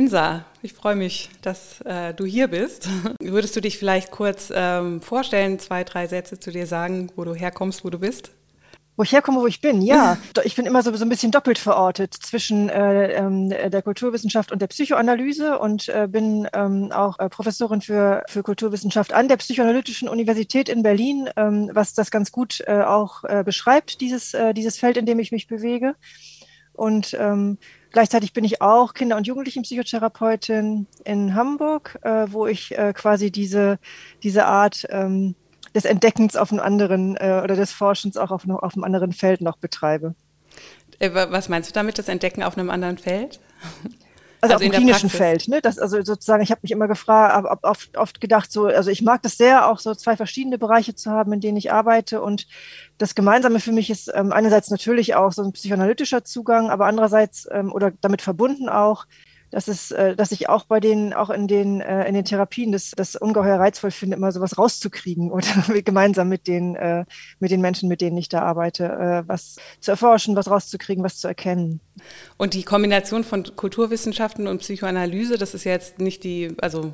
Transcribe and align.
Insa, 0.00 0.46
ich 0.62 0.72
freue 0.72 0.96
mich, 0.96 1.28
dass 1.42 1.82
äh, 1.82 2.14
du 2.14 2.24
hier 2.24 2.48
bist. 2.48 2.88
Würdest 3.20 3.54
du 3.54 3.60
dich 3.60 3.76
vielleicht 3.76 4.10
kurz 4.10 4.50
ähm, 4.50 5.02
vorstellen, 5.02 5.58
zwei, 5.58 5.84
drei 5.84 6.06
Sätze 6.06 6.40
zu 6.40 6.50
dir 6.50 6.66
sagen, 6.66 7.12
wo 7.16 7.24
du 7.24 7.34
herkommst, 7.34 7.84
wo 7.84 7.90
du 7.90 7.98
bist? 7.98 8.30
Wo 8.96 9.02
ich 9.02 9.12
herkomme, 9.12 9.42
wo 9.42 9.46
ich 9.46 9.60
bin, 9.60 9.82
ja. 9.82 10.16
Ich 10.44 10.56
bin 10.56 10.64
immer 10.64 10.82
so, 10.82 10.96
so 10.96 11.04
ein 11.04 11.10
bisschen 11.10 11.32
doppelt 11.32 11.58
verortet 11.58 12.14
zwischen 12.14 12.70
äh, 12.70 13.12
ähm, 13.12 13.50
der 13.50 13.82
Kulturwissenschaft 13.82 14.52
und 14.52 14.62
der 14.62 14.68
Psychoanalyse 14.68 15.58
und 15.58 15.90
äh, 15.90 16.08
bin 16.10 16.48
ähm, 16.54 16.92
auch 16.92 17.18
äh, 17.18 17.28
Professorin 17.28 17.82
für, 17.82 18.22
für 18.26 18.42
Kulturwissenschaft 18.42 19.12
an 19.12 19.28
der 19.28 19.36
Psychoanalytischen 19.36 20.08
Universität 20.08 20.70
in 20.70 20.82
Berlin, 20.82 21.28
ähm, 21.36 21.68
was 21.74 21.92
das 21.92 22.10
ganz 22.10 22.32
gut 22.32 22.62
äh, 22.66 22.80
auch 22.80 23.24
äh, 23.24 23.42
beschreibt, 23.44 24.00
dieses, 24.00 24.34
dieses 24.56 24.78
Feld, 24.78 24.96
in 24.96 25.04
dem 25.04 25.18
ich 25.18 25.30
mich 25.30 25.46
bewege. 25.46 25.94
Und 26.72 27.14
ähm, 27.20 27.58
Gleichzeitig 27.90 28.32
bin 28.32 28.44
ich 28.44 28.62
auch 28.62 28.94
Kinder- 28.94 29.16
und 29.16 29.26
Jugendlichenpsychotherapeutin 29.26 30.86
in 31.04 31.34
Hamburg, 31.34 31.98
äh, 32.02 32.26
wo 32.28 32.46
ich 32.46 32.76
äh, 32.78 32.92
quasi 32.92 33.30
diese, 33.30 33.78
diese 34.22 34.46
Art 34.46 34.86
ähm, 34.90 35.34
des 35.74 35.84
Entdeckens 35.84 36.36
auf 36.36 36.52
einem 36.52 36.60
anderen 36.60 37.16
äh, 37.16 37.40
oder 37.42 37.56
des 37.56 37.72
Forschens 37.72 38.16
auch 38.16 38.30
auf, 38.30 38.48
auf 38.48 38.74
einem 38.74 38.84
anderen 38.84 39.12
Feld 39.12 39.40
noch 39.40 39.56
betreibe. 39.56 40.14
Äh, 40.98 41.10
was 41.12 41.48
meinst 41.48 41.70
du 41.70 41.74
damit, 41.74 41.98
das 41.98 42.08
Entdecken 42.08 42.42
auf 42.42 42.56
einem 42.56 42.70
anderen 42.70 42.98
Feld? 42.98 43.40
Also, 44.40 44.54
also 44.54 44.54
auf 44.54 44.60
dem 44.62 44.72
klinischen 44.72 45.10
Feld, 45.10 45.48
ne? 45.48 45.60
Das, 45.60 45.78
also 45.78 46.02
sozusagen, 46.02 46.42
ich 46.42 46.50
habe 46.50 46.60
mich 46.62 46.70
immer 46.70 46.88
gefragt, 46.88 47.46
oft, 47.62 47.96
oft 47.96 48.20
gedacht, 48.20 48.50
so, 48.50 48.66
also 48.66 48.90
ich 48.90 49.02
mag 49.02 49.22
das 49.22 49.36
sehr, 49.36 49.68
auch 49.70 49.78
so 49.78 49.94
zwei 49.94 50.16
verschiedene 50.16 50.56
Bereiche 50.56 50.94
zu 50.94 51.10
haben, 51.10 51.32
in 51.32 51.40
denen 51.40 51.58
ich 51.58 51.72
arbeite. 51.72 52.22
Und 52.22 52.46
das 52.98 53.14
Gemeinsame 53.14 53.60
für 53.60 53.72
mich 53.72 53.90
ist 53.90 54.10
ähm, 54.14 54.32
einerseits 54.32 54.70
natürlich 54.70 55.14
auch 55.14 55.32
so 55.32 55.42
ein 55.42 55.52
psychoanalytischer 55.52 56.24
Zugang, 56.24 56.70
aber 56.70 56.86
andererseits 56.86 57.48
ähm, 57.50 57.72
oder 57.72 57.92
damit 58.00 58.22
verbunden 58.22 58.68
auch 58.68 59.06
dass 59.50 59.68
es, 59.68 59.90
äh, 59.90 60.16
dass 60.16 60.32
ich 60.32 60.48
auch 60.48 60.64
bei 60.64 60.80
den, 60.80 61.12
auch 61.12 61.30
in 61.30 61.48
den, 61.48 61.80
äh, 61.80 62.06
in 62.06 62.14
den 62.14 62.24
Therapien 62.24 62.72
das, 62.72 62.92
das 62.96 63.16
ungeheuer 63.16 63.58
reizvoll 63.58 63.90
finde, 63.90 64.16
immer 64.16 64.32
sowas 64.32 64.58
rauszukriegen 64.58 65.30
oder 65.32 65.46
gemeinsam 65.84 66.28
mit 66.28 66.46
den, 66.46 66.76
äh, 66.76 67.04
mit 67.38 67.50
den 67.50 67.60
Menschen, 67.60 67.88
mit 67.88 68.00
denen 68.00 68.16
ich 68.16 68.28
da 68.28 68.42
arbeite, 68.42 68.84
äh, 68.84 69.28
was 69.28 69.56
zu 69.80 69.90
erforschen, 69.90 70.36
was 70.36 70.50
rauszukriegen, 70.50 71.04
was 71.04 71.18
zu 71.18 71.28
erkennen. 71.28 71.80
Und 72.36 72.54
die 72.54 72.62
Kombination 72.62 73.24
von 73.24 73.44
Kulturwissenschaften 73.56 74.46
und 74.46 74.58
Psychoanalyse, 74.58 75.38
das 75.38 75.54
ist 75.54 75.64
ja 75.64 75.72
jetzt 75.72 75.98
nicht 75.98 76.24
die, 76.24 76.54
also 76.60 76.92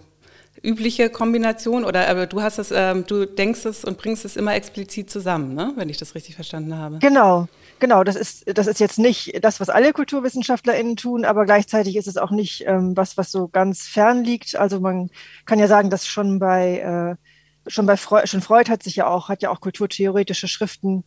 übliche 0.62 1.10
Kombination 1.10 1.84
oder 1.84 2.08
aber 2.08 2.26
du 2.26 2.42
hast 2.42 2.58
es, 2.58 2.72
ähm, 2.74 3.04
du 3.06 3.26
denkst 3.26 3.64
es 3.66 3.84
und 3.84 3.98
bringst 3.98 4.24
es 4.24 4.36
immer 4.36 4.54
explizit 4.54 5.10
zusammen, 5.10 5.54
ne? 5.54 5.72
wenn 5.76 5.88
ich 5.88 5.98
das 5.98 6.14
richtig 6.14 6.34
verstanden 6.34 6.76
habe. 6.76 6.98
Genau, 7.00 7.46
Genau, 7.78 8.04
das 8.04 8.16
ist, 8.16 8.44
das 8.56 8.66
ist 8.66 8.80
jetzt 8.80 8.98
nicht 8.98 9.44
das, 9.44 9.60
was 9.60 9.68
alle 9.68 9.92
KulturwissenschaftlerInnen 9.92 10.96
tun, 10.96 11.26
aber 11.26 11.44
gleichzeitig 11.44 11.96
ist 11.96 12.08
es 12.08 12.16
auch 12.16 12.30
nicht 12.30 12.64
ähm, 12.66 12.96
was, 12.96 13.18
was 13.18 13.30
so 13.30 13.48
ganz 13.48 13.82
fern 13.82 14.24
liegt. 14.24 14.56
Also 14.56 14.80
man 14.80 15.10
kann 15.44 15.58
ja 15.58 15.68
sagen, 15.68 15.90
dass 15.90 16.06
schon 16.06 16.38
bei, 16.38 16.78
äh, 16.78 17.70
schon 17.70 17.84
bei 17.84 17.98
Freud, 17.98 18.28
schon 18.28 18.40
Freud 18.40 18.70
hat 18.70 18.82
sich 18.82 18.96
ja 18.96 19.06
auch, 19.06 19.28
hat 19.28 19.42
ja 19.42 19.50
auch 19.50 19.60
kulturtheoretische 19.60 20.48
Schriften 20.48 21.04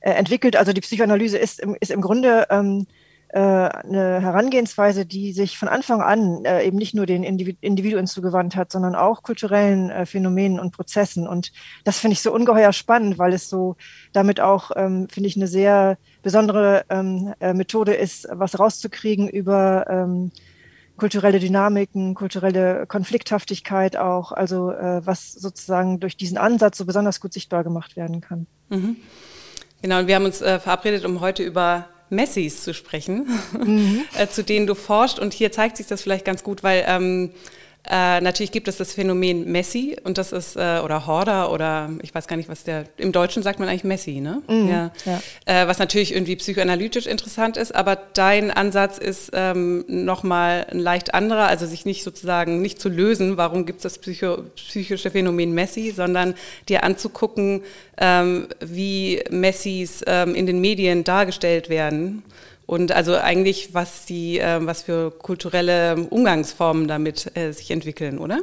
äh, 0.00 0.10
entwickelt. 0.10 0.56
Also 0.56 0.72
die 0.72 0.80
Psychoanalyse 0.80 1.38
ist 1.38 1.60
im, 1.60 1.76
ist 1.78 1.92
im 1.92 2.00
Grunde 2.00 2.48
ähm, 2.50 2.86
äh, 2.88 3.01
eine 3.38 4.20
Herangehensweise, 4.20 5.06
die 5.06 5.32
sich 5.32 5.58
von 5.58 5.68
Anfang 5.68 6.02
an 6.02 6.44
äh, 6.44 6.64
eben 6.64 6.76
nicht 6.76 6.94
nur 6.94 7.06
den 7.06 7.24
Individuen 7.24 8.06
zugewandt 8.06 8.56
hat, 8.56 8.70
sondern 8.70 8.94
auch 8.94 9.22
kulturellen 9.22 9.90
äh, 9.90 10.06
Phänomenen 10.06 10.60
und 10.60 10.72
Prozessen. 10.72 11.26
Und 11.26 11.52
das 11.84 11.98
finde 11.98 12.12
ich 12.12 12.22
so 12.22 12.32
ungeheuer 12.32 12.72
spannend, 12.72 13.18
weil 13.18 13.32
es 13.32 13.48
so 13.48 13.76
damit 14.12 14.40
auch, 14.40 14.70
ähm, 14.76 15.08
finde 15.08 15.28
ich, 15.28 15.36
eine 15.36 15.46
sehr 15.46 15.98
besondere 16.22 16.84
ähm, 16.88 17.34
Methode 17.40 17.94
ist, 17.94 18.28
was 18.30 18.58
rauszukriegen 18.58 19.28
über 19.28 19.86
ähm, 19.88 20.30
kulturelle 20.96 21.40
Dynamiken, 21.40 22.14
kulturelle 22.14 22.86
Konflikthaftigkeit 22.86 23.96
auch, 23.96 24.32
also 24.32 24.70
äh, 24.70 25.04
was 25.04 25.32
sozusagen 25.32 26.00
durch 26.00 26.16
diesen 26.16 26.38
Ansatz 26.38 26.78
so 26.78 26.84
besonders 26.84 27.20
gut 27.20 27.32
sichtbar 27.32 27.64
gemacht 27.64 27.96
werden 27.96 28.20
kann. 28.20 28.46
Mhm. 28.68 28.96
Genau, 29.80 29.98
und 29.98 30.06
wir 30.06 30.14
haben 30.14 30.26
uns 30.26 30.40
äh, 30.40 30.60
verabredet, 30.60 31.04
um 31.04 31.20
heute 31.20 31.42
über 31.42 31.88
Messis 32.12 32.62
zu 32.62 32.74
sprechen, 32.74 33.26
mhm. 33.58 34.04
äh, 34.18 34.28
zu 34.28 34.44
denen 34.44 34.66
du 34.66 34.74
forschst. 34.74 35.18
Und 35.18 35.32
hier 35.32 35.50
zeigt 35.50 35.78
sich 35.78 35.86
das 35.86 36.02
vielleicht 36.02 36.24
ganz 36.24 36.44
gut, 36.44 36.62
weil 36.62 36.84
ähm, 36.86 37.30
äh, 37.88 38.20
natürlich 38.20 38.52
gibt 38.52 38.68
es 38.68 38.76
das 38.76 38.92
Phänomen 38.92 39.50
Messi 39.50 39.96
und 40.04 40.16
das 40.16 40.30
ist, 40.30 40.54
äh, 40.54 40.80
oder 40.84 41.06
Horder 41.06 41.50
oder 41.50 41.90
ich 42.02 42.14
weiß 42.14 42.28
gar 42.28 42.36
nicht, 42.36 42.48
was 42.48 42.62
der, 42.62 42.84
im 42.96 43.10
Deutschen 43.10 43.42
sagt 43.42 43.58
man 43.58 43.68
eigentlich 43.68 43.82
Messi, 43.82 44.20
ne? 44.20 44.40
Mhm, 44.48 44.68
ja. 44.68 44.90
ja. 45.04 45.20
Äh, 45.46 45.66
was 45.66 45.80
natürlich 45.80 46.12
irgendwie 46.12 46.36
psychoanalytisch 46.36 47.06
interessant 47.06 47.56
ist, 47.56 47.74
aber 47.74 47.96
dein 47.96 48.52
Ansatz 48.52 48.98
ist 48.98 49.30
ähm, 49.34 49.84
nochmal 49.88 50.66
ein 50.70 50.78
leicht 50.78 51.12
anderer, 51.12 51.48
also 51.48 51.66
sich 51.66 51.84
nicht 51.84 52.04
sozusagen, 52.04 52.62
nicht 52.62 52.80
zu 52.80 52.88
lösen, 52.88 53.36
warum 53.36 53.66
gibt 53.66 53.78
es 53.78 53.82
das 53.82 53.98
Psycho 53.98 54.44
psychische 54.54 55.10
Phänomen 55.10 55.52
Messi, 55.52 55.90
sondern 55.90 56.34
dir 56.68 56.84
anzugucken, 56.84 57.62
ähm, 57.98 58.46
wie 58.60 59.24
Messis 59.30 60.04
ähm, 60.06 60.36
in 60.36 60.46
den 60.46 60.60
Medien 60.60 61.02
dargestellt 61.02 61.68
werden 61.68 62.22
und 62.72 62.90
also 62.90 63.16
eigentlich, 63.16 63.74
was 63.74 64.06
die, 64.06 64.38
äh, 64.38 64.64
was 64.64 64.80
für 64.80 65.10
kulturelle 65.10 66.06
Umgangsformen 66.08 66.88
damit 66.88 67.30
äh, 67.36 67.52
sich 67.52 67.70
entwickeln, 67.70 68.18
oder? 68.18 68.38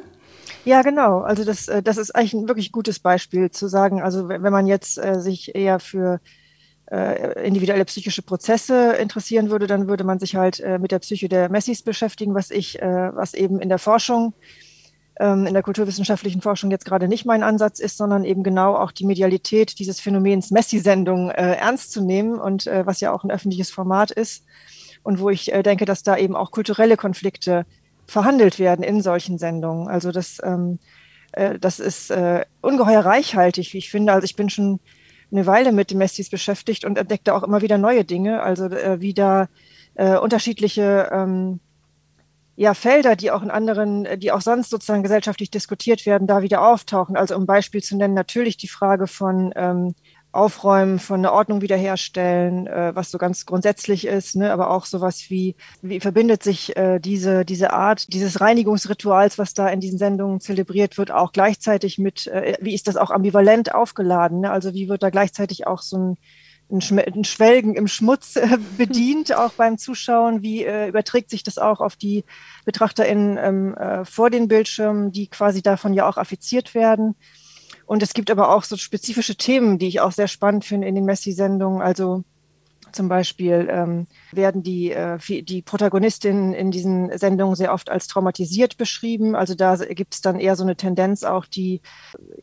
Ja, 0.65 0.83
genau. 0.83 1.21
Also 1.21 1.43
das, 1.43 1.67
äh, 1.67 1.81
das 1.81 1.97
ist 1.97 2.11
eigentlich 2.15 2.33
ein 2.35 2.47
wirklich 2.47 2.71
gutes 2.71 2.99
Beispiel 2.99 3.49
zu 3.49 3.67
sagen, 3.67 4.03
also 4.03 4.29
wenn 4.29 4.41
man 4.43 4.67
jetzt 4.67 4.99
äh, 4.99 5.19
sich 5.19 5.55
eher 5.55 5.79
für 5.79 6.21
äh, 6.91 7.43
individuelle 7.43 7.85
psychische 7.85 8.21
Prozesse 8.21 8.93
interessieren 8.97 9.49
würde, 9.49 9.65
dann 9.65 9.87
würde 9.87 10.03
man 10.03 10.19
sich 10.19 10.35
halt 10.35 10.59
äh, 10.59 10.77
mit 10.77 10.91
der 10.91 10.99
Psyche 10.99 11.27
der 11.27 11.49
Messis 11.49 11.81
beschäftigen, 11.81 12.35
was 12.35 12.51
ich, 12.51 12.79
äh, 12.79 13.09
was 13.15 13.33
eben 13.33 13.59
in 13.59 13.69
der 13.69 13.79
Forschung 13.79 14.25
ähm, 14.27 14.33
in 15.21 15.53
der 15.53 15.63
kulturwissenschaftlichen 15.63 16.41
Forschung 16.41 16.71
jetzt 16.71 16.85
gerade 16.85 17.09
nicht 17.09 17.25
mein 17.25 17.43
Ansatz 17.43 17.79
ist, 17.79 17.97
sondern 17.97 18.23
eben 18.23 18.41
genau 18.41 18.75
auch 18.75 18.93
die 18.93 19.05
Medialität 19.05 19.77
dieses 19.77 19.99
Phänomens 19.99 20.49
Messi-Sendung 20.49 21.29
äh, 21.29 21.55
ernst 21.55 21.91
zu 21.91 22.01
nehmen 22.01 22.39
und 22.39 22.67
äh, 22.67 22.85
was 22.85 23.01
ja 23.01 23.11
auch 23.11 23.25
ein 23.25 23.31
öffentliches 23.31 23.69
Format 23.69 24.11
ist 24.11 24.45
und 25.03 25.19
wo 25.19 25.29
ich 25.29 25.51
äh, 25.51 25.61
denke, 25.61 25.83
dass 25.83 26.03
da 26.03 26.15
eben 26.15 26.37
auch 26.37 26.51
kulturelle 26.51 26.95
Konflikte 26.95 27.65
verhandelt 28.07 28.59
werden 28.59 28.81
in 28.81 29.01
solchen 29.01 29.37
Sendungen. 29.37 29.89
Also 29.89 30.13
das, 30.13 30.37
ähm, 30.43 30.79
äh, 31.33 31.59
das 31.59 31.79
ist 31.79 32.11
äh, 32.11 32.45
ungeheuer 32.61 33.01
reichhaltig, 33.01 33.73
wie 33.73 33.79
ich 33.79 33.91
finde. 33.91 34.13
Also 34.13 34.23
ich 34.23 34.37
bin 34.37 34.49
schon 34.49 34.79
eine 35.31 35.45
Weile 35.45 35.73
mit 35.73 35.91
den 35.91 35.97
Messis 35.97 36.29
beschäftigt 36.29 36.85
und 36.85 36.97
entdeckte 36.97 37.35
auch 37.35 37.43
immer 37.43 37.61
wieder 37.61 37.77
neue 37.77 38.05
Dinge, 38.05 38.41
also 38.41 38.65
äh, 38.65 39.01
wie 39.01 39.13
da 39.13 39.47
unterschiedliche 40.21 41.09
ähm, 41.11 41.59
ja, 42.59 42.73
Felder, 42.73 43.15
die 43.15 43.31
auch 43.31 43.41
in 43.41 43.51
anderen, 43.51 44.05
die 44.19 44.33
auch 44.33 44.41
sonst 44.41 44.69
sozusagen 44.69 45.01
gesellschaftlich 45.01 45.49
diskutiert 45.49 46.05
werden, 46.05 46.27
da 46.27 46.41
wieder 46.41 46.61
auftauchen. 46.67 47.15
Also 47.15 47.37
um 47.37 47.45
Beispiel 47.45 47.81
zu 47.81 47.95
nennen, 47.95 48.13
natürlich 48.13 48.57
die 48.57 48.67
Frage 48.67 49.07
von 49.07 49.53
ähm, 49.55 49.95
Aufräumen, 50.33 50.99
von 50.99 51.21
einer 51.21 51.31
Ordnung 51.31 51.61
wiederherstellen, 51.61 52.67
äh, 52.67 52.93
was 52.93 53.11
so 53.11 53.17
ganz 53.17 53.45
grundsätzlich 53.45 54.05
ist, 54.05 54.35
ne? 54.35 54.51
aber 54.51 54.71
auch 54.71 54.85
sowas 54.85 55.29
wie, 55.29 55.55
wie 55.81 56.01
verbindet 56.01 56.43
sich 56.43 56.75
äh, 56.75 56.99
diese, 56.99 57.45
diese 57.45 57.71
Art 57.71 58.11
dieses 58.11 58.41
Reinigungsrituals, 58.41 59.37
was 59.37 59.53
da 59.53 59.69
in 59.69 59.79
diesen 59.79 59.97
Sendungen 59.97 60.41
zelebriert 60.41 60.97
wird, 60.97 61.11
auch 61.11 61.31
gleichzeitig 61.31 61.97
mit, 61.97 62.27
äh, 62.27 62.57
wie 62.59 62.75
ist 62.75 62.89
das 62.89 62.97
auch 62.97 63.09
ambivalent 63.09 63.73
aufgeladen? 63.73 64.41
Ne? 64.41 64.51
Also 64.51 64.73
wie 64.73 64.89
wird 64.89 65.01
da 65.01 65.11
gleichzeitig 65.11 65.65
auch 65.65 65.81
so 65.81 65.97
ein 65.97 66.17
ein 66.71 66.81
Schwelgen 67.23 67.75
im 67.75 67.87
Schmutz 67.87 68.35
äh, 68.35 68.57
bedient, 68.77 69.35
auch 69.35 69.51
beim 69.53 69.77
Zuschauen. 69.77 70.41
Wie 70.41 70.63
äh, 70.63 70.87
überträgt 70.87 71.29
sich 71.29 71.43
das 71.43 71.57
auch 71.57 71.81
auf 71.81 71.95
die 71.95 72.25
BetrachterInnen 72.65 73.37
ähm, 73.37 73.73
äh, 73.75 74.05
vor 74.05 74.29
den 74.29 74.47
Bildschirmen, 74.47 75.11
die 75.11 75.27
quasi 75.27 75.61
davon 75.61 75.93
ja 75.93 76.07
auch 76.07 76.17
affiziert 76.17 76.75
werden? 76.75 77.15
Und 77.85 78.03
es 78.03 78.13
gibt 78.13 78.29
aber 78.29 78.53
auch 78.53 78.63
so 78.63 78.77
spezifische 78.77 79.35
Themen, 79.35 79.79
die 79.79 79.87
ich 79.87 79.99
auch 79.99 80.11
sehr 80.11 80.27
spannend 80.27 80.63
finde 80.63 80.87
in 80.87 80.93
den 80.93 81.05
Messi-Sendungen. 81.05 81.81
Also 81.81 82.23
zum 82.91 83.09
Beispiel 83.09 83.67
ähm, 83.69 84.07
werden 84.31 84.63
die, 84.63 84.91
äh, 84.91 85.17
die 85.19 85.61
Protagonistinnen 85.61 86.53
in 86.53 86.71
diesen 86.71 87.17
Sendungen 87.17 87.55
sehr 87.55 87.73
oft 87.73 87.89
als 87.89 88.07
traumatisiert 88.07 88.77
beschrieben. 88.77 89.35
Also 89.35 89.55
da 89.55 89.75
gibt 89.75 90.13
es 90.13 90.21
dann 90.21 90.39
eher 90.39 90.55
so 90.55 90.63
eine 90.63 90.75
Tendenz 90.75 91.23
auch, 91.23 91.45
die, 91.45 91.81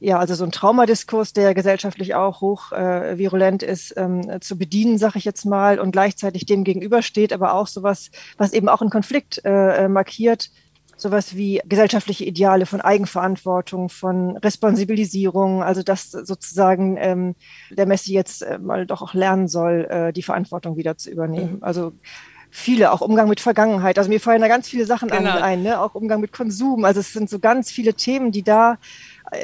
ja, 0.01 0.19
also 0.19 0.35
so 0.35 0.45
ein 0.45 0.53
Traumadiskurs, 0.53 1.33
der 1.33 1.55
gesellschaftlich 1.55 2.15
auch 2.15 2.41
hoch 2.41 2.73
äh, 2.73 3.19
virulent 3.19 3.63
ist, 3.63 3.95
ähm, 3.97 4.41
zu 4.41 4.59
bedienen, 4.59 4.99
sage 4.99 5.19
ich 5.19 5.25
jetzt 5.25 5.45
mal, 5.45 5.79
und 5.79 5.93
gleichzeitig 5.93 6.47
dem 6.47 6.65
gegenübersteht, 6.65 7.33
aber 7.33 7.55
auch 7.55 7.67
sowas, 7.67 8.11
was 8.37 8.53
eben 8.53 8.69
auch 8.69 8.81
einen 8.81 8.91
Konflikt 8.91 9.45
äh, 9.45 9.85
äh 9.85 9.89
markiert 9.89 10.51
sowas 10.97 11.37
wie 11.37 11.61
gesellschaftliche 11.67 12.25
Ideale 12.25 12.67
von 12.67 12.81
Eigenverantwortung, 12.81 13.89
von 13.89 14.37
Responsibilisierung, 14.39 15.63
also 15.63 15.83
dass 15.83 16.11
sozusagen 16.11 16.97
ähm, 16.99 17.35
der 17.71 17.87
Messi 17.87 18.13
jetzt 18.13 18.43
äh, 18.43 18.59
mal 18.59 18.87
doch 18.87 19.03
auch 19.03 19.15
lernen 19.15 19.47
soll, 19.47 19.87
äh, 19.91 20.13
die 20.13 20.23
Verantwortung 20.23 20.77
wieder 20.77 20.97
zu 20.97 21.11
übernehmen. 21.11 21.57
Mhm. 21.57 21.65
Also 21.65 21.93
viele, 22.51 22.93
auch 22.93 23.03
Umgang 23.03 23.29
mit 23.29 23.41
Vergangenheit. 23.41 23.99
Also 23.99 24.09
mir 24.09 24.21
fallen 24.21 24.41
da 24.41 24.49
ganz 24.49 24.69
viele 24.69 24.87
Sachen 24.87 25.09
genau. 25.09 25.39
ein, 25.39 25.63
ne? 25.63 25.81
auch 25.81 25.95
Umgang 25.95 26.21
mit 26.21 26.33
Konsum. 26.33 26.85
Also 26.85 27.01
es 27.01 27.13
sind 27.13 27.29
so 27.29 27.39
ganz 27.39 27.71
viele 27.71 27.95
Themen, 27.95 28.33
die 28.33 28.43
da 28.43 28.79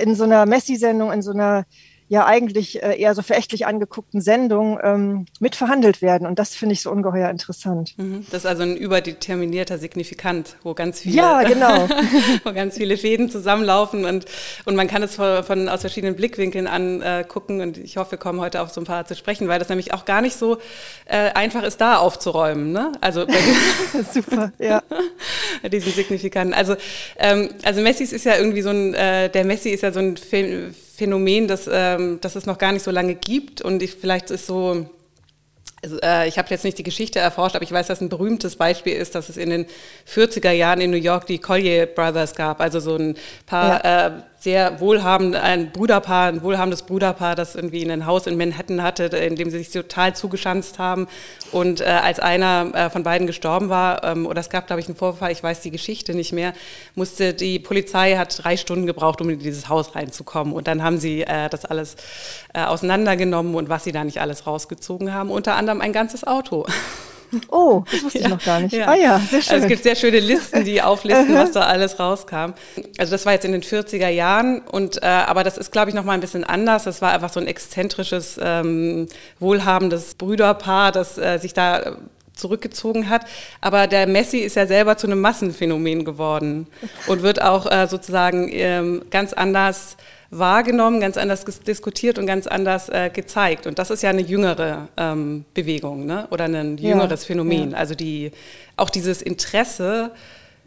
in 0.03 0.15
so 0.15 0.25
einer 0.25 0.47
Messi-Sendung, 0.47 1.13
in 1.13 1.23
so 1.23 1.33
einer 1.33 1.67
ja 2.13 2.27
eigentlich 2.27 2.83
äh, 2.83 3.01
eher 3.01 3.15
so 3.15 3.23
verächtlich 3.23 3.65
angeguckten 3.65 4.21
Sendung 4.21 4.79
ähm, 4.83 5.25
mitverhandelt 5.41 6.03
werden. 6.03 6.27
Und 6.27 6.39
das 6.39 6.55
finde 6.55 6.75
ich 6.75 6.83
so 6.83 6.91
ungeheuer 6.91 7.31
interessant. 7.31 7.95
Mhm. 7.97 8.27
Das 8.31 8.43
ist 8.43 8.47
also 8.47 8.65
ein 8.65 8.77
überdeterminierter 8.77 9.79
Signifikant, 9.79 10.57
wo 10.63 10.75
ganz 10.75 11.01
viele, 11.01 11.17
ja, 11.17 11.43
genau. 11.43 11.89
wo 12.45 12.53
ganz 12.53 12.77
viele 12.77 12.99
Fäden 12.99 13.31
zusammenlaufen 13.31 14.05
und, 14.05 14.27
und 14.67 14.77
man 14.77 14.89
kann 14.89 15.03
es 15.03 15.15
von, 15.15 15.43
von 15.43 15.71
aus 15.71 15.81
verschiedenen 15.81 16.15
Blickwinkeln 16.15 16.67
angucken. 16.67 17.61
Äh, 17.61 17.63
und 17.63 17.79
ich 17.79 17.97
hoffe, 17.97 18.11
wir 18.11 18.19
kommen 18.19 18.43
heute 18.43 18.61
auf 18.61 18.71
so 18.71 18.83
ein 18.83 18.85
paar 18.85 19.07
zu 19.07 19.17
sprechen, 19.17 19.49
weil 19.49 19.59
das 19.59 19.71
nämlich 19.71 19.95
auch 19.95 20.05
gar 20.05 20.21
nicht 20.21 20.37
so 20.37 20.59
äh, 21.07 21.31
einfach 21.31 21.63
ist, 21.63 21.81
da 21.81 21.97
aufzuräumen. 21.97 22.73
Ne? 22.73 22.93
Also 23.01 23.25
super, 24.13 24.53
ja. 24.59 24.83
diesen 25.73 25.93
Signifikanten. 25.93 26.53
Also, 26.53 26.77
ähm, 27.17 27.49
also 27.63 27.81
Messis 27.81 28.13
ist 28.13 28.27
ja 28.27 28.37
irgendwie 28.37 28.61
so 28.61 28.69
ein, 28.69 28.93
äh, 28.93 29.31
der 29.31 29.47
Messi 29.47 29.71
ist 29.71 29.83
ja 29.83 29.93
so 29.93 30.01
ein 30.01 30.19
Film, 30.19 30.75
Phänomen, 31.03 31.49
das, 31.49 31.69
ähm, 31.71 32.19
das 32.21 32.37
es 32.37 32.47
noch 32.47 32.59
gar 32.59 32.71
nicht 32.71 32.85
so 32.85 32.93
lange 32.93 33.17
gibt. 33.17 33.61
Und 33.61 33.83
ich, 33.83 33.95
vielleicht 33.95 34.31
ist 34.31 34.47
so, 34.47 34.87
also, 35.83 35.99
äh, 36.01 36.29
ich 36.29 36.39
habe 36.39 36.49
jetzt 36.51 36.65
nicht 36.65 36.79
die 36.79 36.85
Geschichte 36.85 37.19
erforscht, 37.19 37.57
aber 37.57 37.65
ich 37.65 37.73
weiß, 37.73 37.89
dass 37.89 38.01
ein 38.01 38.09
berühmtes 38.09 38.55
Beispiel 38.55 38.93
ist, 38.93 39.17
dass 39.17 39.29
es 39.29 39.37
in 39.37 39.51
den 39.51 39.67
40er 40.07 40.53
Jahren 40.53 40.81
in 40.81 40.93
New 40.93 40.97
York 40.97 41.27
die 41.27 41.39
Collier 41.39 41.87
Brothers 41.87 42.37
gab. 42.37 42.61
Also 42.61 42.79
so 42.79 42.95
ein 42.95 43.17
paar 43.47 43.85
ja. 43.85 44.07
äh, 44.07 44.13
sehr 44.43 44.81
wohlhabend, 44.81 45.37
ein 45.37 45.71
Bruderpaar, 45.71 46.27
ein 46.27 46.43
wohlhabendes 46.43 46.83
Bruderpaar, 46.83 47.37
das 47.37 47.55
irgendwie 47.55 47.89
ein 47.89 48.07
Haus 48.07 48.27
in 48.27 48.37
Manhattan 48.37 48.83
hatte, 48.83 49.05
in 49.05 49.37
dem 49.37 49.51
sie 49.51 49.59
sich 49.59 49.71
total 49.71 50.17
zugeschanzt 50.17 50.81
haben. 50.81 51.07
Und 51.53 51.81
äh, 51.81 51.85
als 51.85 52.19
einer 52.19 52.73
äh, 52.75 52.91
von 52.91 53.05
beiden 53.05 53.29
gestorben 53.29 53.69
war, 53.69 54.03
ähm, 54.03 54.27
oder 54.27 54.41
es 54.41 54.51
gab, 54.51 54.67
glaube 54.67 54.81
ich, 54.81 54.89
einen 54.89 54.97
Vorfall, 54.97 55.31
ich 55.31 55.45
weiß 55.45 55.61
die 55.61 55.71
Geschichte 55.71 56.13
nicht 56.13 56.33
mehr, 56.33 56.55
musste 56.97 57.35
die 57.35 57.61
Polizei 57.61 58.17
hat 58.17 58.43
drei 58.43 58.57
Stunden 58.57 58.87
gebraucht, 58.87 59.21
um 59.21 59.31
in 59.31 59.39
dieses 59.39 59.69
Haus 59.69 59.95
reinzukommen. 59.95 60.53
Und 60.53 60.67
dann 60.67 60.83
haben 60.83 60.99
sie 60.99 61.23
äh, 61.23 61.49
das 61.49 61.65
alles 61.65 61.95
äh, 62.53 62.65
auseinandergenommen 62.65 63.55
und 63.55 63.69
was 63.69 63.85
sie 63.85 63.93
da 63.93 64.03
nicht 64.03 64.21
alles 64.21 64.49
rausgezogen 64.49 65.15
haben, 65.15 65.31
unter 65.31 65.55
anderem 65.55 65.81
ein 65.81 65.93
ganzes 65.93 66.27
Auto. 66.27 66.67
Oh, 67.49 67.85
das 67.91 68.03
wusste 68.05 68.19
ja, 68.19 68.25
ich 68.27 68.31
noch 68.31 68.45
gar 68.45 68.61
nicht. 68.61 68.73
Ja. 68.73 68.89
Ah 68.89 68.95
ja, 68.95 69.19
sehr 69.19 69.43
schön. 69.43 69.53
Also 69.55 69.65
es 69.65 69.69
gibt 69.69 69.83
sehr 69.83 69.97
schöne 69.97 70.21
Listen, 70.21 70.65
die 70.65 70.83
auflisten, 70.83 71.35
was 71.35 71.53
da 71.53 71.63
alles 71.63 71.99
rauskam. 71.99 72.53
Also 72.99 73.13
das 73.13 73.27
war 73.27 73.33
jetzt 73.33 73.45
in 73.45 73.53
den 73.53 73.63
40er 73.63 74.09
Jahren 74.09 74.61
und 74.61 75.03
äh, 75.03 75.07
aber 75.07 75.45
das 75.45 75.59
ist, 75.59 75.73
glaube 75.73 75.91
ich, 75.91 75.95
noch 75.95 76.05
mal 76.05 76.13
ein 76.13 76.21
bisschen 76.21 76.45
anders. 76.45 76.85
Das 76.85 77.03
war 77.03 77.13
einfach 77.13 77.33
so 77.33 77.41
ein 77.41 77.47
exzentrisches, 77.47 78.39
ähm, 78.43 79.07
wohlhabendes 79.39 80.15
Brüderpaar, 80.15 80.93
das 80.93 81.19
äh, 81.19 81.39
sich 81.39 81.55
da 81.55 81.97
zurückgezogen 82.35 83.09
hat. 83.09 83.27
Aber 83.61 83.87
der 83.87 84.07
Messi 84.07 84.39
ist 84.39 84.57
ja 84.57 84.67
selber 84.67 84.97
zu 84.97 85.07
einem 85.07 85.21
Massenphänomen 85.21 86.05
geworden 86.05 86.67
und 87.07 87.23
wird 87.23 87.43
auch 87.43 87.71
äh, 87.71 87.87
sozusagen 87.87 88.49
ähm, 88.53 89.03
ganz 89.11 89.33
anders 89.33 89.97
wahrgenommen, 90.33 90.99
ganz 91.01 91.19
anders 91.19 91.45
diskutiert 91.45 92.19
und 92.19 92.27
ganz 92.27 92.47
anders 92.47 92.89
äh, 92.89 93.11
gezeigt. 93.13 93.67
Und 93.67 93.79
das 93.79 93.91
ist 93.91 94.03
ja 94.03 94.11
eine 94.11 94.23
jüngere 94.23 94.89
ähm, 94.97 95.45
Bewegung 95.53 96.07
ne? 96.07 96.27
oder 96.31 96.47
ein 96.47 96.79
jüngeres 96.79 97.23
ja, 97.23 97.27
Phänomen. 97.27 97.73
Ja. 97.73 97.77
Also 97.77 97.95
die, 97.95 98.33
auch 98.77 98.89
dieses 98.89 99.21
Interesse 99.21 100.11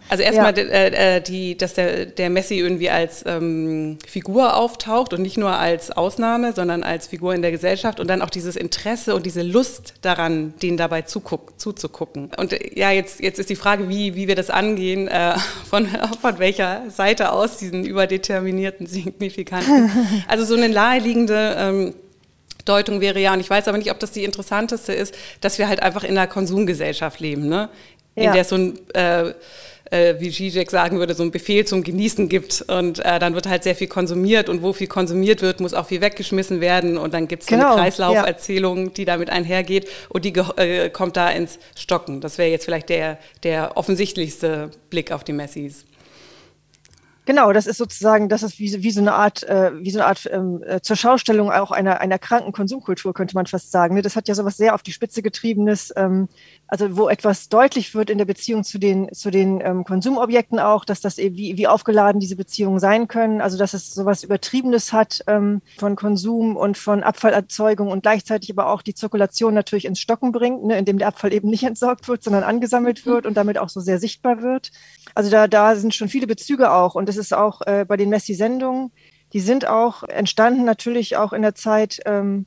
also 0.08 0.24
erstmal, 0.24 0.58
ja. 0.58 0.64
äh, 0.64 1.18
äh, 1.18 1.22
die, 1.22 1.58
dass 1.58 1.74
der, 1.74 2.06
der 2.06 2.30
Messi 2.30 2.56
irgendwie 2.56 2.90
als 2.90 3.24
ähm, 3.26 3.98
Figur 4.08 4.56
auftaucht 4.56 5.14
und 5.14 5.22
nicht 5.22 5.38
nur 5.38 5.52
als 5.52 5.92
Ausnahme, 5.92 6.54
sondern 6.54 6.84
als 6.84 7.08
Figur 7.08 7.34
in 7.34 7.42
der 7.42 7.52
Gesellschaft 7.52 8.00
und 8.00 8.08
dann 8.08 8.22
auch 8.22 8.30
dieses 8.30 8.56
Interesse 8.56 9.16
und 9.16 9.26
diese 9.26 9.42
Lust 9.42 9.96
daran, 10.02 10.54
denen 10.62 10.78
dabei 10.78 11.02
zuguck, 11.02 11.60
zuzugucken. 11.60 12.30
Und 12.38 12.54
äh, 12.54 12.78
ja, 12.78 12.92
jetzt, 12.92 13.20
jetzt 13.20 13.40
ist 13.40 13.50
die 13.50 13.56
Frage, 13.56 13.90
wie, 13.90 14.16
wie 14.16 14.28
wir 14.28 14.36
das 14.36 14.50
angehen, 14.50 15.08
äh, 15.08 15.34
von, 15.70 15.88
von 16.22 16.40
welcher 16.40 16.90
Seite 16.90 17.32
aus, 17.32 17.58
diesen 17.58 17.86
überdeterminierten 17.86 18.88
Signifikanten. 18.88 19.92
Also 20.28 20.46
so 20.46 20.56
eine 20.56 20.70
naheliegende 20.70 21.56
ähm, 21.58 21.94
Deutung 22.66 23.02
wäre 23.02 23.20
ja, 23.20 23.34
und 23.34 23.40
ich 23.40 23.50
weiß 23.50 23.68
aber 23.68 23.78
nicht, 23.78 23.92
ob 23.92 24.00
das 24.00 24.12
die 24.12 24.24
interessanteste 24.24 24.94
ist, 24.94 25.16
dass 25.42 25.60
wir 25.60 25.68
halt 25.68 25.82
einfach 25.82 26.04
in 26.04 26.18
einer 26.18 26.28
Konsumgesellschaft 26.28 27.20
leben, 27.20 27.48
ne? 27.48 27.70
in 28.16 28.24
ja. 28.24 28.34
der 28.34 28.46
so 28.46 28.56
ein 28.56 28.80
äh, 28.94 29.34
äh, 29.92 30.16
wie 30.20 30.32
Zizek 30.32 30.72
sagen 30.72 31.00
würde, 31.00 31.14
so 31.14 31.24
ein 31.24 31.32
Befehl 31.32 31.66
zum 31.66 31.84
Genießen 31.84 32.30
gibt. 32.30 32.66
Und 32.68 33.00
äh, 33.00 33.20
dann 33.20 33.36
wird 33.36 33.48
halt 33.48 33.64
sehr 33.64 33.76
viel 33.76 33.88
konsumiert 33.88 34.50
und 34.50 34.62
wo 34.62 34.74
viel 34.74 34.88
konsumiert 34.88 35.42
wird, 35.42 35.60
muss 35.60 35.74
auch 35.74 35.88
viel 35.88 36.02
weggeschmissen 36.02 36.62
werden. 36.62 36.98
Und 36.98 37.14
dann 37.14 37.28
gibt 37.28 37.44
es 37.44 37.48
genau, 37.48 37.74
eine 37.74 37.82
Kreislauferzählung, 37.82 38.86
ja. 38.86 38.92
die 38.92 39.06
damit 39.06 39.30
einhergeht 39.30 39.88
und 40.10 40.26
die 40.26 40.34
äh, 40.58 40.90
kommt 40.90 41.18
da 41.18 41.30
ins 41.30 41.60
Stocken. 41.76 42.22
Das 42.22 42.38
wäre 42.38 42.50
jetzt 42.50 42.66
vielleicht 42.66 42.90
der, 42.90 43.18
der 43.44 43.78
offensichtlichste 43.78 44.72
Blick 44.90 45.12
auf 45.12 45.24
die 45.24 45.34
Messis. 45.34 45.86
Genau, 47.26 47.54
das 47.54 47.66
ist 47.66 47.78
sozusagen, 47.78 48.30
das 48.30 48.44
ist 48.44 48.60
wie, 48.60 48.84
wie 48.84 48.92
so 48.92 49.02
eine 49.02 49.14
Art, 49.14 49.42
äh, 49.44 49.72
wie 49.84 49.90
so 49.90 49.98
eine 49.98 50.08
Art 50.08 50.30
ähm, 50.32 50.64
äh, 50.64 50.80
zur 50.82 50.96
Schaustellung 50.96 51.52
auch 51.52 51.72
einer, 51.72 52.00
einer 52.00 52.20
kranken 52.20 52.52
Konsumkultur, 52.52 53.16
könnte 53.16 53.34
man 53.34 53.48
fast 53.48 53.72
sagen. 53.72 53.96
Ne? 53.96 54.04
Das 54.04 54.16
hat 54.16 54.28
ja 54.28 54.36
sowas 54.36 54.58
sehr 54.58 54.76
auf 54.76 54.84
die 54.84 54.92
Spitze 54.92 55.24
getriebenes, 55.24 55.92
ähm, 55.96 56.30
also 56.68 56.96
wo 56.98 57.10
etwas 57.10 57.50
deutlich 57.50 57.96
wird 57.96 58.12
in 58.12 58.20
der 58.20 58.26
Beziehung 58.26 58.64
zu 58.64 58.78
den, 58.78 59.12
zu 59.12 59.32
den 59.32 59.60
ähm, 59.62 59.84
Konsumobjekten 59.86 60.60
auch, 60.60 60.86
dass 60.86 61.02
das 61.02 61.18
eben, 61.18 61.36
wie, 61.36 61.58
wie 61.58 61.68
aufgeladen 61.68 62.20
diese 62.20 62.36
Beziehungen 62.36 62.80
sein 62.80 63.08
können, 63.08 63.42
also 63.42 63.58
dass 63.58 63.74
es 63.74 63.92
sowas 63.92 64.24
Übertriebenes 64.24 64.94
hat 64.94 65.22
ähm, 65.26 65.64
von 65.80 65.96
Konsum 65.96 66.56
und 66.56 66.78
von 66.78 67.02
Abfallerzeugung 67.02 67.88
und 67.88 68.04
gleichzeitig 68.04 68.52
aber 68.52 68.70
auch 68.70 68.84
die 68.84 68.94
Zirkulation 68.94 69.56
natürlich 69.56 69.86
ins 69.86 70.00
Stocken 70.00 70.32
bringt, 70.32 70.64
ne, 70.64 70.78
indem 70.78 71.00
der 71.00 71.08
Abfall 71.08 71.34
eben 71.34 71.50
nicht 71.50 71.64
entsorgt 71.64 72.08
wird, 72.08 72.24
sondern 72.24 72.44
angesammelt 72.44 73.08
wird 73.08 73.26
und 73.26 73.36
damit 73.36 73.58
auch 73.58 73.70
so 73.70 73.80
sehr 73.80 73.98
sichtbar 73.98 74.44
wird. 74.44 74.72
Also 75.16 75.32
da, 75.32 75.48
da 75.48 75.76
sind 75.76 75.96
schon 75.96 76.10
viele 76.10 76.28
Bezüge 76.28 76.72
auch 76.72 76.94
und 76.94 77.15
das 77.16 77.26
ist 77.26 77.34
auch 77.34 77.62
äh, 77.66 77.86
bei 77.88 77.98
den 77.98 78.10
Messi-Sendungen, 78.10 78.92
die 79.34 79.40
sind 79.40 79.68
auch 79.68 80.04
entstanden 80.04 80.66
natürlich 80.66 81.18
auch 81.18 81.34
in 81.34 81.42
der 81.42 81.56
Zeit, 81.56 82.00
ähm, 82.06 82.46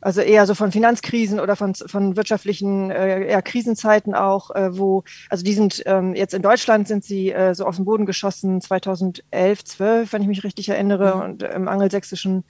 also 0.00 0.20
eher 0.20 0.46
so 0.46 0.54
von 0.54 0.72
Finanzkrisen 0.72 1.40
oder 1.40 1.56
von, 1.56 1.74
von 1.74 2.16
wirtschaftlichen 2.16 2.90
äh, 2.90 3.26
eher 3.26 3.42
Krisenzeiten 3.42 4.14
auch, 4.14 4.50
äh, 4.54 4.76
wo, 4.78 5.04
also 5.28 5.44
die 5.44 5.52
sind 5.52 5.82
ähm, 5.86 6.14
jetzt 6.14 6.32
in 6.32 6.42
Deutschland 6.42 6.88
sind 6.88 7.04
sie 7.04 7.32
äh, 7.32 7.54
so 7.54 7.66
auf 7.66 7.76
den 7.76 7.84
Boden 7.84 8.06
geschossen 8.06 8.60
2011, 8.60 9.64
12, 9.64 10.12
wenn 10.12 10.22
ich 10.22 10.28
mich 10.28 10.44
richtig 10.44 10.68
erinnere, 10.70 11.16
mhm. 11.16 11.22
und 11.22 11.42
im 11.42 11.68
angelsächsischen 11.68 12.44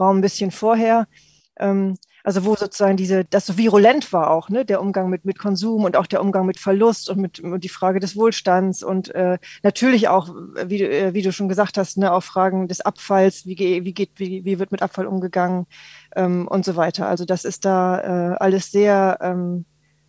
Raum 0.00 0.18
ein 0.18 0.22
bisschen 0.22 0.50
vorher. 0.50 1.06
Ähm, 1.58 1.96
also 2.24 2.46
wo 2.46 2.56
sozusagen 2.56 2.96
diese, 2.96 3.26
das 3.26 3.44
so 3.44 3.58
virulent 3.58 4.12
war 4.12 4.30
auch, 4.30 4.48
ne, 4.48 4.64
der 4.64 4.80
Umgang 4.80 5.10
mit, 5.10 5.26
mit 5.26 5.38
Konsum 5.38 5.84
und 5.84 5.94
auch 5.94 6.06
der 6.06 6.22
Umgang 6.22 6.46
mit 6.46 6.58
Verlust 6.58 7.10
und 7.10 7.18
mit 7.18 7.38
und 7.38 7.62
die 7.62 7.68
Frage 7.68 8.00
des 8.00 8.16
Wohlstands 8.16 8.82
und 8.82 9.14
äh, 9.14 9.38
natürlich 9.62 10.08
auch, 10.08 10.34
wie, 10.66 10.82
äh, 10.82 11.12
wie 11.12 11.20
du 11.20 11.32
schon 11.32 11.50
gesagt 11.50 11.76
hast, 11.76 11.98
ne, 11.98 12.12
auch 12.12 12.22
Fragen 12.22 12.66
des 12.66 12.80
Abfalls, 12.80 13.44
wie, 13.44 13.58
wie 13.58 13.92
geht, 13.92 14.12
wie, 14.16 14.42
wie 14.44 14.58
wird 14.58 14.72
mit 14.72 14.80
Abfall 14.80 15.06
umgegangen 15.06 15.66
ähm, 16.16 16.48
und 16.48 16.64
so 16.64 16.76
weiter. 16.76 17.06
Also 17.06 17.26
das 17.26 17.44
ist 17.44 17.66
da 17.66 18.32
äh, 18.32 18.36
alles 18.38 18.72
sehr, 18.72 19.18
ähm, 19.20 19.66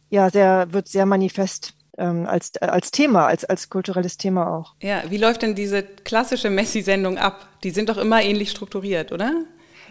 ja, 0.10 0.30
sehr, 0.30 0.72
wird 0.72 0.88
sehr 0.88 1.06
manifest 1.06 1.74
ähm, 1.98 2.26
als, 2.28 2.56
als 2.62 2.92
Thema, 2.92 3.26
als, 3.26 3.44
als 3.44 3.70
kulturelles 3.70 4.16
Thema 4.16 4.48
auch. 4.56 4.76
Ja, 4.82 5.04
wie 5.10 5.18
läuft 5.18 5.42
denn 5.42 5.54
diese 5.54 5.84
klassische 5.84 6.50
Messi-Sendung 6.50 7.18
ab? 7.18 7.50
Die 7.64 7.72
sind 7.72 7.90
doch 7.90 7.98
immer 7.98 8.22
ähnlich 8.22 8.52
strukturiert, 8.52 9.12
oder? 9.12 9.34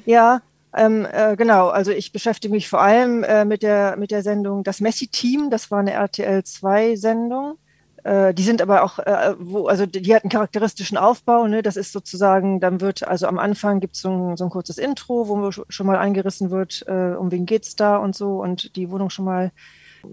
Ja, 0.06 0.40
ähm, 0.76 1.06
äh, 1.10 1.36
genau, 1.36 1.68
also 1.68 1.90
ich 1.90 2.12
beschäftige 2.12 2.52
mich 2.52 2.68
vor 2.68 2.80
allem 2.80 3.22
äh, 3.24 3.44
mit, 3.44 3.62
der, 3.62 3.96
mit 3.96 4.10
der 4.10 4.22
Sendung 4.22 4.64
Das 4.64 4.80
Messi-Team, 4.80 5.50
das 5.50 5.70
war 5.70 5.80
eine 5.80 5.92
RTL-2-Sendung. 5.92 7.58
Äh, 8.04 8.34
die 8.34 8.42
sind 8.42 8.60
aber 8.60 8.84
auch, 8.84 8.98
äh, 8.98 9.34
wo, 9.38 9.66
also 9.66 9.86
die 9.86 10.14
hat 10.14 10.24
einen 10.24 10.30
charakteristischen 10.30 10.98
Aufbau, 10.98 11.46
ne? 11.46 11.62
das 11.62 11.76
ist 11.76 11.92
sozusagen, 11.92 12.60
dann 12.60 12.82
wird, 12.82 13.08
also 13.08 13.26
am 13.26 13.38
Anfang 13.38 13.80
gibt 13.80 13.96
so 13.96 14.32
es 14.32 14.38
so 14.38 14.44
ein 14.44 14.50
kurzes 14.50 14.76
Intro, 14.76 15.26
wo 15.26 15.50
schon 15.50 15.86
mal 15.86 15.96
eingerissen 15.96 16.50
wird, 16.50 16.84
äh, 16.86 17.14
um 17.16 17.30
wen 17.30 17.46
geht's 17.46 17.76
da 17.76 17.96
und 17.96 18.14
so 18.14 18.42
und 18.42 18.76
die 18.76 18.90
Wohnung 18.90 19.08
schon 19.08 19.24
mal 19.24 19.52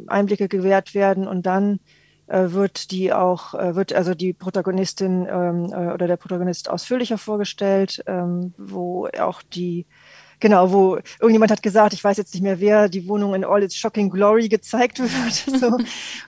Einblicke 0.08 0.48
gewährt 0.48 0.96
werden 0.96 1.28
und 1.28 1.46
dann 1.46 1.82
äh, 2.28 2.52
wird 2.52 2.92
die 2.92 3.12
auch, 3.12 3.54
wird 3.54 3.92
also 3.92 4.16
die 4.16 4.32
Protagonistin 4.32 5.28
ähm, 5.30 5.66
oder 5.66 6.08
der 6.08 6.16
Protagonist 6.16 6.70
ausführlicher 6.70 7.18
vorgestellt, 7.18 8.02
ähm, 8.08 8.54
wo 8.58 9.10
auch 9.20 9.42
die 9.42 9.86
genau, 10.42 10.72
wo 10.72 10.98
irgendjemand 11.20 11.52
hat 11.52 11.64
gesagt, 11.64 11.94
ich 11.94 12.04
weiß 12.04 12.18
jetzt 12.18 12.34
nicht 12.34 12.44
mehr 12.44 12.60
wer, 12.60 12.90
die 12.90 13.08
Wohnung 13.08 13.34
in 13.34 13.46
all 13.46 13.64
its 13.64 13.76
shocking 13.76 14.10
glory 14.10 14.50
gezeigt 14.50 15.00
wird. 15.00 15.60
So. 15.60 15.78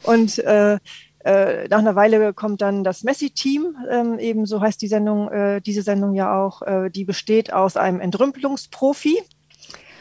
Und 0.03 0.39
äh, 0.39 0.77
äh, 1.25 1.67
nach 1.69 1.79
einer 1.79 1.95
Weile 1.95 2.33
kommt 2.33 2.61
dann 2.61 2.83
das 2.83 3.03
Messi-Team, 3.03 3.75
ähm, 3.89 4.19
eben 4.19 4.45
so 4.45 4.61
heißt 4.61 4.81
die 4.81 4.87
Sendung, 4.87 5.29
äh, 5.29 5.61
diese 5.61 5.81
Sendung 5.81 6.13
ja 6.13 6.41
auch, 6.41 6.61
äh, 6.61 6.89
die 6.89 7.05
besteht 7.05 7.51
aus 7.53 7.77
einem 7.77 7.99
Entrümpelungsprofi 8.01 9.21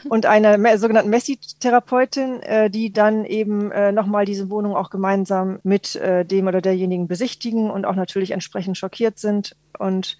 und 0.09 0.25
einer 0.25 0.77
sogenannten 0.77 1.09
Messi-Therapeutin, 1.09 2.41
äh, 2.41 2.69
die 2.69 2.91
dann 2.91 3.23
eben 3.23 3.71
äh, 3.71 3.93
nochmal 3.93 4.25
diese 4.25 4.49
Wohnung 4.49 4.75
auch 4.75 4.89
gemeinsam 4.89 5.59
mit 5.63 5.95
äh, 5.95 6.25
dem 6.25 6.47
oder 6.47 6.61
derjenigen 6.61 7.07
besichtigen 7.07 7.71
und 7.71 7.85
auch 7.85 7.95
natürlich 7.95 8.31
entsprechend 8.31 8.77
schockiert 8.77 9.17
sind 9.17 9.55
und 9.79 10.17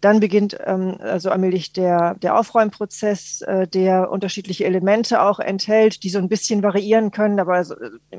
dann 0.00 0.20
beginnt 0.20 0.56
ähm, 0.64 0.96
also 1.00 1.30
allmählich 1.30 1.72
der, 1.72 2.14
der 2.14 2.38
Aufräumprozess, 2.38 3.42
äh, 3.42 3.66
der 3.68 4.10
unterschiedliche 4.10 4.64
Elemente 4.64 5.22
auch 5.22 5.40
enthält, 5.40 6.02
die 6.02 6.10
so 6.10 6.18
ein 6.18 6.28
bisschen 6.28 6.62
variieren 6.62 7.10
können, 7.10 7.38
aber 7.38 7.54
also, 7.54 7.74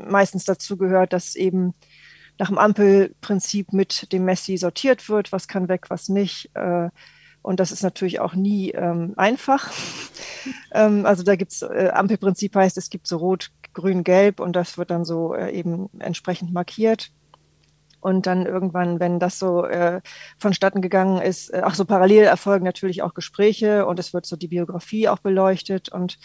meistens 0.07 0.45
dazu 0.45 0.77
gehört, 0.77 1.13
dass 1.13 1.35
eben 1.35 1.73
nach 2.37 2.47
dem 2.47 2.57
Ampelprinzip 2.57 3.73
mit 3.73 4.11
dem 4.11 4.25
Messi 4.25 4.57
sortiert 4.57 5.09
wird, 5.09 5.31
was 5.31 5.47
kann 5.47 5.69
weg, 5.69 5.89
was 5.89 6.09
nicht. 6.09 6.49
Äh, 6.55 6.89
und 7.41 7.59
das 7.59 7.71
ist 7.71 7.81
natürlich 7.81 8.19
auch 8.19 8.35
nie 8.35 8.71
ähm, 8.71 9.13
einfach. 9.17 9.71
ähm, 10.73 11.05
also 11.05 11.23
da 11.23 11.35
gibt 11.35 11.51
es, 11.51 11.61
äh, 11.63 11.89
Ampelprinzip 11.93 12.55
heißt, 12.55 12.77
es 12.77 12.89
gibt 12.89 13.07
so 13.07 13.17
rot, 13.17 13.51
grün, 13.73 14.03
gelb 14.03 14.39
und 14.39 14.55
das 14.55 14.77
wird 14.77 14.91
dann 14.91 15.05
so 15.05 15.33
äh, 15.33 15.51
eben 15.51 15.89
entsprechend 15.99 16.53
markiert. 16.53 17.11
Und 18.01 18.27
dann 18.27 18.45
irgendwann, 18.45 18.99
wenn 18.99 19.19
das 19.19 19.39
so 19.39 19.65
äh, 19.65 20.01
vonstatten 20.37 20.81
gegangen 20.81 21.21
ist, 21.21 21.49
äh, 21.53 21.61
ach 21.63 21.75
so 21.75 21.85
parallel 21.85 22.25
erfolgen 22.25 22.65
natürlich 22.65 23.01
auch 23.03 23.13
Gespräche 23.13 23.85
und 23.85 23.99
es 23.99 24.13
wird 24.13 24.25
so 24.25 24.35
die 24.35 24.47
Biografie 24.47 25.07
auch 25.07 25.19
beleuchtet. 25.19 25.89
Und 25.89 26.17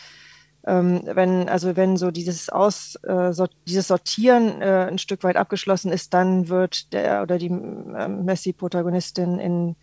ähm, 0.66 1.02
wenn, 1.04 1.48
also 1.48 1.76
wenn 1.76 1.96
so 1.96 2.10
dieses 2.10 2.48
Aus, 2.48 2.96
äh, 3.04 3.32
sort, 3.32 3.54
dieses 3.68 3.88
Sortieren 3.88 4.60
äh, 4.62 4.86
ein 4.90 4.98
Stück 4.98 5.22
weit 5.22 5.36
abgeschlossen 5.36 5.92
ist, 5.92 6.12
dann 6.14 6.48
wird 6.48 6.92
der 6.92 7.22
oder 7.22 7.38
die 7.38 7.46
äh, 7.46 8.08
Messi-Protagonistin 8.08 9.38
in 9.38 9.76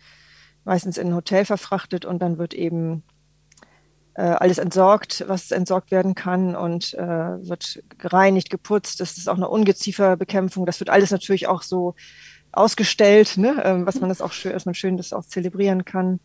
meistens 0.64 0.98
in 0.98 1.08
ein 1.08 1.14
Hotel 1.14 1.44
verfrachtet 1.44 2.04
und 2.04 2.20
dann 2.20 2.38
wird 2.38 2.54
eben 2.54 3.02
alles 4.22 4.58
entsorgt, 4.58 5.24
was 5.26 5.50
entsorgt 5.50 5.90
werden 5.90 6.14
kann 6.14 6.54
und 6.54 6.94
äh, 6.94 7.06
wird 7.48 7.82
gereinigt, 7.98 8.50
geputzt. 8.50 9.00
Das 9.00 9.16
ist 9.16 9.28
auch 9.28 9.36
eine 9.36 9.48
Ungezieferbekämpfung. 9.48 10.66
Das 10.66 10.80
wird 10.80 10.90
alles 10.90 11.10
natürlich 11.10 11.48
auch 11.48 11.62
so 11.62 11.94
ausgestellt, 12.52 13.36
ne? 13.36 13.60
ähm, 13.64 13.86
was 13.86 14.00
man 14.00 14.08
das 14.08 14.20
auch 14.20 14.32
schön, 14.32 14.52
dass 14.52 14.66
man 14.66 14.74
schön 14.74 14.96
das 14.96 15.12
auch 15.12 15.24
zelebrieren 15.24 15.84
kann. 15.84 16.20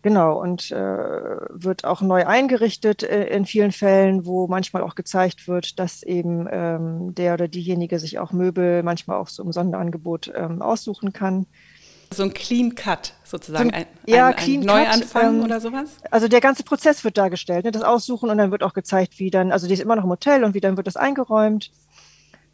Genau, 0.00 0.40
und 0.40 0.70
äh, 0.70 0.76
wird 0.76 1.84
auch 1.84 2.02
neu 2.02 2.24
eingerichtet 2.24 3.02
äh, 3.02 3.26
in 3.26 3.44
vielen 3.44 3.72
Fällen, 3.72 4.26
wo 4.26 4.46
manchmal 4.46 4.82
auch 4.82 4.94
gezeigt 4.94 5.48
wird, 5.48 5.80
dass 5.80 6.04
eben 6.04 6.46
ähm, 6.50 7.14
der 7.14 7.34
oder 7.34 7.48
diejenige 7.48 7.98
sich 7.98 8.20
auch 8.20 8.30
Möbel 8.30 8.84
manchmal 8.84 9.18
auch 9.18 9.28
so 9.28 9.42
im 9.42 9.52
Sonderangebot 9.52 10.32
ähm, 10.36 10.62
aussuchen 10.62 11.12
kann. 11.12 11.46
So 12.12 12.22
ein 12.22 12.32
Clean 12.32 12.74
Cut 12.74 13.12
sozusagen, 13.24 13.70
ein, 13.70 13.86
ja, 14.06 14.28
ein, 14.28 14.36
Clean 14.36 14.60
ein 14.60 14.66
Neuanfang 14.66 15.38
ähm, 15.38 15.44
oder 15.44 15.60
sowas? 15.60 15.90
Also 16.10 16.28
der 16.28 16.40
ganze 16.40 16.64
Prozess 16.64 17.04
wird 17.04 17.18
dargestellt, 17.18 17.64
ne? 17.64 17.70
das 17.70 17.82
Aussuchen 17.82 18.30
und 18.30 18.38
dann 18.38 18.50
wird 18.50 18.62
auch 18.62 18.72
gezeigt, 18.72 19.18
wie 19.18 19.30
dann, 19.30 19.52
also 19.52 19.66
die 19.66 19.74
ist 19.74 19.80
immer 19.80 19.96
noch 19.96 20.04
im 20.04 20.10
Hotel 20.10 20.44
und 20.44 20.54
wie 20.54 20.60
dann 20.60 20.76
wird 20.76 20.86
das 20.86 20.96
eingeräumt 20.96 21.70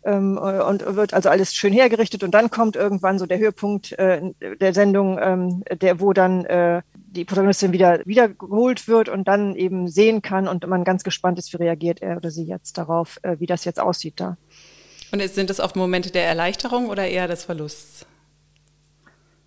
ähm, 0.05 0.39
und 0.39 0.97
wird 0.97 1.15
also 1.15 1.29
alles 1.29 1.55
schön 1.55 1.73
hergerichtet 1.73 2.23
und 2.23 2.33
dann 2.33 2.51
kommt 2.51 2.77
irgendwann 2.77 3.19
so 3.19 3.27
der 3.27 3.39
Höhepunkt 3.39 3.93
äh, 3.93 4.33
der 4.61 4.75
Sendung, 4.75 5.19
ähm, 5.21 5.63
der 5.81 6.01
wo 6.01 6.13
dann 6.13 6.45
äh, 6.45 6.83
die 6.95 7.25
Protagonistin 7.25 7.73
wieder 7.73 8.01
wiedergeholt 8.05 8.89
wird 8.89 9.09
und 9.09 9.29
dann 9.29 9.55
eben 9.55 9.89
sehen 9.89 10.21
kann 10.21 10.49
und 10.49 10.67
man 10.67 10.85
ganz 10.85 11.05
gespannt 11.05 11.39
ist, 11.39 11.53
wie 11.53 11.59
reagiert 11.59 12.03
er 12.03 12.17
oder 12.17 12.31
sie 12.31 12.45
jetzt 12.45 12.77
darauf, 12.77 13.19
äh, 13.23 13.39
wie 13.39 13.47
das 13.47 13.65
jetzt 13.65 13.81
aussieht 13.81 14.15
da. 14.17 14.37
Und 15.13 15.23
sind 15.23 15.49
das 15.49 15.61
oft 15.61 15.77
Momente 15.77 16.11
der 16.11 16.25
Erleichterung 16.25 16.89
oder 16.89 17.07
eher 17.07 17.29
des 17.29 17.45
Verlusts? 17.45 18.05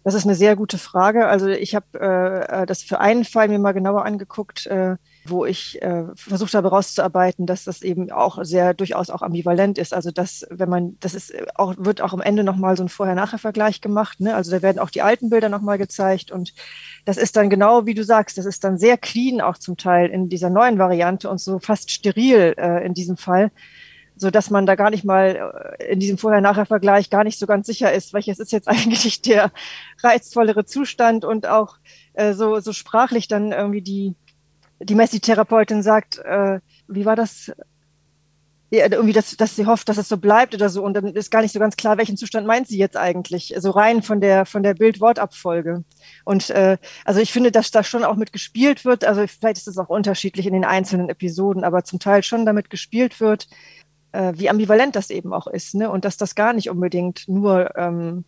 Das 0.08 0.16
ist 0.16 0.24
eine 0.24 0.36
sehr 0.36 0.56
gute 0.56 0.78
Frage. 0.78 1.28
Also 1.28 1.50
ich 1.50 1.76
habe 1.76 2.00
äh, 2.00 2.66
das 2.66 2.82
für 2.82 3.02
einen 3.02 3.26
Fall 3.26 3.50
mir 3.50 3.60
mal 3.60 3.74
genauer 3.74 4.06
angeguckt, 4.06 4.66
äh, 4.68 4.96
wo 5.26 5.46
ich 5.46 5.82
äh, 5.82 6.06
versucht 6.16 6.54
habe 6.54 6.70
herauszuarbeiten, 6.70 7.46
dass 7.46 7.66
das 7.66 7.82
eben 7.82 8.10
auch 8.10 8.42
sehr 8.46 8.74
durchaus 8.74 9.10
auch 9.10 9.22
ambivalent 9.22 9.78
ist. 9.78 9.94
Also 9.94 10.12
dass, 10.12 10.48
wenn 10.50 10.70
man, 10.70 10.96
das 11.02 11.14
ist 11.14 11.34
auch, 11.56 11.76
wird 11.78 12.00
auch 12.00 12.14
am 12.14 12.22
Ende 12.22 12.46
nochmal 12.46 12.78
so 12.78 12.84
ein 12.84 12.88
Vorher-Nachher-Vergleich 12.88 13.82
gemacht. 13.82 14.22
Ne? 14.22 14.34
Also 14.34 14.50
da 14.50 14.62
werden 14.62 14.80
auch 14.80 14.92
die 14.92 15.02
alten 15.02 15.30
Bilder 15.30 15.50
nochmal 15.50 15.78
gezeigt 15.78 16.32
und 16.32 16.54
das 17.04 17.18
ist 17.18 17.36
dann 17.36 17.50
genau, 17.50 17.86
wie 17.86 17.94
du 17.94 18.06
sagst, 18.06 18.38
das 18.38 18.46
ist 18.46 18.64
dann 18.64 18.78
sehr 18.78 18.98
clean 18.98 19.42
auch 19.42 19.58
zum 19.58 19.76
Teil 19.76 20.10
in 20.10 20.30
dieser 20.30 20.50
neuen 20.50 20.80
Variante 20.80 21.30
und 21.30 21.42
so 21.42 21.60
fast 21.60 21.92
steril 21.92 22.56
äh, 22.58 22.86
in 22.86 22.94
diesem 22.94 23.18
Fall 23.18 23.52
so 24.18 24.32
dass 24.32 24.50
man 24.50 24.66
da 24.66 24.76
gar 24.76 24.90
nicht 24.90 25.06
mal 25.06 25.78
äh, 25.80 25.92
in 25.92 26.00
diesem 26.00 26.18
Vorher-Nachher-Vergleich 26.18 27.10
gar 27.10 27.24
nicht 27.24 27.40
so 27.40 27.46
ganz 27.46 27.68
sicher 27.68 27.94
ist, 27.94 28.14
welches 28.14 28.40
ist 28.40 28.52
jetzt 28.52 28.68
eigentlich 28.68 29.22
der 29.22 29.52
reizvollere 30.04 30.66
Zustand 30.66 31.26
und 31.26 31.48
auch 31.48 31.78
äh, 32.14 32.34
so, 32.34 32.60
so 32.60 32.74
sprachlich 32.74 33.28
dann 33.28 33.52
irgendwie 33.52 33.82
die, 33.82 34.16
die 34.80 34.96
Messi-Therapeutin 34.96 35.84
sagt, 35.84 36.20
äh, 36.20 36.60
wie 36.88 37.06
war 37.06 37.16
das? 37.16 37.52
Ja, 38.70 38.86
irgendwie, 38.92 39.14
dass, 39.14 39.38
dass 39.38 39.56
sie 39.56 39.66
hofft, 39.66 39.88
dass 39.88 39.98
es 39.98 40.10
so 40.10 40.18
bleibt 40.18 40.54
oder 40.54 40.68
so. 40.68 40.84
Und 40.84 40.94
dann 40.94 41.06
ist 41.14 41.32
gar 41.32 41.42
nicht 41.42 41.54
so 41.54 41.60
ganz 41.60 41.78
klar, 41.78 41.98
welchen 41.98 42.18
Zustand 42.18 42.46
meint 42.46 42.68
sie 42.68 42.78
jetzt 42.78 42.98
eigentlich. 42.98 43.54
So 43.60 43.72
rein 43.72 44.04
von 44.04 44.20
der, 44.20 44.46
von 44.46 44.62
der 44.62 44.74
Bild-Wort-Abfolge. 44.74 45.86
Und 46.26 46.50
äh, 46.50 46.78
also 47.06 47.22
ich 47.22 47.32
finde, 47.32 47.54
dass 47.54 47.72
da 47.72 47.82
schon 47.82 48.04
auch 48.04 48.18
mit 48.18 48.34
gespielt 48.34 48.84
wird. 48.84 49.06
Also 49.06 49.26
vielleicht 49.26 49.56
ist 49.56 49.70
es 49.70 49.78
auch 49.78 49.88
unterschiedlich 49.88 50.48
in 50.48 50.54
den 50.54 50.66
einzelnen 50.66 51.08
Episoden, 51.08 51.64
aber 51.64 51.86
zum 51.86 52.00
Teil 52.00 52.24
schon 52.24 52.46
damit 52.46 52.70
gespielt 52.70 53.22
wird, 53.22 53.48
äh, 54.18 54.34
wie 54.36 54.50
ambivalent 54.50 54.96
das 54.96 55.12
eben 55.12 55.32
auch 55.32 55.48
ist, 55.48 55.76
ne? 55.76 55.90
Und 55.92 56.04
dass 56.04 56.18
das 56.18 56.34
gar 56.34 56.54
nicht 56.54 56.70
unbedingt 56.70 57.28
nur, 57.28 57.78
ähm, 57.78 58.26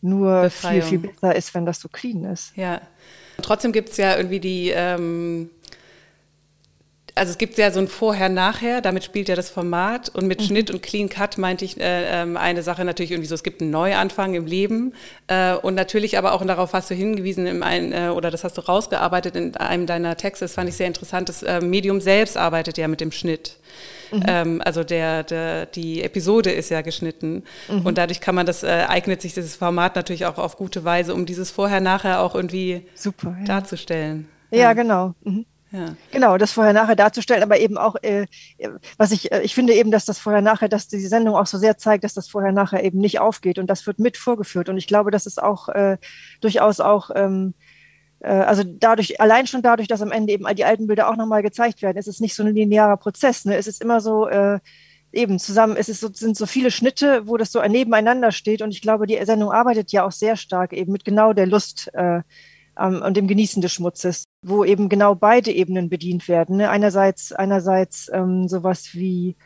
nur 0.00 0.50
viel, 0.50 0.82
viel 0.82 0.98
besser 0.98 1.34
ist, 1.34 1.54
wenn 1.54 1.64
das 1.64 1.80
so 1.80 1.88
clean 1.88 2.24
ist. 2.24 2.54
Ja. 2.56 2.80
Trotzdem 3.40 3.72
gibt 3.72 3.90
es 3.90 3.96
ja 3.96 4.16
irgendwie 4.16 4.40
die, 4.40 4.70
ähm, 4.74 5.50
also 7.16 7.30
es 7.30 7.38
gibt 7.38 7.56
ja 7.58 7.70
so 7.70 7.78
ein 7.78 7.86
Vorher-Nachher, 7.86 8.80
damit 8.80 9.04
spielt 9.04 9.28
ja 9.28 9.36
das 9.36 9.48
Format 9.48 10.08
und 10.08 10.26
mit 10.26 10.40
mhm. 10.40 10.44
Schnitt 10.44 10.70
und 10.70 10.82
Clean 10.82 11.08
Cut 11.08 11.38
meinte 11.38 11.64
ich 11.64 11.80
äh, 11.80 12.22
ähm, 12.22 12.36
eine 12.36 12.62
Sache 12.62 12.84
natürlich 12.84 13.12
irgendwie 13.12 13.28
so, 13.28 13.36
es 13.36 13.44
gibt 13.44 13.60
einen 13.60 13.70
Neuanfang 13.70 14.34
im 14.34 14.46
Leben 14.46 14.94
äh, 15.28 15.54
und 15.54 15.74
natürlich 15.74 16.18
aber 16.18 16.32
auch, 16.32 16.40
und 16.40 16.48
darauf 16.48 16.72
hast 16.72 16.90
du 16.90 16.94
hingewiesen, 16.94 17.46
im 17.46 17.62
ein, 17.62 17.92
äh, 17.92 18.08
oder 18.08 18.32
das 18.32 18.42
hast 18.42 18.58
du 18.58 18.62
rausgearbeitet 18.62 19.36
in 19.36 19.56
einem 19.56 19.86
deiner 19.86 20.16
Texte, 20.16 20.44
das 20.44 20.54
fand 20.54 20.68
ich 20.68 20.76
sehr 20.76 20.88
interessant, 20.88 21.28
das 21.28 21.44
äh, 21.44 21.60
Medium 21.60 22.00
selbst 22.00 22.36
arbeitet 22.36 22.78
ja 22.78 22.88
mit 22.88 23.00
dem 23.00 23.12
Schnitt. 23.12 23.58
Mhm. 24.10 24.22
Ähm, 24.26 24.62
also 24.64 24.82
der, 24.82 25.22
der, 25.22 25.66
die 25.66 26.02
Episode 26.02 26.50
ist 26.50 26.70
ja 26.70 26.80
geschnitten 26.80 27.44
mhm. 27.68 27.86
und 27.86 27.96
dadurch 27.96 28.20
kann 28.20 28.34
man 28.34 28.44
das, 28.44 28.64
äh, 28.64 28.86
eignet 28.88 29.22
sich 29.22 29.34
dieses 29.34 29.54
Format 29.54 29.94
natürlich 29.94 30.26
auch 30.26 30.38
auf 30.38 30.56
gute 30.56 30.84
Weise, 30.84 31.14
um 31.14 31.26
dieses 31.26 31.52
Vorher-Nachher 31.52 32.20
auch 32.20 32.34
irgendwie 32.34 32.86
Super, 32.96 33.36
ja. 33.38 33.44
darzustellen. 33.44 34.28
Ja, 34.50 34.58
ja 34.58 34.72
genau. 34.72 35.14
Ja. 35.74 35.96
Genau, 36.12 36.38
das 36.38 36.52
vorher-nachher 36.52 36.94
darzustellen, 36.94 37.42
aber 37.42 37.58
eben 37.58 37.78
auch, 37.78 37.96
äh, 38.02 38.26
was 38.96 39.10
ich, 39.10 39.32
äh, 39.32 39.42
ich 39.42 39.56
finde 39.56 39.74
eben, 39.74 39.90
dass 39.90 40.04
das 40.04 40.20
vorher-nachher, 40.20 40.68
dass 40.68 40.86
die 40.86 41.00
Sendung 41.00 41.34
auch 41.34 41.48
so 41.48 41.58
sehr 41.58 41.76
zeigt, 41.76 42.04
dass 42.04 42.14
das 42.14 42.28
vorher-nachher 42.28 42.84
eben 42.84 43.00
nicht 43.00 43.18
aufgeht 43.18 43.58
und 43.58 43.66
das 43.66 43.84
wird 43.84 43.98
mit 43.98 44.16
vorgeführt 44.16 44.68
und 44.68 44.78
ich 44.78 44.86
glaube, 44.86 45.10
das 45.10 45.26
ist 45.26 45.42
auch 45.42 45.68
äh, 45.68 45.96
durchaus 46.40 46.78
auch 46.78 47.10
ähm, 47.16 47.54
äh, 48.20 48.28
also 48.28 48.62
dadurch, 48.64 49.20
allein 49.20 49.48
schon 49.48 49.62
dadurch, 49.62 49.88
dass 49.88 50.00
am 50.00 50.12
Ende 50.12 50.32
eben 50.32 50.46
die 50.54 50.64
alten 50.64 50.86
Bilder 50.86 51.08
auch 51.08 51.16
nochmal 51.16 51.42
gezeigt 51.42 51.82
werden, 51.82 51.98
ist 51.98 52.06
es 52.06 52.20
nicht 52.20 52.36
so 52.36 52.44
ein 52.44 52.54
linearer 52.54 52.96
Prozess. 52.96 53.44
Ne? 53.44 53.56
Es 53.56 53.66
ist 53.66 53.82
immer 53.82 54.00
so, 54.00 54.28
äh, 54.28 54.60
eben 55.12 55.40
zusammen, 55.40 55.76
es 55.76 55.88
ist 55.88 56.00
so, 56.00 56.08
sind 56.12 56.36
so 56.36 56.46
viele 56.46 56.70
Schnitte, 56.70 57.26
wo 57.26 57.36
das 57.36 57.50
so 57.50 57.60
nebeneinander 57.62 58.30
steht. 58.32 58.62
Und 58.62 58.70
ich 58.70 58.80
glaube, 58.80 59.06
die 59.06 59.18
Sendung 59.24 59.52
arbeitet 59.52 59.92
ja 59.92 60.04
auch 60.04 60.12
sehr 60.12 60.36
stark 60.36 60.72
eben 60.72 60.92
mit 60.92 61.04
genau 61.04 61.32
der 61.32 61.46
Lust 61.46 61.90
äh, 61.94 62.20
ähm, 62.78 63.02
und 63.02 63.16
dem 63.16 63.28
Genießen 63.28 63.62
des 63.62 63.72
Schmutzes, 63.72 64.24
wo 64.42 64.64
eben 64.64 64.88
genau 64.88 65.14
beide 65.14 65.52
Ebenen 65.52 65.88
bedient 65.88 66.28
werden. 66.28 66.56
Ne? 66.56 66.70
Einerseits, 66.70 67.32
einerseits 67.32 68.10
ähm, 68.12 68.48
sowas 68.48 68.90
wie, 68.92 69.36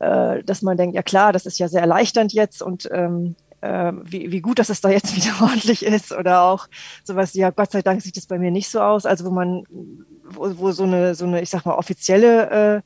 äh, 0.00 0.42
dass 0.42 0.62
man 0.62 0.76
denkt, 0.76 0.94
ja 0.94 1.02
klar, 1.02 1.32
das 1.32 1.46
ist 1.46 1.58
ja 1.58 1.68
sehr 1.68 1.80
erleichternd 1.80 2.32
jetzt 2.32 2.62
und 2.62 2.88
ähm, 2.92 3.36
äh, 3.60 3.92
wie, 4.04 4.30
wie 4.30 4.40
gut, 4.40 4.58
dass 4.58 4.68
es 4.68 4.80
da 4.80 4.90
jetzt 4.90 5.16
wieder 5.16 5.34
ordentlich 5.40 5.84
ist 5.84 6.12
oder 6.12 6.42
auch 6.42 6.68
sowas, 7.02 7.34
ja, 7.34 7.50
Gott 7.50 7.72
sei 7.72 7.82
Dank 7.82 8.02
sieht 8.02 8.16
es 8.16 8.26
bei 8.26 8.38
mir 8.38 8.50
nicht 8.50 8.68
so 8.68 8.80
aus, 8.80 9.06
also 9.06 9.24
wo 9.24 9.30
man, 9.30 9.64
wo, 10.24 10.58
wo 10.58 10.72
so 10.72 10.84
eine, 10.84 11.14
so 11.14 11.24
eine, 11.26 11.40
ich 11.40 11.50
sag 11.50 11.64
mal, 11.64 11.74
offizielle 11.74 12.50
äh, 12.76 12.82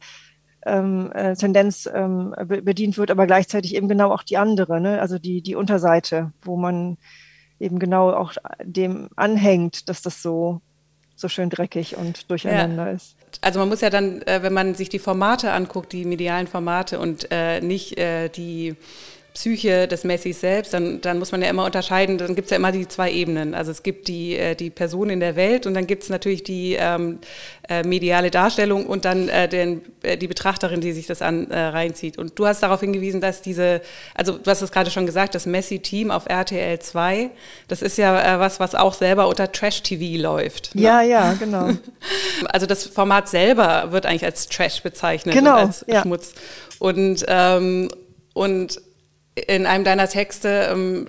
ähm, 0.67 1.11
äh, 1.13 1.35
Tendenz 1.35 1.89
ähm, 1.93 2.35
bedient 2.47 2.99
wird, 2.99 3.11
aber 3.11 3.27
gleichzeitig 3.27 3.75
eben 3.75 3.89
genau 3.89 4.13
auch 4.13 4.23
die 4.23 4.37
andere, 4.37 4.81
ne? 4.81 5.01
also 5.01 5.19
die, 5.19 5.43
die 5.43 5.55
Unterseite, 5.55 6.33
wo 6.43 6.57
man 6.57 6.99
eben 7.61 7.79
genau 7.79 8.13
auch 8.13 8.35
dem 8.63 9.09
anhängt, 9.17 9.89
dass 9.89 10.03
das 10.03 10.23
so, 10.23 10.61
so 11.17 11.29
schön 11.29 11.51
dreckig 11.51 11.97
und 11.97 12.31
durcheinander 12.31 12.87
ja. 12.87 12.93
ist. 12.93 13.17
Also 13.41 13.59
man 13.59 13.69
muss 13.69 13.81
ja 13.81 13.91
dann, 13.91 14.23
äh, 14.23 14.43
wenn 14.43 14.53
man 14.53 14.75
sich 14.75 14.89
die 14.89 14.99
Formate 14.99 15.53
anguckt, 15.53 15.93
die 15.93 16.05
medialen 16.05 16.47
Formate 16.47 16.99
und 16.99 17.29
äh, 17.31 17.61
nicht 17.61 17.99
äh, 17.99 18.29
die 18.29 18.77
Psyche 19.39 19.87
des 19.87 20.03
Messis 20.03 20.41
selbst, 20.41 20.75
dann, 20.75 21.01
dann 21.01 21.21
muss 21.21 21.31
man 21.31 21.41
ja 21.41 21.49
immer 21.49 21.65
unterscheiden, 21.65 22.19
dann 22.19 22.35
gibt 22.35 22.47
es 22.47 22.51
ja 22.51 22.57
immer 22.57 22.73
die 22.73 22.89
zwei 22.89 23.13
Ebenen. 23.13 23.55
Also 23.55 23.71
es 23.71 23.85
gibt 23.85 24.09
die, 24.09 24.35
äh, 24.35 24.57
die 24.57 24.69
Person 24.69 25.11
in 25.11 25.21
der 25.21 25.37
Welt 25.37 25.65
und 25.65 25.75
dann 25.75 25.87
gibt 25.87 26.03
es 26.03 26.09
natürlich 26.09 26.43
die 26.43 26.77
ähm, 26.77 27.21
äh, 27.69 27.85
mediale 27.85 28.33
Darstellung 28.33 28.85
und 28.85 29.05
dann 29.05 29.29
äh, 29.29 29.49
den, 29.49 29.83
äh, 30.03 30.17
die 30.17 30.27
Betrachterin, 30.27 30.81
die 30.81 30.91
sich 30.91 31.07
das 31.07 31.23
an, 31.23 31.47
reinzieht. 31.53 32.19
Und 32.19 32.37
du 32.37 32.47
hast 32.49 32.65
darauf 32.65 32.81
hingewiesen, 32.81 33.21
dass 33.21 33.41
diese, 33.41 33.81
also 34.17 34.39
du 34.39 34.51
hast 34.51 34.61
es 34.61 34.73
gerade 34.73 34.91
schon 34.91 35.07
gesagt, 35.07 35.37
das 35.37 35.47
Messi-Team 35.47 36.11
auf 36.11 36.27
RTL 36.29 36.81
2, 36.81 37.31
das 37.69 37.81
ist 37.81 37.97
ja 37.97 38.41
was, 38.41 38.59
was 38.59 38.75
auch 38.75 38.93
selber 38.93 39.29
unter 39.29 39.53
Trash-TV 39.53 40.21
läuft. 40.21 40.75
Ne? 40.75 40.83
Ja, 40.83 41.01
ja, 41.03 41.35
genau. 41.35 41.71
Also 42.49 42.67
das 42.67 42.85
Format 42.85 43.29
selber 43.29 43.93
wird 43.93 44.07
eigentlich 44.07 44.25
als 44.25 44.49
Trash 44.49 44.83
bezeichnet 44.83 45.35
genau, 45.35 45.57
als 45.57 45.85
ja. 45.87 46.03
Schmutz. 46.03 46.35
Und, 46.79 47.25
ähm, 47.29 47.89
und 48.35 48.81
in 49.47 49.67
einem 49.67 49.85
deiner 49.85 50.09
Texte 50.09 50.69
ähm, 50.71 51.09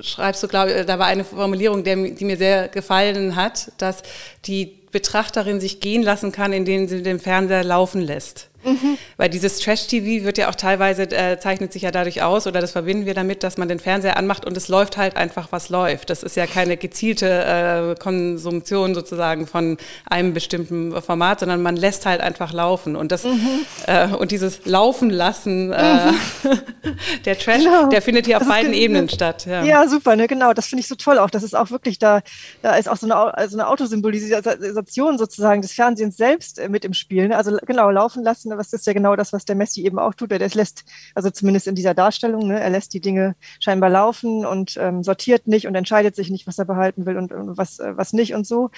schreibst 0.00 0.42
du, 0.42 0.48
glaube 0.48 0.72
ich, 0.72 0.86
da 0.86 0.98
war 0.98 1.06
eine 1.06 1.24
Formulierung, 1.24 1.84
der, 1.84 1.96
die 1.96 2.24
mir 2.24 2.36
sehr 2.36 2.68
gefallen 2.68 3.36
hat, 3.36 3.72
dass 3.78 4.02
die 4.46 4.78
Betrachterin 4.90 5.60
sich 5.60 5.80
gehen 5.80 6.02
lassen 6.02 6.32
kann, 6.32 6.52
indem 6.52 6.88
sie 6.88 7.02
den 7.02 7.18
Fernseher 7.18 7.64
laufen 7.64 8.00
lässt. 8.00 8.48
Mhm. 8.64 8.98
Weil 9.16 9.28
dieses 9.28 9.58
Trash-TV 9.58 10.24
wird 10.24 10.38
ja 10.38 10.48
auch 10.48 10.54
teilweise, 10.54 11.02
äh, 11.02 11.38
zeichnet 11.38 11.72
sich 11.72 11.82
ja 11.82 11.90
dadurch 11.90 12.22
aus, 12.22 12.46
oder 12.46 12.60
das 12.60 12.72
verbinden 12.72 13.06
wir 13.06 13.14
damit, 13.14 13.42
dass 13.42 13.58
man 13.58 13.68
den 13.68 13.78
Fernseher 13.78 14.16
anmacht 14.16 14.44
und 14.44 14.56
es 14.56 14.68
läuft 14.68 14.96
halt 14.96 15.16
einfach, 15.16 15.48
was 15.50 15.68
läuft. 15.68 16.10
Das 16.10 16.22
ist 16.22 16.36
ja 16.36 16.46
keine 16.46 16.76
gezielte 16.76 17.26
äh, 17.26 18.00
Konsumtion 18.00 18.94
sozusagen 18.94 19.46
von 19.46 19.76
einem 20.08 20.34
bestimmten 20.34 21.00
Format, 21.02 21.40
sondern 21.40 21.62
man 21.62 21.76
lässt 21.76 22.06
halt 22.06 22.20
einfach 22.20 22.52
laufen. 22.52 22.96
Und, 22.96 23.12
das, 23.12 23.24
mhm. 23.24 23.66
äh, 23.86 24.08
und 24.08 24.30
dieses 24.30 24.64
Laufen 24.64 25.10
lassen, 25.10 25.68
mhm. 25.68 25.74
der 27.24 27.38
Trash, 27.38 27.64
genau. 27.64 27.88
der 27.88 28.02
findet 28.02 28.26
hier 28.26 28.38
auf 28.38 28.46
beiden 28.46 28.72
Ebenen 28.72 29.08
statt. 29.08 29.46
Ja. 29.46 29.64
ja, 29.64 29.88
super, 29.88 30.16
ne? 30.16 30.26
genau. 30.26 30.52
Das 30.52 30.66
finde 30.66 30.80
ich 30.80 30.88
so 30.88 30.94
toll 30.94 31.18
auch. 31.18 31.30
Das 31.30 31.42
ist 31.42 31.54
auch 31.54 31.70
wirklich 31.70 31.98
da, 31.98 32.22
da 32.62 32.76
ist 32.76 32.88
auch 32.88 32.96
so 32.96 33.10
eine, 33.10 33.48
so 33.48 33.56
eine 33.56 33.68
Autosymbolisation 33.68 35.18
sozusagen 35.18 35.62
des 35.62 35.72
Fernsehens 35.72 36.16
selbst 36.16 36.58
äh, 36.58 36.68
mit 36.68 36.84
im 36.84 36.94
Spiel. 36.94 37.28
Ne? 37.28 37.36
Also 37.36 37.56
genau, 37.66 37.90
laufen 37.90 38.22
lassen 38.22 38.50
was 38.56 38.72
ist 38.72 38.86
ja 38.86 38.92
genau 38.92 39.16
das, 39.16 39.32
was 39.32 39.44
der 39.44 39.56
Messi 39.56 39.84
eben 39.84 39.98
auch 39.98 40.14
tut. 40.14 40.32
Er 40.32 40.38
lässt, 40.38 40.84
also 41.14 41.30
zumindest 41.30 41.66
in 41.66 41.74
dieser 41.74 41.94
Darstellung, 41.94 42.48
ne, 42.48 42.60
er 42.60 42.70
lässt 42.70 42.94
die 42.94 43.00
Dinge 43.00 43.34
scheinbar 43.60 43.90
laufen 43.90 44.44
und 44.46 44.76
ähm, 44.78 45.02
sortiert 45.02 45.46
nicht 45.46 45.66
und 45.66 45.74
entscheidet 45.74 46.16
sich 46.16 46.30
nicht, 46.30 46.46
was 46.46 46.58
er 46.58 46.64
behalten 46.64 47.06
will 47.06 47.16
und, 47.16 47.32
und 47.32 47.56
was, 47.56 47.78
äh, 47.78 47.96
was 47.96 48.12
nicht 48.12 48.34
und 48.34 48.46
so. 48.46 48.70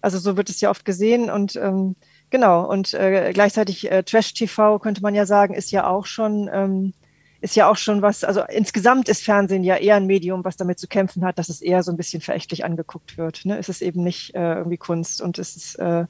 Also 0.00 0.18
so 0.18 0.36
wird 0.36 0.50
es 0.50 0.60
ja 0.60 0.70
oft 0.70 0.84
gesehen 0.84 1.30
und 1.30 1.56
ähm, 1.56 1.96
genau, 2.30 2.68
und 2.70 2.92
äh, 2.94 3.32
gleichzeitig 3.32 3.90
äh, 3.90 4.02
Trash-TV 4.02 4.78
könnte 4.78 5.02
man 5.02 5.14
ja 5.14 5.24
sagen, 5.26 5.54
ist 5.54 5.70
ja 5.70 5.86
auch 5.86 6.06
schon 6.06 6.50
ähm, 6.52 6.92
ist 7.44 7.56
ja 7.56 7.68
auch 7.68 7.76
schon 7.76 8.00
was, 8.00 8.24
also 8.24 8.40
insgesamt 8.48 9.06
ist 9.10 9.22
Fernsehen 9.22 9.64
ja 9.64 9.76
eher 9.76 9.96
ein 9.96 10.06
Medium, 10.06 10.46
was 10.46 10.56
damit 10.56 10.78
zu 10.78 10.88
kämpfen 10.88 11.26
hat, 11.26 11.38
dass 11.38 11.50
es 11.50 11.60
eher 11.60 11.82
so 11.82 11.92
ein 11.92 11.98
bisschen 11.98 12.22
verächtlich 12.22 12.64
angeguckt 12.64 13.18
wird. 13.18 13.44
Ne? 13.44 13.58
Es 13.58 13.68
ist 13.68 13.82
eben 13.82 14.02
nicht 14.02 14.34
äh, 14.34 14.54
irgendwie 14.54 14.78
Kunst 14.78 15.20
und 15.20 15.38
es 15.38 15.54
ist 15.54 15.74
äh, 15.74 16.06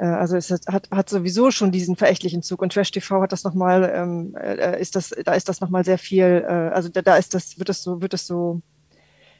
also 0.00 0.36
es 0.36 0.50
hat, 0.50 0.88
hat 0.90 1.08
sowieso 1.08 1.50
schon 1.50 1.70
diesen 1.70 1.96
verächtlichen 1.96 2.42
Zug 2.42 2.62
und 2.62 2.72
Trash 2.72 2.90
TV 2.90 3.22
hat 3.22 3.32
das 3.32 3.44
nochmal, 3.44 3.92
ähm, 3.94 4.34
äh, 4.36 4.80
ist 4.80 4.96
das, 4.96 5.10
da 5.24 5.34
ist 5.34 5.48
das 5.48 5.60
nochmal 5.60 5.84
sehr 5.84 5.98
viel, 5.98 6.44
äh, 6.46 6.52
also 6.74 6.88
da, 6.88 7.02
da 7.02 7.16
ist 7.16 7.34
das, 7.34 7.58
wird 7.58 7.68
es 7.68 7.82
so, 7.82 8.00
wird 8.00 8.14
es 8.14 8.26
so 8.26 8.62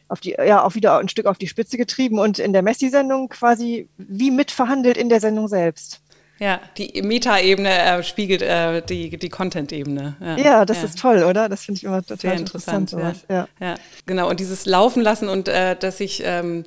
auf 0.09 0.21
die, 0.21 0.33
ja, 0.33 0.63
auch 0.63 0.75
wieder 0.75 0.99
ein 0.99 1.09
Stück 1.09 1.27
auf 1.27 1.39
die 1.39 1.49
Spitze 1.49 1.79
getrieben 1.79 2.19
und 2.19 2.39
in 2.39 2.53
der 2.53 2.63
Messi-Sendung 2.63 3.31
quasi 3.31 3.89
wie 3.97 4.31
mitverhandelt 4.31 4.99
in 4.99 5.09
der 5.09 5.21
Sendung 5.21 5.49
selbst. 5.49 6.03
Ja, 6.39 6.61
die 6.77 7.01
Meta-Ebene 7.03 7.71
äh, 7.71 8.03
spiegelt 8.03 8.43
äh, 8.43 8.83
die, 8.83 9.17
die 9.17 9.29
Content-Ebene. 9.29 10.17
Ja. 10.21 10.37
ja. 10.37 10.65
das 10.65 10.79
ja. 10.79 10.85
ist 10.85 10.99
toll, 10.99 11.23
oder? 11.23 11.49
Das 11.49 11.65
finde 11.65 11.79
ich 11.79 11.85
immer 11.85 12.03
total 12.03 12.19
Sehr 12.19 12.35
interessant. 12.35 12.93
interessant 12.93 13.25
ja. 13.29 13.49
ja. 13.61 13.77
genau. 14.07 14.29
Und 14.29 14.41
dieses 14.41 14.67
Laufen 14.67 15.03
lassen 15.03 15.29
und 15.29 15.49
äh, 15.49 15.77
dass 15.77 16.01
ich 16.01 16.23
ähm, 16.25 16.65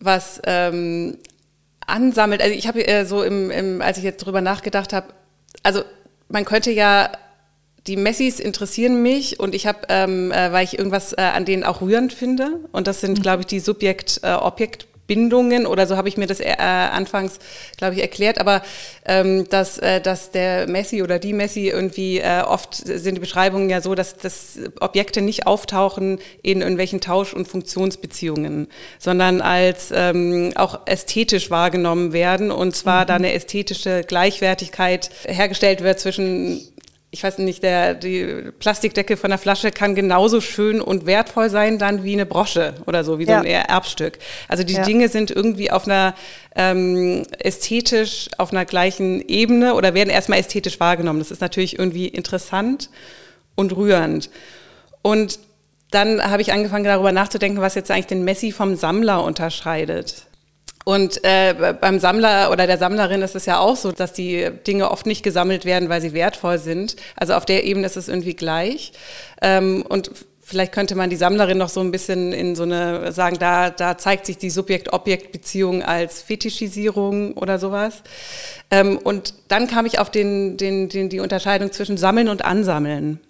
was 0.00 0.40
ähm, 0.46 1.18
ansammelt. 1.86 2.42
Also 2.42 2.54
ich 2.54 2.66
habe 2.66 2.86
äh, 2.86 3.04
so 3.04 3.22
im, 3.22 3.50
im, 3.50 3.82
als 3.82 3.98
ich 3.98 4.04
jetzt 4.04 4.24
drüber 4.24 4.40
nachgedacht 4.40 4.92
habe, 4.92 5.08
also 5.62 5.82
man 6.28 6.44
könnte 6.44 6.70
ja 6.70 7.10
die 7.86 7.96
Messis 7.96 8.40
interessieren 8.40 9.02
mich 9.02 9.40
und 9.40 9.54
ich 9.54 9.66
habe, 9.66 9.80
ähm, 9.88 10.32
äh, 10.32 10.52
weil 10.52 10.64
ich 10.64 10.78
irgendwas 10.78 11.12
äh, 11.12 11.20
an 11.20 11.44
denen 11.44 11.64
auch 11.64 11.82
rührend 11.82 12.12
finde 12.12 12.60
und 12.72 12.86
das 12.86 13.00
sind, 13.00 13.18
mhm. 13.18 13.22
glaube 13.22 13.40
ich, 13.40 13.46
die 13.46 13.60
Subjekt-Objekt- 13.60 14.86
Bindungen 15.06 15.66
oder 15.66 15.86
so 15.86 15.96
habe 15.96 16.08
ich 16.08 16.16
mir 16.16 16.26
das 16.26 16.40
äh, 16.40 16.54
anfangs, 16.58 17.38
glaube 17.76 17.94
ich, 17.94 18.00
erklärt, 18.00 18.38
aber 18.38 18.62
ähm, 19.04 19.48
dass, 19.48 19.78
äh, 19.78 20.00
dass 20.00 20.30
der 20.30 20.66
Messi 20.66 21.02
oder 21.02 21.18
die 21.18 21.32
Messi 21.32 21.68
irgendwie 21.68 22.18
äh, 22.18 22.42
oft 22.42 22.74
sind 22.74 23.14
die 23.14 23.20
Beschreibungen 23.20 23.68
ja 23.68 23.80
so, 23.80 23.94
dass, 23.94 24.16
dass 24.16 24.58
Objekte 24.80 25.20
nicht 25.20 25.46
auftauchen 25.46 26.18
in 26.42 26.60
irgendwelchen 26.60 27.00
Tausch- 27.00 27.34
und 27.34 27.46
Funktionsbeziehungen, 27.48 28.68
sondern 28.98 29.40
als 29.40 29.92
ähm, 29.94 30.52
auch 30.54 30.80
ästhetisch 30.86 31.50
wahrgenommen 31.50 32.12
werden 32.12 32.50
und 32.50 32.74
zwar 32.74 33.02
mhm. 33.02 33.06
da 33.06 33.14
eine 33.16 33.32
ästhetische 33.34 34.04
Gleichwertigkeit 34.04 35.10
hergestellt 35.26 35.82
wird 35.82 36.00
zwischen 36.00 36.60
ich 37.14 37.22
weiß 37.22 37.38
nicht, 37.38 37.62
der, 37.62 37.94
die 37.94 38.50
Plastikdecke 38.58 39.16
von 39.16 39.30
der 39.30 39.38
Flasche 39.38 39.70
kann 39.70 39.94
genauso 39.94 40.40
schön 40.40 40.80
und 40.80 41.06
wertvoll 41.06 41.48
sein 41.48 41.78
dann 41.78 42.02
wie 42.02 42.14
eine 42.14 42.26
Brosche 42.26 42.74
oder 42.86 43.04
so, 43.04 43.20
wie 43.20 43.24
ja. 43.24 43.38
so 43.38 43.46
ein 43.46 43.46
Erbstück. 43.46 44.18
Also 44.48 44.64
die 44.64 44.74
ja. 44.74 44.82
Dinge 44.82 45.08
sind 45.08 45.30
irgendwie 45.30 45.70
auf 45.70 45.86
einer 45.86 46.16
ähm, 46.56 47.22
ästhetisch, 47.38 48.30
auf 48.36 48.50
einer 48.50 48.64
gleichen 48.64 49.20
Ebene 49.28 49.74
oder 49.74 49.94
werden 49.94 50.10
erstmal 50.10 50.40
ästhetisch 50.40 50.80
wahrgenommen. 50.80 51.20
Das 51.20 51.30
ist 51.30 51.40
natürlich 51.40 51.78
irgendwie 51.78 52.08
interessant 52.08 52.90
und 53.54 53.76
rührend. 53.76 54.28
Und 55.02 55.38
dann 55.92 56.20
habe 56.20 56.42
ich 56.42 56.52
angefangen 56.52 56.84
darüber 56.84 57.12
nachzudenken, 57.12 57.60
was 57.60 57.76
jetzt 57.76 57.92
eigentlich 57.92 58.06
den 58.06 58.24
Messi 58.24 58.50
vom 58.50 58.74
Sammler 58.74 59.22
unterscheidet. 59.22 60.26
Und 60.84 61.24
äh, 61.24 61.74
beim 61.80 61.98
Sammler 61.98 62.50
oder 62.52 62.66
der 62.66 62.76
Sammlerin 62.76 63.22
ist 63.22 63.34
es 63.34 63.46
ja 63.46 63.58
auch 63.58 63.76
so, 63.76 63.90
dass 63.90 64.12
die 64.12 64.50
Dinge 64.66 64.90
oft 64.90 65.06
nicht 65.06 65.22
gesammelt 65.22 65.64
werden, 65.64 65.88
weil 65.88 66.02
sie 66.02 66.12
wertvoll 66.12 66.58
sind. 66.58 66.96
Also 67.16 67.32
auf 67.34 67.46
der 67.46 67.64
Ebene 67.64 67.86
ist 67.86 67.96
es 67.96 68.08
irgendwie 68.08 68.34
gleich. 68.34 68.92
Ähm, 69.40 69.84
und 69.88 70.10
vielleicht 70.42 70.72
könnte 70.72 70.94
man 70.94 71.08
die 71.08 71.16
Sammlerin 71.16 71.56
noch 71.56 71.70
so 71.70 71.80
ein 71.80 71.90
bisschen 71.90 72.32
in 72.32 72.54
so 72.54 72.64
eine, 72.64 73.12
sagen, 73.12 73.38
da, 73.38 73.70
da 73.70 73.96
zeigt 73.96 74.26
sich 74.26 74.36
die 74.36 74.50
Subjekt-Objekt-Beziehung 74.50 75.82
als 75.82 76.20
Fetischisierung 76.20 77.32
oder 77.32 77.58
sowas. 77.58 78.02
Ähm, 78.70 78.98
und 78.98 79.34
dann 79.48 79.66
kam 79.66 79.86
ich 79.86 79.98
auf 79.98 80.10
den, 80.10 80.58
den, 80.58 80.90
den, 80.90 81.08
die 81.08 81.20
Unterscheidung 81.20 81.72
zwischen 81.72 81.96
Sammeln 81.96 82.28
und 82.28 82.44
Ansammeln 82.44 83.20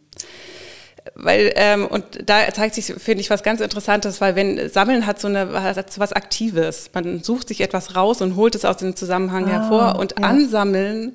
weil 1.14 1.52
ähm, 1.56 1.86
und 1.86 2.04
da 2.26 2.50
zeigt 2.52 2.74
sich, 2.74 2.86
finde 2.86 3.20
ich, 3.20 3.30
was 3.30 3.42
ganz 3.42 3.60
Interessantes, 3.60 4.20
weil 4.20 4.36
wenn 4.36 4.70
Sammeln 4.70 5.06
hat 5.06 5.20
so 5.20 5.28
eine 5.28 5.62
hat 5.62 5.92
so 5.92 6.00
was 6.00 6.12
Aktives, 6.12 6.90
man 6.94 7.22
sucht 7.22 7.48
sich 7.48 7.60
etwas 7.60 7.94
raus 7.94 8.22
und 8.22 8.36
holt 8.36 8.54
es 8.54 8.64
aus 8.64 8.78
dem 8.78 8.96
Zusammenhang 8.96 9.44
ah, 9.44 9.48
hervor 9.48 9.98
und 9.98 10.14
ja. 10.18 10.26
Ansammeln, 10.26 11.14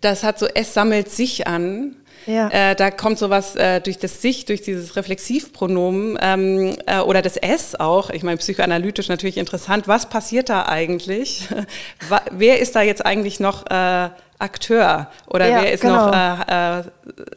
das 0.00 0.24
hat 0.24 0.38
so 0.38 0.46
es 0.54 0.72
sammelt 0.72 1.10
sich 1.10 1.46
an. 1.46 1.96
Ja. 2.26 2.48
Äh, 2.48 2.74
da 2.74 2.90
kommt 2.90 3.18
sowas 3.18 3.56
äh, 3.56 3.80
durch 3.80 3.98
das 3.98 4.20
Sich, 4.20 4.44
durch 4.44 4.60
dieses 4.60 4.96
Reflexivpronomen 4.96 6.18
ähm, 6.20 6.76
äh, 6.86 6.98
oder 7.00 7.22
das 7.22 7.36
S 7.36 7.74
auch. 7.74 8.10
Ich 8.10 8.22
meine, 8.22 8.36
psychoanalytisch 8.36 9.08
natürlich 9.08 9.38
interessant. 9.38 9.88
Was 9.88 10.08
passiert 10.10 10.50
da 10.50 10.66
eigentlich? 10.66 11.48
Wer 12.30 12.58
ist 12.58 12.76
da 12.76 12.82
jetzt 12.82 13.06
eigentlich 13.06 13.40
noch 13.40 13.64
äh, 13.70 14.10
Akteur? 14.38 15.10
Oder 15.26 15.48
ja, 15.48 15.62
wer 15.62 15.72
ist 15.72 15.80
genau. 15.80 16.06
noch, 16.06 16.12
äh, 16.14 16.78
äh, 16.78 16.82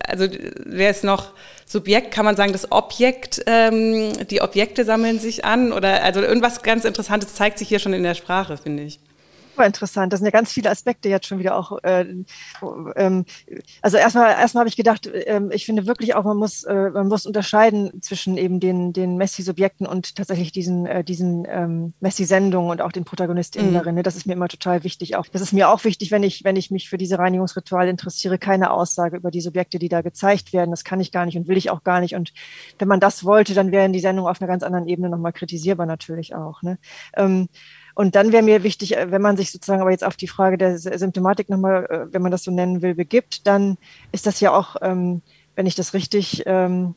also 0.07 0.27
wer 0.65 0.89
ist 0.89 1.03
noch 1.03 1.31
Subjekt, 1.65 2.11
kann 2.13 2.25
man 2.25 2.35
sagen, 2.35 2.51
das 2.51 2.71
Objekt, 2.71 3.41
ähm, 3.47 4.11
die 4.27 4.41
Objekte 4.41 4.85
sammeln 4.85 5.19
sich 5.19 5.45
an 5.45 5.71
oder 5.71 6.03
also 6.03 6.21
irgendwas 6.21 6.61
ganz 6.63 6.85
Interessantes 6.85 7.33
zeigt 7.33 7.57
sich 7.59 7.69
hier 7.69 7.79
schon 7.79 7.93
in 7.93 8.03
der 8.03 8.15
Sprache, 8.15 8.57
finde 8.57 8.83
ich 8.83 8.99
super 9.51 9.65
interessant. 9.65 10.13
Das 10.13 10.19
sind 10.19 10.25
ja 10.25 10.31
ganz 10.31 10.51
viele 10.51 10.69
Aspekte 10.69 11.09
jetzt 11.09 11.27
schon 11.27 11.39
wieder 11.39 11.55
auch. 11.55 11.83
Äh, 11.83 12.05
ähm, 12.95 13.25
also 13.81 13.97
erstmal, 13.97 14.31
erstmal 14.31 14.61
habe 14.61 14.69
ich 14.69 14.75
gedacht, 14.75 15.07
äh, 15.07 15.41
ich 15.51 15.65
finde 15.65 15.85
wirklich 15.85 16.15
auch, 16.15 16.23
man 16.23 16.37
muss, 16.37 16.63
äh, 16.63 16.89
man 16.89 17.07
muss 17.07 17.25
unterscheiden 17.25 18.01
zwischen 18.01 18.37
eben 18.37 18.59
den, 18.59 18.93
den 18.93 19.17
Messi-Subjekten 19.17 19.85
und 19.85 20.15
tatsächlich 20.15 20.51
diesen, 20.51 20.85
äh, 20.85 21.03
diesen 21.03 21.45
ähm, 21.49 21.93
Messi-Sendungen 21.99 22.71
und 22.71 22.81
auch 22.81 22.91
den 22.91 23.03
ProtagonistInnen 23.03 23.71
mhm. 23.71 23.75
darin. 23.75 23.95
Ne? 23.95 24.03
Das 24.03 24.15
ist 24.15 24.25
mir 24.25 24.33
immer 24.33 24.47
total 24.47 24.83
wichtig. 24.83 25.15
Auch 25.15 25.25
das 25.27 25.41
ist 25.41 25.53
mir 25.53 25.69
auch 25.69 25.83
wichtig, 25.83 26.11
wenn 26.11 26.23
ich, 26.23 26.43
wenn 26.43 26.55
ich 26.55 26.71
mich 26.71 26.89
für 26.89 26.97
diese 26.97 27.19
Reinigungsrituale 27.19 27.89
interessiere, 27.89 28.37
keine 28.37 28.71
Aussage 28.71 29.17
über 29.17 29.31
die 29.31 29.41
Subjekte, 29.41 29.79
die 29.79 29.89
da 29.89 30.01
gezeigt 30.01 30.53
werden. 30.53 30.71
Das 30.71 30.83
kann 30.83 30.99
ich 30.99 31.11
gar 31.11 31.25
nicht 31.25 31.37
und 31.37 31.47
will 31.47 31.57
ich 31.57 31.69
auch 31.69 31.83
gar 31.83 31.99
nicht. 31.99 32.15
Und 32.15 32.33
wenn 32.79 32.87
man 32.87 32.99
das 32.99 33.25
wollte, 33.25 33.53
dann 33.53 33.71
wären 33.71 33.93
die 33.93 33.99
Sendungen 33.99 34.29
auf 34.29 34.41
einer 34.41 34.47
ganz 34.47 34.63
anderen 34.63 34.87
Ebene 34.87 35.09
nochmal 35.09 35.33
kritisierbar 35.33 35.85
natürlich 35.85 36.35
auch. 36.35 36.61
Ne? 36.61 36.77
Ähm, 37.15 37.47
und 37.95 38.15
dann 38.15 38.31
wäre 38.31 38.43
mir 38.43 38.63
wichtig, 38.63 38.97
äh, 38.97 39.11
wenn 39.11 39.21
man 39.21 39.37
sich 39.37 39.51
sozusagen 39.51 39.81
aber 39.81 39.91
jetzt 39.91 40.03
auf 40.03 40.15
die 40.15 40.27
Frage 40.27 40.57
der 40.57 40.77
Symptomatik 40.77 41.49
nochmal, 41.49 41.85
äh, 41.85 42.13
wenn 42.13 42.21
man 42.21 42.31
das 42.31 42.43
so 42.43 42.51
nennen 42.51 42.81
will, 42.81 42.95
begibt, 42.95 43.47
dann 43.47 43.77
ist 44.11 44.25
das 44.25 44.39
ja 44.39 44.51
auch, 44.53 44.75
ähm, 44.81 45.21
wenn 45.55 45.65
ich 45.65 45.75
das 45.75 45.93
richtig 45.93 46.43
ähm, 46.45 46.95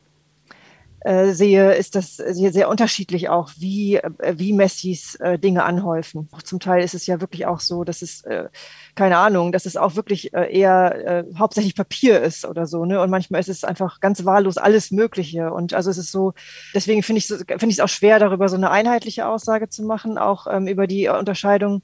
äh, 1.05 1.33
sehe, 1.33 1.73
ist 1.75 1.93
das 1.93 2.15
sehr, 2.15 2.51
sehr 2.51 2.67
unterschiedlich 2.67 3.29
auch, 3.29 3.51
wie, 3.59 3.97
äh, 3.97 4.33
wie 4.37 4.53
Messis 4.53 5.13
äh, 5.15 5.37
Dinge 5.37 5.63
anhäufen. 5.63 6.27
Auch 6.31 6.41
zum 6.41 6.59
Teil 6.59 6.83
ist 6.83 6.95
es 6.95 7.05
ja 7.05 7.21
wirklich 7.21 7.45
auch 7.45 7.59
so, 7.59 7.83
dass 7.83 8.01
es, 8.01 8.23
äh, 8.23 8.49
keine 8.95 9.19
Ahnung, 9.19 9.51
dass 9.51 9.67
es 9.67 9.77
auch 9.77 9.95
wirklich 9.95 10.33
äh, 10.33 10.51
eher 10.51 11.05
äh, 11.05 11.23
hauptsächlich 11.37 11.75
Papier 11.75 12.21
ist 12.21 12.43
oder 12.43 12.65
so. 12.65 12.85
Ne? 12.85 12.99
Und 12.99 13.11
manchmal 13.11 13.39
ist 13.39 13.49
es 13.49 13.63
einfach 13.63 13.99
ganz 13.99 14.25
wahllos 14.25 14.57
alles 14.57 14.89
Mögliche. 14.89 15.53
Und 15.53 15.75
also 15.75 15.91
es 15.91 15.99
ist 15.99 16.11
so, 16.11 16.33
deswegen 16.73 17.03
finde 17.03 17.19
ich 17.19 17.29
es 17.29 17.37
finde 17.37 17.67
ich 17.67 17.75
es 17.75 17.79
auch 17.81 17.89
schwer, 17.89 18.17
darüber 18.17 18.49
so 18.49 18.55
eine 18.55 18.71
einheitliche 18.71 19.27
Aussage 19.27 19.69
zu 19.69 19.83
machen, 19.83 20.17
auch 20.17 20.47
ähm, 20.49 20.67
über 20.67 20.87
die 20.87 21.07
Unterscheidung 21.07 21.83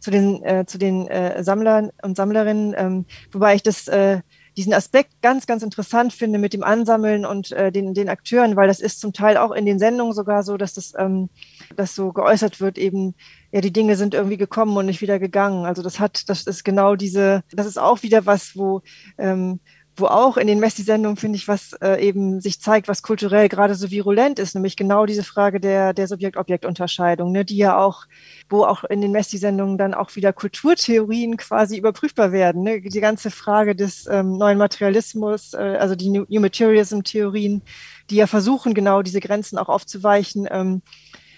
zu 0.00 0.10
den, 0.10 0.42
äh, 0.42 0.66
zu 0.66 0.78
den 0.78 1.06
äh, 1.06 1.44
Sammlern 1.44 1.90
und 2.02 2.16
Sammlerinnen, 2.16 2.74
ähm, 2.76 3.06
wobei 3.30 3.54
ich 3.54 3.62
das 3.62 3.86
äh, 3.86 4.22
diesen 4.56 4.72
Aspekt 4.72 5.20
ganz, 5.20 5.46
ganz 5.46 5.62
interessant 5.62 6.12
finde 6.12 6.38
mit 6.38 6.52
dem 6.52 6.62
Ansammeln 6.62 7.26
und 7.26 7.52
äh, 7.52 7.70
den, 7.70 7.92
den 7.92 8.08
Akteuren, 8.08 8.56
weil 8.56 8.68
das 8.68 8.80
ist 8.80 9.00
zum 9.00 9.12
Teil 9.12 9.36
auch 9.36 9.52
in 9.52 9.66
den 9.66 9.78
Sendungen 9.78 10.14
sogar 10.14 10.42
so, 10.42 10.56
dass 10.56 10.72
das, 10.72 10.94
ähm, 10.96 11.28
das 11.76 11.94
so 11.94 12.12
geäußert 12.12 12.60
wird, 12.60 12.78
eben, 12.78 13.14
ja, 13.52 13.60
die 13.60 13.72
Dinge 13.72 13.96
sind 13.96 14.14
irgendwie 14.14 14.38
gekommen 14.38 14.76
und 14.76 14.86
nicht 14.86 15.02
wieder 15.02 15.18
gegangen. 15.18 15.66
Also 15.66 15.82
das 15.82 16.00
hat, 16.00 16.28
das 16.30 16.44
ist 16.44 16.64
genau 16.64 16.96
diese, 16.96 17.42
das 17.52 17.66
ist 17.66 17.78
auch 17.78 18.02
wieder 18.02 18.24
was, 18.24 18.56
wo, 18.56 18.82
ähm, 19.18 19.60
wo 19.96 20.06
auch 20.06 20.36
in 20.36 20.46
den 20.46 20.60
Messi-Sendungen, 20.60 21.16
finde 21.16 21.36
ich, 21.36 21.48
was 21.48 21.72
äh, 21.80 22.06
eben 22.06 22.40
sich 22.40 22.60
zeigt, 22.60 22.86
was 22.86 23.02
kulturell 23.02 23.48
gerade 23.48 23.74
so 23.74 23.90
virulent 23.90 24.38
ist, 24.38 24.54
nämlich 24.54 24.76
genau 24.76 25.06
diese 25.06 25.24
Frage 25.24 25.58
der, 25.58 25.94
der 25.94 26.06
Subjekt-Objekt-Unterscheidung, 26.06 27.32
ne, 27.32 27.44
die 27.44 27.56
ja 27.56 27.78
auch, 27.78 28.04
wo 28.50 28.64
auch 28.64 28.84
in 28.84 29.00
den 29.00 29.10
Messi-Sendungen 29.12 29.78
dann 29.78 29.94
auch 29.94 30.14
wieder 30.14 30.34
Kulturtheorien 30.34 31.38
quasi 31.38 31.78
überprüfbar 31.78 32.30
werden. 32.30 32.62
Ne? 32.62 32.82
Die 32.82 33.00
ganze 33.00 33.30
Frage 33.30 33.74
des 33.74 34.06
ähm, 34.06 34.36
neuen 34.36 34.58
Materialismus, 34.58 35.54
äh, 35.54 35.76
also 35.80 35.94
die 35.94 36.10
New, 36.10 36.26
Materialism-Theorien, 36.28 37.62
die 38.10 38.16
ja 38.16 38.26
versuchen, 38.26 38.74
genau 38.74 39.00
diese 39.02 39.20
Grenzen 39.20 39.56
auch 39.56 39.68
aufzuweichen. 39.68 40.46
Ähm, 40.50 40.82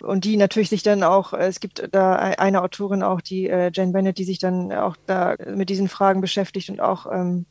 und 0.01 0.25
die 0.25 0.37
natürlich 0.37 0.69
sich 0.69 0.83
dann 0.83 1.03
auch, 1.03 1.33
äh, 1.33 1.47
es 1.47 1.61
gibt 1.61 1.89
da 1.93 2.17
eine 2.17 2.63
Autorin 2.63 3.03
auch, 3.03 3.21
die 3.21 3.49
äh, 3.49 3.71
Jane 3.73 3.93
Bennett, 3.93 4.19
die 4.19 4.25
sich 4.25 4.39
dann 4.39 4.73
auch 4.73 4.97
da 5.07 5.37
mit 5.47 5.71
diesen 5.71 5.89
Fragen 5.89 6.21
beschäftigt 6.21 6.71
und 6.71 6.81
auch 6.81 7.07
ähm, 7.13 7.47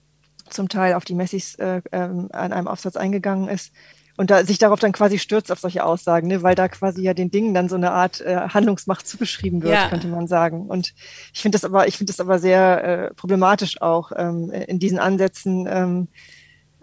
zum 0.50 0.70
Teil 0.70 0.94
auf 0.94 1.06
die 1.06 1.16
Messis 1.16 1.56
äh, 1.56 1.82
ähm, 1.92 2.30
an 2.32 2.54
einem 2.54 2.68
Aufsatz 2.68 2.96
eingegangen 2.96 3.48
ist 3.48 3.72
und 4.18 4.32
da, 4.32 4.44
sich 4.44 4.58
darauf 4.58 4.80
dann 4.80 4.92
quasi 4.92 5.20
stürzt 5.20 5.52
auf 5.52 5.60
solche 5.60 5.86
Aussagen, 5.86 6.28
ne? 6.28 6.42
weil 6.42 6.56
da 6.56 6.68
quasi 6.68 7.04
ja 7.04 7.14
den 7.14 7.30
Dingen 7.30 7.54
dann 7.54 7.70
so 7.70 7.76
eine 7.76 7.92
Art 7.92 8.20
äh, 8.22 8.36
Handlungsmacht 8.50 9.08
zugeschrieben 9.08 9.62
wird, 9.62 9.74
ja. 9.74 9.90
könnte 9.90 10.08
man 10.08 10.28
sagen. 10.28 10.68
Und 10.68 10.94
ich 11.34 11.42
finde 11.42 11.56
das 11.56 11.64
aber, 11.64 11.88
ich 11.88 11.98
finde 11.98 12.12
das 12.12 12.20
aber 12.20 12.40
sehr 12.40 12.84
äh, 12.84 13.14
problematisch 13.14 13.82
auch 13.82 14.12
ähm, 14.16 14.50
in 14.50 14.80
diesen 14.80 14.98
Ansätzen. 14.98 15.68
Ähm, 15.70 16.08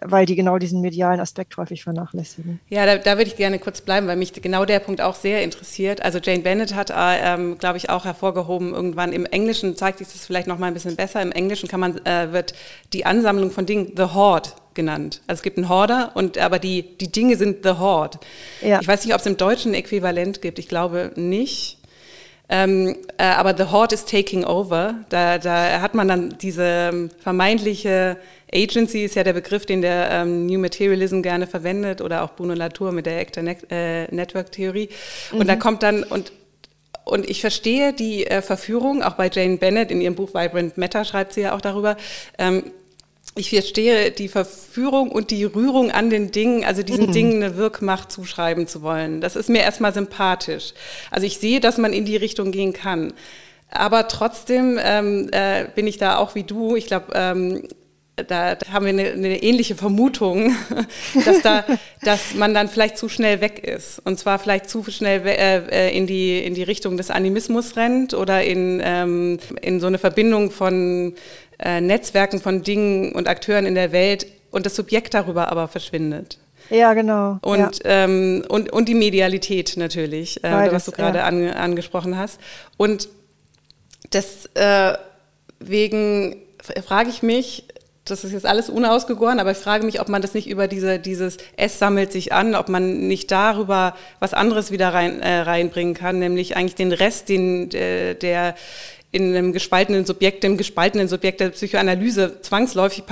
weil 0.01 0.27
die 0.27 0.35
genau 0.35 0.59
diesen 0.59 0.81
medialen 0.81 1.21
Aspekt 1.21 1.57
häufig 1.57 1.85
vernachlässigen. 1.85 2.61
Ja, 2.69 2.85
da, 2.87 2.97
da 2.97 3.17
würde 3.17 3.29
ich 3.29 3.37
gerne 3.37 3.59
kurz 3.59 3.81
bleiben, 3.81 4.07
weil 4.07 4.17
mich 4.17 4.33
genau 4.33 4.65
der 4.65 4.81
Punkt 4.81 5.01
auch 5.01 5.15
sehr 5.15 5.43
interessiert. 5.43 6.03
Also 6.03 6.19
Jane 6.19 6.43
Bennett 6.43 6.75
hat, 6.75 6.91
äh, 6.91 6.95
ähm, 6.95 7.59
glaube 7.59 7.79
ich, 7.79 7.91
auch 7.91 8.05
hervorgehoben, 8.05 8.75
irgendwann 8.75 9.13
im 9.13 9.25
Englischen 9.27 9.77
zeigt 9.77 9.99
sich 9.99 10.09
das 10.09 10.27
vielleicht 10.27 10.47
noch 10.47 10.59
mal 10.59 10.67
ein 10.67 10.75
bisschen 10.75 10.97
besser. 10.97 11.23
Im 11.23 11.33
Englischen 11.33 11.69
kann 11.69 11.81
man, 11.81 12.05
äh, 12.05 12.33
wird 12.33 12.55
die 12.93 13.07
Ansammlung 13.07 13.51
von 13.51 13.67
Dingen 13.67 13.93
The 13.97 14.15
Horde 14.15 14.51
genannt. 14.75 15.23
Also 15.27 15.39
es 15.39 15.43
gibt 15.43 15.57
einen 15.57 15.69
Horder, 15.69 16.11
und, 16.15 16.39
aber 16.39 16.59
die, 16.59 16.97
die 16.99 17.11
Dinge 17.11 17.37
sind 17.37 17.65
The 17.65 17.79
Horde. 17.79 18.19
Ja. 18.61 18.81
Ich 18.81 18.89
weiß 18.89 19.05
nicht, 19.05 19.15
ob 19.15 19.21
es 19.21 19.27
im 19.27 19.37
Deutschen 19.37 19.73
ein 19.73 19.75
Äquivalent 19.75 20.43
gibt. 20.43 20.59
Ich 20.59 20.69
glaube 20.69 21.13
nicht. 21.15 21.79
Ähm, 22.49 22.97
äh, 23.17 23.25
aber 23.25 23.57
The 23.57 23.73
Horde 23.73 23.95
is 23.95 24.05
taking 24.05 24.45
over. 24.45 24.97
Da, 25.09 25.39
da 25.39 25.81
hat 25.81 25.95
man 25.95 26.09
dann 26.09 26.37
diese 26.41 26.91
ähm, 26.93 27.11
vermeintliche 27.21 28.19
Agency 28.55 29.05
ist 29.05 29.17
ja 29.17 29.25
der 29.25 29.33
Begriff, 29.33 29.67
den 29.67 29.83
der 29.83 30.11
ähm, 30.11 30.47
New 30.47 30.59
Materialism 30.59 31.23
gerne 31.23 31.47
verwendet 31.47 32.01
oder 32.01 32.23
auch 32.23 32.35
Bruno 32.35 32.55
Latour 32.55 32.93
mit 32.93 33.07
der 33.07 33.19
Actor 33.19 33.43
ne 33.43 33.57
äh, 33.71 34.15
Network 34.15 34.53
Theorie. 34.53 34.89
Und 35.33 35.41
mhm. 35.41 35.47
da 35.47 35.57
kommt 35.57 35.83
dann 35.83 36.03
und 36.03 36.33
und 37.05 37.29
ich 37.29 37.43
verstehe 37.43 37.93
die 37.93 38.27
äh, 38.27 38.41
Verführung, 38.41 39.03
auch 39.03 39.13
bei 39.13 39.29
Jane 39.31 39.59
Bennett 39.59 39.91
in 39.91 40.01
ihrem 40.01 40.15
Buch 40.15 40.31
Vibrant 40.31 40.79
Matter 40.79 41.05
schreibt 41.05 41.35
sie 41.35 41.43
ja 41.43 41.55
auch 41.55 41.61
darüber. 41.61 41.97
Ähm, 42.39 42.73
ich 43.37 43.51
verstehe 43.51 44.11
die 44.11 44.29
Verführung 44.29 45.11
und 45.11 45.31
die 45.31 45.45
Rührung 45.45 45.91
an 45.91 46.09
den 46.09 46.31
Dingen, 46.31 46.65
also 46.65 46.83
diesen 46.83 47.09
mhm. 47.09 47.13
Dingen 47.13 47.43
eine 47.43 47.57
Wirkmacht 47.57 48.13
zuschreiben 48.13 48.67
zu 48.67 48.83
wollen. 48.83 49.21
Das 49.21 49.37
ist 49.37 49.51
mir 49.51 49.63
erstmal 49.63 49.93
sympathisch. 49.93 50.73
Also 51.11 51.27
ich 51.27 51.39
sehe, 51.39 51.61
dass 51.61 51.77
man 51.77 51.93
in 51.93 52.05
die 52.05 52.17
Richtung 52.17 52.53
gehen 52.53 52.73
kann. 52.73 53.13
Aber 53.71 54.07
trotzdem 54.09 54.79
ähm, 54.83 55.29
äh, 55.33 55.67
bin 55.75 55.87
ich 55.87 55.99
da 55.99 56.17
auch 56.17 56.37
wie 56.37 56.45
du. 56.45 56.77
Ich 56.77 56.87
glaube, 56.87 57.07
ähm, 57.15 57.67
da, 58.17 58.55
da, 58.55 58.73
haben 58.73 58.87
wir 58.87 58.91
eine, 58.91 59.11
eine, 59.11 59.43
ähnliche 59.43 59.75
Vermutung, 59.75 60.55
dass, 61.25 61.43
da, 61.43 61.65
dass 62.03 62.35
man 62.35 62.55
dann 62.55 62.69
vielleicht 62.69 62.97
zu 62.97 63.09
schnell 63.09 63.41
weg 63.41 63.67
ist. 63.67 64.01
Und 64.05 64.19
zwar 64.19 64.39
vielleicht 64.39 64.71
zu 64.71 64.85
schnell 64.85 65.27
äh, 65.27 65.89
äh, 65.89 65.97
in, 65.97 66.07
die, 66.07 66.45
in 66.45 66.55
die 66.55 66.63
Richtung 66.63 66.97
des 66.97 67.11
Animismus 67.11 67.77
rennt 67.77 68.15
oder 68.15 68.45
in, 68.45 68.81
ähm, 68.85 69.39
in 69.61 69.81
so 69.81 69.89
eine 69.89 69.99
Verbindung 69.99 70.51
von 70.51 71.15
äh, 71.59 71.81
Netzwerken 71.81 72.41
von 72.41 72.63
Dingen 72.63 73.13
und 73.13 73.29
Akteuren 73.29 73.67
in 73.67 73.75
der 73.75 73.93
Welt 73.93 74.27
und 74.51 74.67
das 74.67 74.77
Subjekt 74.77 75.15
darüber 75.15 75.51
aber 75.51 75.67
verschwindet. 75.67 76.39
Ja, 76.71 76.95
genau. 76.95 77.39
Und, 77.43 77.85
ja. 77.85 78.05
Ähm, 78.05 78.45
und, 78.49 78.73
und 78.73 78.89
die 78.89 78.95
Medialität 78.95 79.77
natürlich, 79.77 80.39
äh, 80.39 80.51
Beides, 80.51 80.73
was 80.73 80.85
du 80.87 80.93
gerade 80.93 81.19
ja. 81.19 81.25
an, 81.25 81.51
angesprochen 81.51 82.17
hast. 82.17 82.41
Und 82.77 83.09
deswegen 84.13 86.37
frage 86.87 87.11
ich 87.11 87.23
mich, 87.23 87.65
das 88.05 88.23
ist 88.23 88.33
jetzt 88.33 88.45
alles 88.45 88.69
unausgegoren, 88.69 89.41
aber 89.41 89.53
ich 89.53 89.59
frage 89.59 89.87
mich, 89.87 90.01
ob 90.01 90.09
man 90.09 90.21
das 90.21 90.35
nicht 90.35 90.49
über 90.49 90.69
diese, 90.69 90.99
dieses 90.99 91.39
Es 91.57 91.79
sammelt 91.79 92.13
sich 92.13 92.33
an, 92.33 92.55
ob 92.55 92.69
man 92.69 93.09
nicht 93.09 93.31
darüber 93.31 93.97
was 94.19 94.35
anderes 94.35 94.71
wieder 94.71 94.93
rein, 94.93 95.21
äh, 95.21 95.41
reinbringen 95.41 95.95
kann, 95.95 96.19
nämlich 96.19 96.57
eigentlich 96.57 96.75
den 96.75 96.93
Rest, 96.93 97.31
den, 97.31 97.71
äh, 97.73 98.15
der 98.15 98.57
in 99.11 99.35
einem 99.35 99.53
gespaltenen 99.53 100.05
Subjekt, 100.05 100.43
dem 100.45 100.59
gespaltenen 100.59 101.09
Subjekt 101.09 101.41
der 101.41 101.51
Psychoanalyse 101.51 102.41
zwangsläufig 102.43 103.05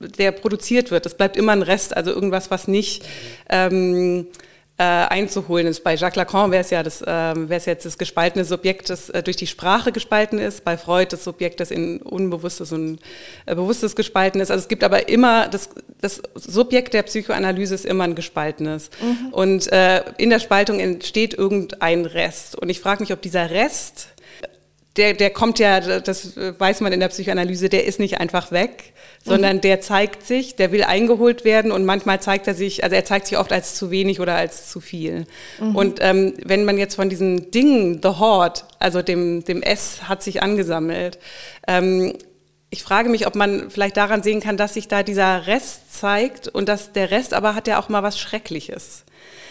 der 0.00 0.32
produziert 0.32 0.90
wird. 0.90 1.06
Es 1.06 1.14
bleibt 1.14 1.36
immer 1.36 1.52
ein 1.52 1.62
Rest, 1.62 1.96
also 1.96 2.10
irgendwas, 2.10 2.50
was 2.50 2.68
nicht 2.68 3.04
ähm, 3.48 4.26
äh, 4.76 4.82
einzuholen 4.82 5.68
ist. 5.68 5.84
Bei 5.84 5.94
Jacques 5.94 6.16
Lacan 6.16 6.50
wäre 6.50 6.62
es 6.62 6.70
ja 6.70 6.82
das, 6.82 7.00
äh, 7.00 7.06
wäre 7.06 7.54
es 7.54 7.64
jetzt 7.64 7.86
das 7.86 7.96
gespaltene 7.96 8.44
Subjekt, 8.44 8.90
das 8.90 9.08
äh, 9.08 9.22
durch 9.22 9.36
die 9.36 9.46
Sprache 9.46 9.92
gespalten 9.92 10.40
ist. 10.40 10.64
Bei 10.64 10.76
Freud 10.76 11.12
das 11.12 11.22
Subjekt, 11.22 11.60
das 11.60 11.70
in 11.70 12.02
Unbewusstes 12.02 12.72
und 12.72 12.98
äh, 13.46 13.54
Bewusstes 13.54 13.94
gespalten 13.94 14.40
ist. 14.40 14.50
Also 14.50 14.62
es 14.62 14.68
gibt 14.68 14.82
aber 14.82 15.08
immer 15.08 15.46
das, 15.46 15.70
das 16.00 16.20
Subjekt 16.34 16.92
der 16.92 17.04
Psychoanalyse 17.04 17.74
ist 17.76 17.86
immer 17.86 18.02
ein 18.02 18.16
gespaltenes. 18.16 18.90
Mhm. 19.00 19.32
Und 19.32 19.72
äh, 19.72 20.02
in 20.18 20.30
der 20.30 20.40
Spaltung 20.40 20.80
entsteht 20.80 21.34
irgendein 21.34 22.04
Rest. 22.04 22.56
Und 22.56 22.68
ich 22.68 22.80
frage 22.80 23.02
mich, 23.02 23.12
ob 23.12 23.22
dieser 23.22 23.50
Rest 23.50 24.08
der, 24.96 25.14
der 25.14 25.30
kommt 25.30 25.58
ja, 25.58 25.80
das 25.80 26.36
weiß 26.36 26.80
man 26.80 26.92
in 26.92 27.00
der 27.00 27.08
Psychoanalyse, 27.08 27.68
der 27.68 27.84
ist 27.84 27.98
nicht 27.98 28.20
einfach 28.20 28.52
weg, 28.52 28.92
sondern 29.24 29.56
mhm. 29.56 29.60
der 29.62 29.80
zeigt 29.80 30.26
sich, 30.26 30.54
der 30.54 30.70
will 30.70 30.84
eingeholt 30.84 31.44
werden 31.44 31.72
und 31.72 31.84
manchmal 31.84 32.20
zeigt 32.20 32.46
er 32.46 32.54
sich, 32.54 32.84
also 32.84 32.94
er 32.94 33.04
zeigt 33.04 33.26
sich 33.26 33.38
oft 33.38 33.52
als 33.52 33.74
zu 33.74 33.90
wenig 33.90 34.20
oder 34.20 34.34
als 34.34 34.68
zu 34.68 34.80
viel. 34.80 35.26
Mhm. 35.58 35.76
Und 35.76 35.98
ähm, 36.00 36.34
wenn 36.44 36.64
man 36.64 36.78
jetzt 36.78 36.94
von 36.94 37.08
diesem 37.08 37.50
Ding, 37.50 38.00
the 38.02 38.10
Horde, 38.10 38.60
also 38.78 39.02
dem, 39.02 39.44
dem 39.44 39.62
S 39.62 40.08
hat 40.08 40.22
sich 40.22 40.42
angesammelt, 40.42 41.18
ähm, 41.66 42.14
ich 42.70 42.82
frage 42.82 43.08
mich, 43.08 43.26
ob 43.26 43.36
man 43.36 43.70
vielleicht 43.70 43.96
daran 43.96 44.22
sehen 44.22 44.40
kann, 44.40 44.56
dass 44.56 44.74
sich 44.74 44.88
da 44.88 45.02
dieser 45.02 45.46
Rest 45.46 45.94
zeigt 45.94 46.48
und 46.48 46.68
dass 46.68 46.92
der 46.92 47.10
Rest 47.10 47.32
aber 47.32 47.54
hat 47.54 47.68
ja 47.68 47.78
auch 47.78 47.88
mal 47.88 48.02
was 48.02 48.18
Schreckliches. 48.18 49.04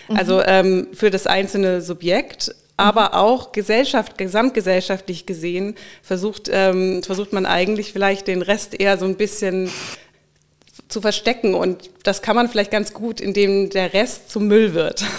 Mhm. 0.08 0.18
Also 0.18 0.42
ähm, 0.44 0.88
für 0.94 1.10
das 1.10 1.26
einzelne 1.26 1.82
Subjekt, 1.82 2.54
aber 2.78 3.14
auch 3.16 3.52
Gesellschaft, 3.52 4.18
gesamtgesellschaftlich 4.18 5.26
gesehen 5.26 5.76
versucht, 6.02 6.50
ähm, 6.52 7.04
versucht 7.04 7.34
man 7.34 7.46
eigentlich 7.46 7.94
vielleicht 7.94 8.28
den 8.28 8.42
Rest 8.42 8.80
eher 8.80 8.98
so 8.98 9.06
ein 9.06 9.16
bisschen 9.16 9.70
zu 10.88 11.02
verstecken. 11.02 11.54
Und 11.54 11.90
das 12.04 12.22
kann 12.22 12.36
man 12.36 12.50
vielleicht 12.50 12.72
ganz 12.72 12.94
gut, 12.94 13.22
indem 13.22 13.70
der 13.70 13.94
Rest 13.94 14.30
zum 14.30 14.48
Müll 14.48 14.74
wird. 14.74 15.06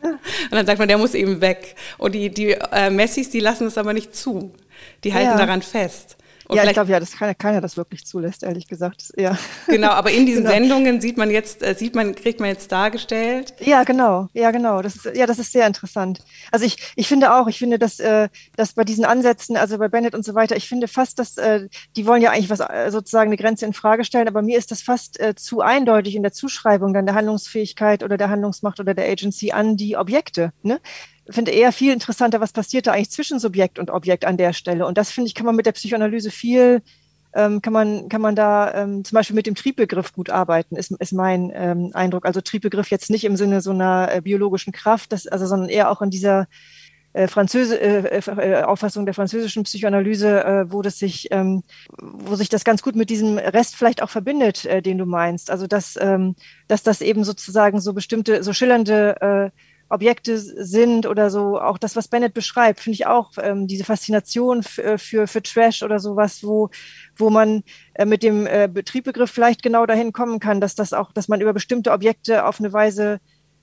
Und 0.00 0.52
dann 0.52 0.66
sagt 0.66 0.78
man, 0.78 0.86
der 0.86 0.98
muss 0.98 1.14
eben 1.14 1.40
weg. 1.40 1.74
Und 1.98 2.14
die, 2.14 2.30
die 2.30 2.52
äh, 2.52 2.88
Messis, 2.88 3.30
die 3.30 3.40
lassen 3.40 3.66
es 3.66 3.76
aber 3.76 3.92
nicht 3.92 4.14
zu. 4.14 4.54
Die 5.02 5.12
halten 5.12 5.30
ja. 5.30 5.38
daran 5.38 5.62
fest. 5.62 6.17
Und 6.48 6.56
ja, 6.56 6.64
ich 6.64 6.72
glaube, 6.72 6.90
ja, 6.90 6.98
das 6.98 7.12
kann, 7.12 7.36
keiner 7.36 7.60
das 7.60 7.76
wirklich 7.76 8.06
zulässt, 8.06 8.42
ehrlich 8.42 8.66
gesagt. 8.66 9.12
Ja. 9.16 9.36
Genau, 9.66 9.90
aber 9.90 10.10
in 10.10 10.24
diesen 10.24 10.44
genau. 10.44 10.54
Sendungen 10.54 11.00
sieht 11.02 11.18
man 11.18 11.30
jetzt, 11.30 11.62
äh, 11.62 11.74
sieht 11.74 11.94
man, 11.94 12.14
kriegt 12.14 12.40
man 12.40 12.48
jetzt 12.48 12.72
dargestellt. 12.72 13.52
Ja, 13.60 13.84
genau, 13.84 14.28
ja, 14.32 14.50
genau. 14.50 14.80
Das 14.80 14.96
ist, 14.96 15.14
ja, 15.14 15.26
das 15.26 15.38
ist 15.38 15.52
sehr 15.52 15.66
interessant. 15.66 16.20
Also 16.50 16.64
ich, 16.64 16.78
ich 16.96 17.06
finde 17.06 17.34
auch, 17.34 17.48
ich 17.48 17.58
finde, 17.58 17.78
dass, 17.78 18.00
äh, 18.00 18.30
dass 18.56 18.72
bei 18.72 18.84
diesen 18.84 19.04
Ansätzen, 19.04 19.58
also 19.58 19.76
bei 19.76 19.88
Bennett 19.88 20.14
und 20.14 20.24
so 20.24 20.34
weiter, 20.34 20.56
ich 20.56 20.68
finde 20.68 20.88
fast, 20.88 21.18
dass 21.18 21.36
äh, 21.36 21.68
die 21.96 22.06
wollen 22.06 22.22
ja 22.22 22.30
eigentlich 22.30 22.48
was 22.48 22.62
sozusagen 22.92 23.28
eine 23.28 23.36
Grenze 23.36 23.66
in 23.66 23.74
Frage 23.74 24.04
stellen, 24.04 24.26
aber 24.26 24.40
mir 24.40 24.56
ist 24.56 24.70
das 24.70 24.80
fast 24.82 25.18
zu 25.36 25.60
eindeutig 25.60 26.16
in 26.16 26.22
der 26.22 26.32
Zuschreibung 26.32 26.94
dann 26.94 27.06
der 27.06 27.14
Handlungsfähigkeit 27.14 28.02
oder 28.02 28.16
der 28.16 28.30
Handlungsmacht 28.30 28.80
oder 28.80 28.94
der 28.94 29.08
Agency 29.10 29.52
an 29.52 29.76
die 29.76 29.96
Objekte. 29.96 30.52
Ne? 30.62 30.80
Finde 31.30 31.50
eher 31.50 31.72
viel 31.72 31.92
interessanter, 31.92 32.40
was 32.40 32.52
passiert 32.52 32.86
da 32.86 32.92
eigentlich 32.92 33.10
zwischen 33.10 33.38
Subjekt 33.38 33.78
und 33.78 33.90
Objekt 33.90 34.24
an 34.24 34.36
der 34.36 34.52
Stelle. 34.52 34.86
Und 34.86 34.98
das 34.98 35.10
finde 35.10 35.28
ich, 35.28 35.34
kann 35.34 35.46
man 35.46 35.56
mit 35.56 35.66
der 35.66 35.72
Psychoanalyse 35.72 36.30
viel, 36.30 36.82
ähm, 37.34 37.60
kann 37.60 37.72
man, 37.72 38.08
kann 38.08 38.20
man 38.20 38.34
da 38.34 38.72
ähm, 38.74 39.04
zum 39.04 39.16
Beispiel 39.16 39.36
mit 39.36 39.46
dem 39.46 39.54
Triebbegriff 39.54 40.12
gut 40.12 40.30
arbeiten, 40.30 40.76
ist, 40.76 40.92
ist 40.92 41.12
mein 41.12 41.52
ähm, 41.54 41.90
Eindruck. 41.92 42.24
Also 42.24 42.40
Triebbegriff 42.40 42.90
jetzt 42.90 43.10
nicht 43.10 43.24
im 43.24 43.36
Sinne 43.36 43.60
so 43.60 43.70
einer 43.70 44.12
äh, 44.12 44.20
biologischen 44.22 44.72
Kraft, 44.72 45.12
das, 45.12 45.26
also, 45.26 45.46
sondern 45.46 45.68
eher 45.68 45.90
auch 45.90 46.00
in 46.00 46.10
dieser 46.10 46.46
äh, 47.12 47.26
Französe, 47.26 47.80
äh, 47.80 48.18
äh, 48.18 48.62
Auffassung 48.62 49.04
der 49.04 49.14
französischen 49.14 49.64
Psychoanalyse, 49.64 50.44
äh, 50.44 50.72
wo 50.72 50.82
das 50.82 50.98
sich, 50.98 51.28
ähm, 51.30 51.62
wo 51.98 52.34
sich 52.36 52.48
das 52.48 52.64
ganz 52.64 52.82
gut 52.82 52.96
mit 52.96 53.10
diesem 53.10 53.38
Rest 53.38 53.76
vielleicht 53.76 54.02
auch 54.02 54.10
verbindet, 54.10 54.64
äh, 54.64 54.82
den 54.82 54.98
du 54.98 55.06
meinst. 55.06 55.50
Also 55.50 55.66
dass, 55.66 55.98
ähm, 56.00 56.36
dass 56.66 56.82
das 56.82 57.00
eben 57.00 57.24
sozusagen 57.24 57.80
so 57.80 57.92
bestimmte, 57.92 58.42
so 58.42 58.52
schillernde 58.52 59.20
äh, 59.20 59.50
Objekte 59.90 60.38
sind 60.38 61.06
oder 61.06 61.30
so, 61.30 61.60
auch 61.60 61.78
das, 61.78 61.96
was 61.96 62.08
Bennett 62.08 62.34
beschreibt, 62.34 62.80
finde 62.80 62.94
ich 62.94 63.06
auch 63.06 63.32
ähm, 63.40 63.66
diese 63.66 63.84
Faszination 63.84 64.62
äh, 64.76 64.98
für, 64.98 65.26
für 65.26 65.42
Trash 65.42 65.82
oder 65.82 65.98
sowas, 65.98 66.44
wo, 66.44 66.68
wo 67.16 67.30
man 67.30 67.62
äh, 67.94 68.04
mit 68.04 68.22
dem 68.22 68.46
äh, 68.46 68.68
Betriebbegriff 68.70 69.30
vielleicht 69.30 69.62
genau 69.62 69.86
dahin 69.86 70.12
kommen 70.12 70.40
kann, 70.40 70.60
dass 70.60 70.74
das 70.74 70.92
auch, 70.92 71.12
dass 71.12 71.28
man 71.28 71.40
über 71.40 71.52
bestimmte 71.52 71.92
Objekte 71.92 72.44
auf 72.44 72.60
eine 72.60 72.72
Weise 72.72 73.20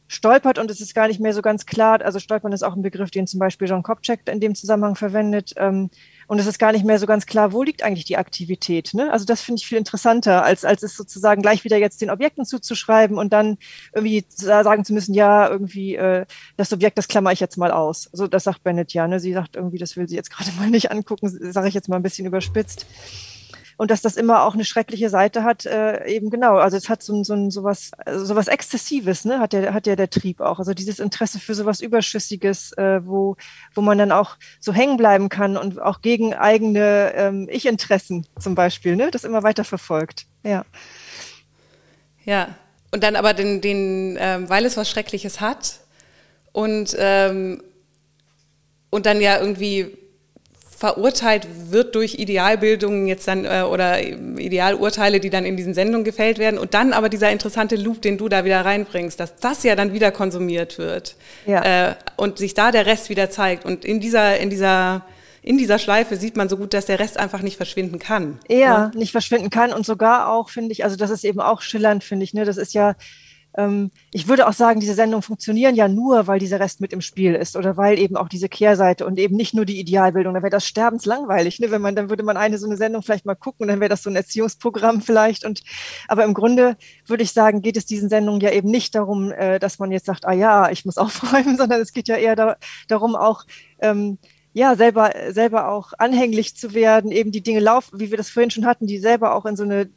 stolpert 0.07 0.59
und 0.59 0.69
es 0.69 0.81
ist 0.81 0.93
gar 0.93 1.07
nicht 1.07 1.19
mehr 1.19 1.33
so 1.33 1.41
ganz 1.41 1.65
klar. 1.65 2.01
Also 2.01 2.19
stolpern 2.19 2.53
ist 2.53 2.63
auch 2.63 2.75
ein 2.75 2.81
Begriff, 2.81 3.11
den 3.11 3.27
zum 3.27 3.39
Beispiel 3.39 3.67
John 3.67 3.83
Kopczak 3.83 4.21
in 4.29 4.39
dem 4.39 4.55
Zusammenhang 4.55 4.95
verwendet. 4.95 5.53
Ähm, 5.57 5.89
und 6.27 6.39
es 6.39 6.47
ist 6.47 6.59
gar 6.59 6.71
nicht 6.71 6.85
mehr 6.85 6.99
so 6.99 7.05
ganz 7.05 7.25
klar, 7.25 7.53
wo 7.53 7.63
liegt 7.63 7.83
eigentlich 7.83 8.05
die 8.05 8.17
Aktivität. 8.17 8.93
Ne? 8.93 9.11
Also 9.11 9.25
das 9.25 9.41
finde 9.41 9.59
ich 9.59 9.67
viel 9.67 9.77
interessanter, 9.77 10.43
als, 10.43 10.65
als 10.65 10.83
es 10.83 10.95
sozusagen 10.95 11.41
gleich 11.41 11.63
wieder 11.63 11.77
jetzt 11.77 12.01
den 12.01 12.09
Objekten 12.09 12.45
zuzuschreiben 12.45 13.17
und 13.17 13.33
dann 13.33 13.57
irgendwie 13.93 14.25
sagen 14.29 14.85
zu 14.85 14.93
müssen, 14.93 15.13
ja, 15.13 15.47
irgendwie 15.49 15.95
äh, 15.95 16.25
das 16.57 16.73
Objekt, 16.73 16.97
das 16.97 17.07
klammer 17.07 17.31
ich 17.31 17.39
jetzt 17.39 17.57
mal 17.57 17.71
aus. 17.71 18.09
Also 18.11 18.27
das 18.27 18.43
sagt 18.43 18.63
Bennett 18.63 18.93
ja. 18.93 19.07
Ne? 19.07 19.19
Sie 19.19 19.33
sagt 19.33 19.55
irgendwie, 19.55 19.77
das 19.77 19.97
will 19.97 20.07
sie 20.07 20.15
jetzt 20.15 20.29
gerade 20.35 20.51
mal 20.53 20.69
nicht 20.69 20.91
angucken, 20.91 21.29
sage 21.51 21.67
ich 21.67 21.73
jetzt 21.73 21.89
mal 21.89 21.97
ein 21.97 22.03
bisschen 22.03 22.25
überspitzt 22.25 22.85
und 23.77 23.91
dass 23.91 24.01
das 24.01 24.15
immer 24.15 24.43
auch 24.43 24.53
eine 24.53 24.63
schreckliche 24.63 25.09
Seite 25.09 25.43
hat, 25.43 25.65
äh, 25.65 26.05
eben 26.07 26.29
genau. 26.29 26.55
Also 26.57 26.77
es 26.77 26.87
hat 26.87 27.03
so, 27.03 27.23
so, 27.23 27.49
so 27.49 27.63
was, 27.63 27.91
so 28.05 28.35
was 28.35 28.47
Exzessives, 28.47 29.25
ne, 29.25 29.39
hat 29.39 29.53
ja, 29.53 29.73
hat 29.73 29.85
ja 29.85 29.95
der 29.95 30.09
Trieb 30.09 30.39
auch. 30.39 30.59
Also 30.59 30.73
dieses 30.73 30.99
Interesse 30.99 31.39
für 31.39 31.55
so 31.55 31.65
was 31.65 31.81
Überschüssiges, 31.81 32.71
äh, 32.73 33.05
wo, 33.05 33.35
wo 33.73 33.81
man 33.81 33.97
dann 33.97 34.11
auch 34.11 34.37
so 34.59 34.71
hängen 34.73 34.97
bleiben 34.97 35.29
kann 35.29 35.57
und 35.57 35.81
auch 35.81 36.01
gegen 36.01 36.33
eigene 36.33 37.13
ähm, 37.15 37.49
Ich-Interessen 37.51 38.25
zum 38.39 38.55
Beispiel, 38.55 38.95
ne, 38.95 39.11
das 39.11 39.25
immer 39.25 39.43
weiter 39.43 39.65
verfolgt. 39.65 40.25
Ja. 40.43 40.65
Ja. 42.23 42.55
Und 42.91 43.03
dann 43.03 43.17
aber 43.17 43.33
den, 43.33 43.59
den 43.59 44.17
ähm, 44.19 44.49
weil 44.49 44.65
es 44.65 44.77
was 44.77 44.89
Schreckliches 44.89 45.41
hat 45.41 45.79
und, 46.53 46.95
ähm, 46.97 47.61
und 48.89 49.05
dann 49.05 49.19
ja 49.19 49.37
irgendwie 49.37 49.97
verurteilt 50.77 51.47
wird 51.71 51.95
durch 51.95 52.15
Idealbildungen 52.15 53.07
jetzt 53.07 53.27
dann 53.27 53.45
äh, 53.45 53.63
oder 53.69 54.03
Idealurteile, 54.03 55.19
die 55.19 55.29
dann 55.29 55.45
in 55.45 55.55
diesen 55.55 55.73
Sendungen 55.73 56.03
gefällt 56.03 56.37
werden 56.37 56.59
und 56.59 56.73
dann 56.73 56.91
aber 56.91 57.07
dieser 57.07 57.31
interessante 57.31 57.77
Loop, 57.77 58.01
den 58.01 58.17
du 58.17 58.27
da 58.27 58.43
wieder 58.43 58.65
reinbringst, 58.65 59.19
dass 59.19 59.35
das 59.37 59.63
ja 59.63 59.75
dann 59.75 59.93
wieder 59.93 60.11
konsumiert 60.11 60.77
wird 60.77 61.15
ja. 61.45 61.89
äh, 61.89 61.95
und 62.17 62.37
sich 62.37 62.53
da 62.53 62.71
der 62.71 62.85
Rest 62.85 63.09
wieder 63.09 63.29
zeigt 63.29 63.63
und 63.63 63.85
in 63.85 64.01
dieser 64.01 64.37
in 64.37 64.49
dieser 64.49 65.05
in 65.41 65.57
dieser 65.57 65.77
Schleife 65.77 66.17
sieht 66.17 66.35
man 66.35 66.49
so 66.49 66.57
gut, 66.57 66.73
dass 66.73 66.87
der 66.87 66.99
Rest 66.99 67.17
einfach 67.17 67.43
nicht 67.43 67.55
verschwinden 67.55 67.99
kann. 67.99 68.39
Ja, 68.49 68.87
ne? 68.87 68.91
nicht 68.95 69.11
verschwinden 69.11 69.51
kann 69.51 69.71
und 69.71 69.85
sogar 69.85 70.29
auch 70.29 70.49
finde 70.49 70.71
ich, 70.71 70.83
also 70.83 70.95
das 70.95 71.11
ist 71.11 71.23
eben 71.23 71.39
auch 71.39 71.61
schillernd 71.61 72.03
finde 72.03 72.23
ich, 72.23 72.33
ne, 72.33 72.45
das 72.45 72.57
ist 72.57 72.73
ja 72.73 72.89
ähm, 72.89 72.95
ich 74.11 74.27
würde 74.27 74.47
auch 74.47 74.53
sagen, 74.53 74.81
diese 74.81 74.95
Sendungen 74.95 75.21
funktionieren 75.21 75.75
ja 75.75 75.87
nur, 75.87 76.27
weil 76.27 76.39
dieser 76.39 76.59
Rest 76.59 76.81
mit 76.81 76.91
im 76.91 76.99
Spiel 76.99 77.35
ist 77.35 77.55
oder 77.55 77.77
weil 77.77 77.97
eben 77.97 78.17
auch 78.17 78.27
diese 78.27 78.49
Kehrseite 78.49 79.05
und 79.05 79.17
eben 79.17 79.37
nicht 79.37 79.53
nur 79.53 79.63
die 79.63 79.79
Idealbildung. 79.79 80.33
Da 80.33 80.41
wäre 80.41 80.49
das 80.49 80.67
sterbenslangweilig, 80.67 81.59
ne? 81.59 81.71
wenn 81.71 81.81
man, 81.81 81.95
dann 81.95 82.09
würde 82.09 82.23
man 82.23 82.35
eine 82.35 82.57
so 82.57 82.65
eine 82.65 82.75
Sendung 82.75 83.01
vielleicht 83.01 83.25
mal 83.25 83.35
gucken, 83.35 83.67
dann 83.67 83.79
wäre 83.79 83.89
das 83.89 84.03
so 84.03 84.09
ein 84.09 84.15
Erziehungsprogramm 84.17 85.01
vielleicht. 85.01 85.45
Und 85.45 85.61
aber 86.09 86.25
im 86.25 86.33
Grunde 86.33 86.75
würde 87.07 87.23
ich 87.23 87.31
sagen, 87.31 87.61
geht 87.61 87.77
es 87.77 87.85
diesen 87.85 88.09
Sendungen 88.09 88.41
ja 88.41 88.51
eben 88.51 88.69
nicht 88.69 88.93
darum, 88.93 89.31
äh, 89.31 89.57
dass 89.57 89.79
man 89.79 89.91
jetzt 89.91 90.05
sagt, 90.05 90.25
ah 90.25 90.33
ja, 90.33 90.69
ich 90.69 90.83
muss 90.83 90.97
aufräumen, 90.97 91.55
sondern 91.55 91.79
es 91.79 91.93
geht 91.93 92.09
ja 92.09 92.17
eher 92.17 92.35
da, 92.35 92.57
darum 92.89 93.15
auch 93.15 93.45
ähm, 93.79 94.17
ja, 94.51 94.75
selber, 94.75 95.11
selber 95.29 95.69
auch 95.69 95.93
anhänglich 95.97 96.55
zu 96.55 96.73
werden, 96.73 97.11
eben 97.11 97.31
die 97.31 97.41
Dinge 97.41 97.59
laufen, 97.59 97.99
wie 97.99 98.09
wir 98.09 98.17
das 98.17 98.29
vorhin 98.29 98.51
schon 98.51 98.65
hatten, 98.65 98.87
die 98.87 98.99
selber 98.99 99.35
auch 99.35 99.45
in 99.45 99.57
so 99.57 99.63
eine 99.63 99.89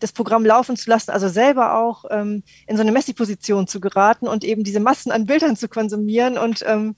das 0.00 0.12
Programm 0.12 0.44
laufen 0.44 0.76
zu 0.76 0.88
lassen, 0.90 1.10
also 1.10 1.28
selber 1.28 1.78
auch 1.78 2.04
ähm, 2.10 2.42
in 2.66 2.76
so 2.76 2.82
eine 2.82 2.92
Messi-Position 2.92 3.66
zu 3.66 3.80
geraten 3.80 4.28
und 4.28 4.44
eben 4.44 4.64
diese 4.64 4.80
Massen 4.80 5.12
an 5.12 5.26
Bildern 5.26 5.56
zu 5.56 5.68
konsumieren 5.68 6.38
und 6.38 6.64
ähm, 6.66 6.96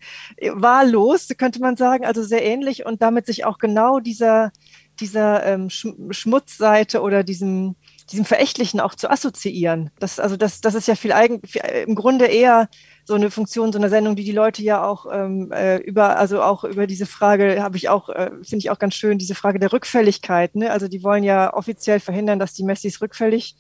wahllos, 0.52 1.28
könnte 1.38 1.60
man 1.60 1.76
sagen, 1.76 2.04
also 2.04 2.22
sehr 2.22 2.44
ähnlich 2.44 2.84
und 2.86 3.02
damit 3.02 3.26
sich 3.26 3.44
auch 3.44 3.58
genau 3.58 4.00
dieser, 4.00 4.52
dieser 5.00 5.44
ähm, 5.44 5.68
Schmutzseite 5.70 7.00
oder 7.00 7.22
diesem, 7.24 7.76
diesem 8.10 8.24
Verächtlichen 8.24 8.80
auch 8.80 8.94
zu 8.94 9.10
assoziieren. 9.10 9.90
Das, 9.98 10.20
also 10.20 10.36
das, 10.36 10.60
das 10.60 10.74
ist 10.74 10.88
ja 10.88 10.94
viel 10.94 11.12
eigen, 11.12 11.40
im 11.86 11.94
Grunde 11.94 12.26
eher 12.26 12.68
so 13.04 13.14
eine 13.14 13.30
Funktion, 13.30 13.72
so 13.72 13.78
eine 13.78 13.88
Sendung, 13.88 14.16
die 14.16 14.24
die 14.24 14.32
Leute 14.32 14.62
ja 14.62 14.84
auch 14.84 15.06
ähm, 15.12 15.50
äh, 15.52 15.78
über, 15.78 16.18
also 16.18 16.42
auch 16.42 16.64
über 16.64 16.86
diese 16.86 17.06
Frage 17.06 17.62
habe 17.62 17.76
ich 17.76 17.88
auch, 17.88 18.08
äh, 18.08 18.30
finde 18.42 18.58
ich 18.58 18.70
auch 18.70 18.78
ganz 18.78 18.94
schön, 18.94 19.18
diese 19.18 19.34
Frage 19.34 19.58
der 19.58 19.72
Rückfälligkeit. 19.72 20.54
Ne? 20.54 20.70
Also 20.70 20.88
die 20.88 21.02
wollen 21.02 21.24
ja 21.24 21.52
offiziell 21.52 22.00
verhindern, 22.00 22.38
dass 22.38 22.54
die 22.54 22.64
Messis 22.64 23.00
rückfällig 23.00 23.56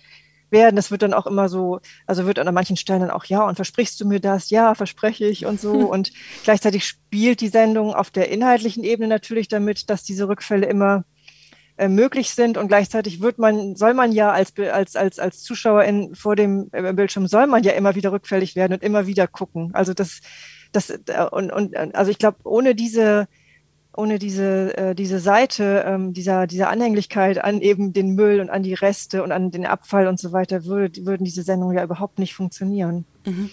werden. 0.50 0.76
Das 0.76 0.90
wird 0.90 1.02
dann 1.02 1.14
auch 1.14 1.26
immer 1.26 1.48
so, 1.48 1.80
also 2.06 2.26
wird 2.26 2.38
an 2.38 2.54
manchen 2.54 2.76
Stellen 2.76 3.00
dann 3.00 3.10
auch, 3.10 3.24
ja, 3.24 3.46
und 3.46 3.56
versprichst 3.56 4.00
du 4.00 4.06
mir 4.06 4.20
das? 4.20 4.50
Ja, 4.50 4.74
verspreche 4.74 5.24
ich 5.24 5.46
und 5.46 5.60
so. 5.60 5.72
Und 5.92 6.12
gleichzeitig 6.44 6.86
spielt 6.86 7.40
die 7.40 7.48
Sendung 7.48 7.94
auf 7.94 8.10
der 8.10 8.30
inhaltlichen 8.30 8.84
Ebene 8.84 9.08
natürlich 9.08 9.48
damit, 9.48 9.90
dass 9.90 10.04
diese 10.04 10.28
Rückfälle 10.28 10.66
immer 10.66 11.04
äh, 11.76 11.88
möglich 11.88 12.34
sind 12.34 12.58
und 12.58 12.68
gleichzeitig 12.68 13.20
wird 13.20 13.38
man, 13.38 13.76
soll 13.76 13.94
man 13.94 14.12
ja 14.12 14.30
als, 14.30 14.52
als, 14.58 14.94
als, 14.94 15.18
als 15.18 15.42
Zuschauerin 15.42 16.14
vor 16.14 16.36
dem 16.36 16.68
äh, 16.72 16.92
Bildschirm, 16.92 17.26
soll 17.26 17.46
man 17.46 17.62
ja 17.62 17.72
immer 17.72 17.94
wieder 17.94 18.12
rückfällig 18.12 18.56
werden 18.56 18.74
und 18.74 18.82
immer 18.82 19.06
wieder 19.06 19.26
gucken. 19.26 19.70
Also 19.72 19.94
das, 19.94 20.20
das, 20.72 20.90
äh, 20.90 21.26
und, 21.30 21.52
und 21.52 21.76
also 21.94 22.10
ich 22.10 22.18
glaube, 22.18 22.38
ohne 22.44 22.74
diese, 22.74 23.26
ohne 23.96 24.18
diese, 24.18 24.76
äh, 24.76 24.94
diese 24.94 25.18
Seite, 25.18 25.84
ähm, 25.86 26.12
dieser, 26.12 26.46
dieser 26.46 26.68
Anhänglichkeit 26.68 27.42
an 27.42 27.60
eben 27.60 27.92
den 27.92 28.14
Müll 28.14 28.40
und 28.40 28.50
an 28.50 28.62
die 28.62 28.74
Reste 28.74 29.22
und 29.22 29.32
an 29.32 29.50
den 29.50 29.66
Abfall 29.66 30.06
und 30.06 30.18
so 30.18 30.32
weiter, 30.32 30.64
würde, 30.64 31.04
würden 31.04 31.24
diese 31.24 31.42
Sendungen 31.42 31.76
ja 31.76 31.84
überhaupt 31.84 32.18
nicht 32.18 32.34
funktionieren. 32.34 33.04
Mhm. 33.24 33.50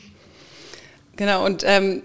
Genau, 1.16 1.46
und 1.46 1.64
ähm, 1.66 2.04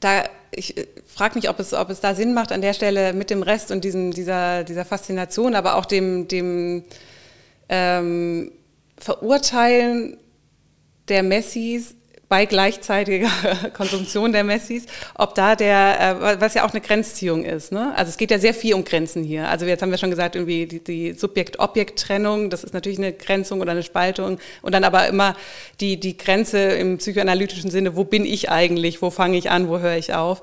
da 0.00 0.24
ich 0.50 0.76
äh, 0.76 0.86
frage 1.06 1.36
mich, 1.36 1.48
ob 1.48 1.58
es, 1.60 1.72
ob 1.74 1.90
es 1.90 2.00
da 2.00 2.14
Sinn 2.14 2.34
macht, 2.34 2.52
an 2.52 2.60
der 2.60 2.74
Stelle 2.74 3.12
mit 3.12 3.30
dem 3.30 3.42
Rest 3.42 3.70
und 3.70 3.84
diesem, 3.84 4.12
dieser, 4.12 4.64
dieser 4.64 4.84
Faszination, 4.84 5.54
aber 5.54 5.76
auch 5.76 5.86
dem, 5.86 6.28
dem 6.28 6.84
ähm, 7.68 8.52
Verurteilen 8.96 10.16
der 11.08 11.22
Messis 11.22 11.94
bei 12.28 12.44
gleichzeitiger 12.44 13.30
Konsumtion 13.72 14.32
der 14.32 14.44
Messis, 14.44 14.84
ob 15.14 15.34
da 15.34 15.56
der, 15.56 16.20
äh, 16.20 16.40
was 16.40 16.54
ja 16.54 16.66
auch 16.66 16.72
eine 16.72 16.80
Grenzziehung 16.80 17.44
ist. 17.44 17.72
Ne? 17.72 17.94
Also 17.96 18.10
es 18.10 18.18
geht 18.18 18.30
ja 18.30 18.38
sehr 18.38 18.52
viel 18.52 18.74
um 18.74 18.84
Grenzen 18.84 19.24
hier. 19.24 19.48
Also 19.48 19.64
jetzt 19.64 19.82
haben 19.82 19.90
wir 19.90 19.98
schon 19.98 20.10
gesagt, 20.10 20.36
irgendwie 20.36 20.66
die, 20.66 20.84
die 20.84 21.12
Subjekt-Objekt-Trennung, 21.12 22.50
das 22.50 22.64
ist 22.64 22.74
natürlich 22.74 22.98
eine 22.98 23.12
Grenzung 23.12 23.60
oder 23.60 23.72
eine 23.72 23.82
Spaltung. 23.82 24.38
Und 24.60 24.74
dann 24.74 24.84
aber 24.84 25.08
immer 25.08 25.36
die, 25.80 25.98
die 25.98 26.18
Grenze 26.18 26.58
im 26.58 26.98
psychoanalytischen 26.98 27.70
Sinne, 27.70 27.96
wo 27.96 28.04
bin 28.04 28.26
ich 28.26 28.50
eigentlich, 28.50 29.00
wo 29.00 29.10
fange 29.10 29.38
ich 29.38 29.50
an, 29.50 29.68
wo 29.68 29.78
höre 29.78 29.96
ich 29.96 30.12
auf. 30.12 30.42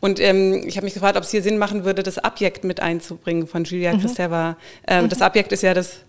Und 0.00 0.20
ähm, 0.20 0.62
ich 0.66 0.76
habe 0.76 0.84
mich 0.84 0.94
gefragt, 0.94 1.16
ob 1.16 1.22
es 1.22 1.30
hier 1.30 1.42
Sinn 1.42 1.56
machen 1.56 1.84
würde, 1.84 2.02
das 2.02 2.18
Abjekt 2.18 2.64
mit 2.64 2.80
einzubringen 2.80 3.46
von 3.46 3.64
Julia 3.64 3.94
mhm. 3.94 4.00
Kristeva. 4.00 4.56
Ähm, 4.86 5.04
mhm. 5.04 5.08
Das 5.08 5.22
Abjekt 5.22 5.52
ist 5.52 5.62
ja 5.62 5.72
das 5.72 6.00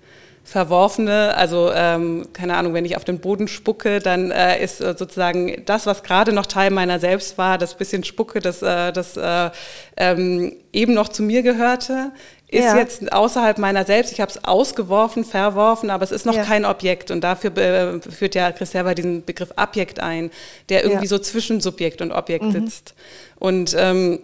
Verworfene, 0.43 1.35
also 1.37 1.71
ähm, 1.73 2.27
keine 2.33 2.57
Ahnung, 2.57 2.73
wenn 2.73 2.83
ich 2.83 2.97
auf 2.97 3.05
den 3.05 3.19
Boden 3.19 3.47
spucke, 3.47 3.99
dann 3.99 4.29
äh, 4.29 4.61
ist 4.61 4.81
äh, 4.81 4.93
sozusagen 4.97 5.63
das, 5.65 5.85
was 5.85 6.03
gerade 6.03 6.33
noch 6.33 6.45
Teil 6.45 6.69
meiner 6.69 6.99
selbst 6.99 7.37
war, 7.37 7.57
das 7.57 7.75
bisschen 7.75 8.03
Spucke, 8.03 8.41
das, 8.41 8.61
äh, 8.61 8.91
das 8.91 9.15
äh, 9.15 9.51
ähm, 9.95 10.53
eben 10.73 10.93
noch 10.93 11.07
zu 11.07 11.23
mir 11.23 11.43
gehörte, 11.43 12.11
ist 12.49 12.65
ja. 12.65 12.77
jetzt 12.77 13.11
außerhalb 13.11 13.57
meiner 13.57 13.85
selbst. 13.85 14.11
Ich 14.11 14.21
habe 14.21 14.31
es 14.31 14.43
ausgeworfen, 14.43 15.23
verworfen, 15.23 15.89
aber 15.89 16.03
es 16.03 16.11
ist 16.11 16.25
noch 16.25 16.35
ja. 16.35 16.43
kein 16.43 16.65
Objekt. 16.65 17.09
Und 17.09 17.21
dafür 17.21 17.57
äh, 17.57 17.99
führt 18.01 18.35
ja 18.35 18.51
Chris 18.51 18.71
Server 18.71 18.93
diesen 18.93 19.25
Begriff 19.25 19.51
Abjekt 19.55 19.99
ein, 19.99 20.29
der 20.69 20.83
irgendwie 20.83 21.05
ja. 21.05 21.09
so 21.09 21.19
zwischen 21.19 21.61
Subjekt 21.61 22.01
und 22.01 22.11
Objekt 22.11 22.45
mhm. 22.45 22.51
sitzt. 22.51 22.93
Und 23.39 23.75
ähm, 23.77 24.19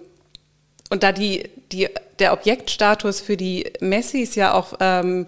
und 0.89 1.03
da 1.03 1.12
die, 1.12 1.43
die, 1.71 1.88
der 2.17 2.34
Objektstatus 2.34 3.21
für 3.21 3.38
die 3.38 3.71
Messis 3.79 4.36
ja 4.36 4.53
auch 4.53 4.73
ähm, 4.79 5.27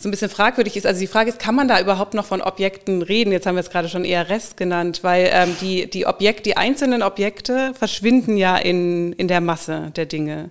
so 0.00 0.08
ein 0.08 0.10
bisschen 0.10 0.30
fragwürdig 0.30 0.76
ist. 0.78 0.86
Also 0.86 0.98
die 0.98 1.06
Frage 1.06 1.28
ist, 1.28 1.38
kann 1.38 1.54
man 1.54 1.68
da 1.68 1.78
überhaupt 1.78 2.14
noch 2.14 2.24
von 2.24 2.40
Objekten 2.40 3.02
reden? 3.02 3.32
Jetzt 3.32 3.46
haben 3.46 3.56
wir 3.56 3.60
es 3.60 3.68
gerade 3.68 3.90
schon 3.90 4.06
eher 4.06 4.30
Rest 4.30 4.56
genannt, 4.56 5.00
weil 5.02 5.28
ähm, 5.30 5.54
die, 5.60 5.90
die, 5.90 6.06
Objekt, 6.06 6.46
die 6.46 6.56
einzelnen 6.56 7.02
Objekte 7.02 7.74
verschwinden 7.78 8.38
ja 8.38 8.56
in, 8.56 9.12
in 9.12 9.28
der 9.28 9.42
Masse 9.42 9.92
der 9.94 10.06
Dinge. 10.06 10.48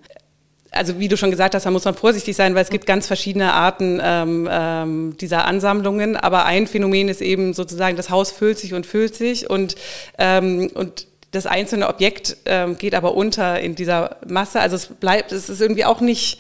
Also 0.70 1.00
wie 1.00 1.08
du 1.08 1.18
schon 1.18 1.32
gesagt 1.32 1.56
hast, 1.56 1.66
da 1.66 1.72
muss 1.72 1.84
man 1.84 1.96
vorsichtig 1.96 2.36
sein, 2.36 2.54
weil 2.54 2.62
es 2.62 2.70
gibt 2.70 2.86
ganz 2.86 3.08
verschiedene 3.08 3.52
Arten 3.54 4.00
ähm, 4.04 4.48
ähm, 4.52 5.18
dieser 5.20 5.46
Ansammlungen. 5.46 6.16
Aber 6.16 6.46
ein 6.46 6.68
Phänomen 6.68 7.10
ist 7.10 7.22
eben 7.22 7.56
sozusagen, 7.56 7.98
das 7.98 8.12
Haus 8.12 8.32
füllt 8.32 8.60
sich 8.60 8.76
und 8.76 8.86
füllt 8.86 9.16
sich 9.16 9.50
und, 9.50 9.76
ähm, 10.20 10.70
und 10.76 11.08
das 11.32 11.48
einzelne 11.48 11.88
Objekt 11.88 12.38
ähm, 12.46 12.78
geht 12.78 12.94
aber 12.94 13.16
unter 13.16 13.60
in 13.60 13.74
dieser 13.74 14.18
Masse. 14.28 14.60
Also 14.60 14.76
es 14.76 14.86
bleibt, 14.86 15.32
es 15.32 15.50
ist 15.50 15.60
irgendwie 15.60 15.86
auch 15.86 16.02
nicht 16.02 16.40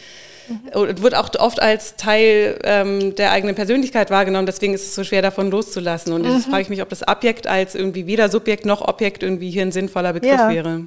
und 0.73 1.01
wird 1.01 1.15
auch 1.15 1.29
oft 1.39 1.61
als 1.61 1.95
Teil 1.95 2.59
ähm, 2.63 3.15
der 3.15 3.31
eigenen 3.31 3.55
Persönlichkeit 3.55 4.09
wahrgenommen. 4.09 4.45
Deswegen 4.45 4.73
ist 4.73 4.83
es 4.83 4.95
so 4.95 5.03
schwer, 5.03 5.21
davon 5.21 5.51
loszulassen. 5.51 6.13
Und 6.13 6.25
mhm. 6.25 6.33
jetzt 6.33 6.47
frage 6.47 6.61
ich 6.61 6.69
mich, 6.69 6.81
ob 6.81 6.89
das 6.89 7.07
Objekt 7.07 7.47
als 7.47 7.75
irgendwie 7.75 8.07
weder 8.07 8.29
Subjekt 8.29 8.65
noch 8.65 8.87
Objekt 8.87 9.23
irgendwie 9.23 9.49
hier 9.49 9.63
ein 9.63 9.71
sinnvoller 9.71 10.13
Begriff 10.13 10.31
ja. 10.31 10.49
wäre. 10.49 10.85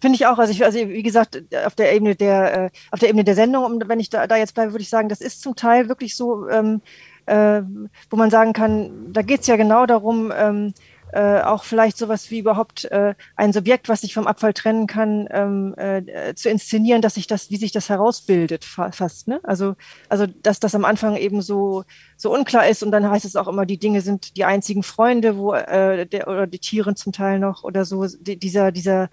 Finde 0.00 0.16
ich 0.16 0.26
auch. 0.26 0.38
Also, 0.38 0.52
ich, 0.52 0.62
also 0.64 0.78
wie 0.78 1.02
gesagt, 1.02 1.42
auf 1.64 1.74
der 1.74 1.94
Ebene 1.94 2.14
der, 2.14 2.64
äh, 2.64 2.70
auf 2.90 3.00
der 3.00 3.08
Ebene 3.08 3.24
der 3.24 3.34
Sendung, 3.34 3.64
und 3.64 3.88
wenn 3.88 4.00
ich 4.00 4.10
da, 4.10 4.26
da 4.26 4.36
jetzt 4.36 4.54
bleibe, 4.54 4.72
würde 4.72 4.82
ich 4.82 4.90
sagen, 4.90 5.08
das 5.08 5.20
ist 5.20 5.40
zum 5.40 5.56
Teil 5.56 5.88
wirklich 5.88 6.14
so, 6.14 6.46
ähm, 6.48 6.82
äh, 7.26 7.62
wo 8.10 8.16
man 8.16 8.30
sagen 8.30 8.52
kann, 8.52 8.90
da 9.12 9.22
geht 9.22 9.40
es 9.40 9.46
ja 9.46 9.56
genau 9.56 9.86
darum, 9.86 10.30
ähm, 10.36 10.74
äh, 11.14 11.42
auch 11.42 11.62
vielleicht 11.62 11.96
sowas 11.96 12.30
wie 12.30 12.40
überhaupt 12.40 12.86
äh, 12.86 13.14
ein 13.36 13.52
Subjekt, 13.52 13.88
was 13.88 14.00
sich 14.00 14.14
vom 14.14 14.26
Abfall 14.26 14.52
trennen 14.52 14.88
kann, 14.88 15.28
ähm, 15.30 15.74
äh, 15.76 16.34
zu 16.34 16.50
inszenieren, 16.50 17.02
dass 17.02 17.14
sich 17.14 17.28
das, 17.28 17.50
wie 17.50 17.56
sich 17.56 17.70
das 17.70 17.88
herausbildet, 17.88 18.64
fa 18.64 18.90
fast. 18.90 19.28
Ne? 19.28 19.40
Also, 19.44 19.76
also 20.08 20.26
dass 20.26 20.58
das 20.58 20.74
am 20.74 20.84
Anfang 20.84 21.16
eben 21.16 21.40
so 21.40 21.84
so 22.16 22.32
unklar 22.34 22.66
ist 22.68 22.82
und 22.82 22.90
dann 22.90 23.08
heißt 23.08 23.24
es 23.24 23.36
auch 23.36 23.46
immer, 23.46 23.64
die 23.64 23.78
Dinge 23.78 24.00
sind 24.00 24.36
die 24.36 24.44
einzigen 24.44 24.82
Freunde, 24.82 25.36
wo 25.36 25.54
äh, 25.54 26.06
der 26.06 26.26
oder 26.26 26.46
die 26.48 26.58
Tiere 26.58 26.94
zum 26.94 27.12
Teil 27.12 27.38
noch 27.38 27.62
oder 27.62 27.84
so. 27.84 28.06
Die, 28.06 28.36
dieser 28.36 28.72
dieser 28.72 29.08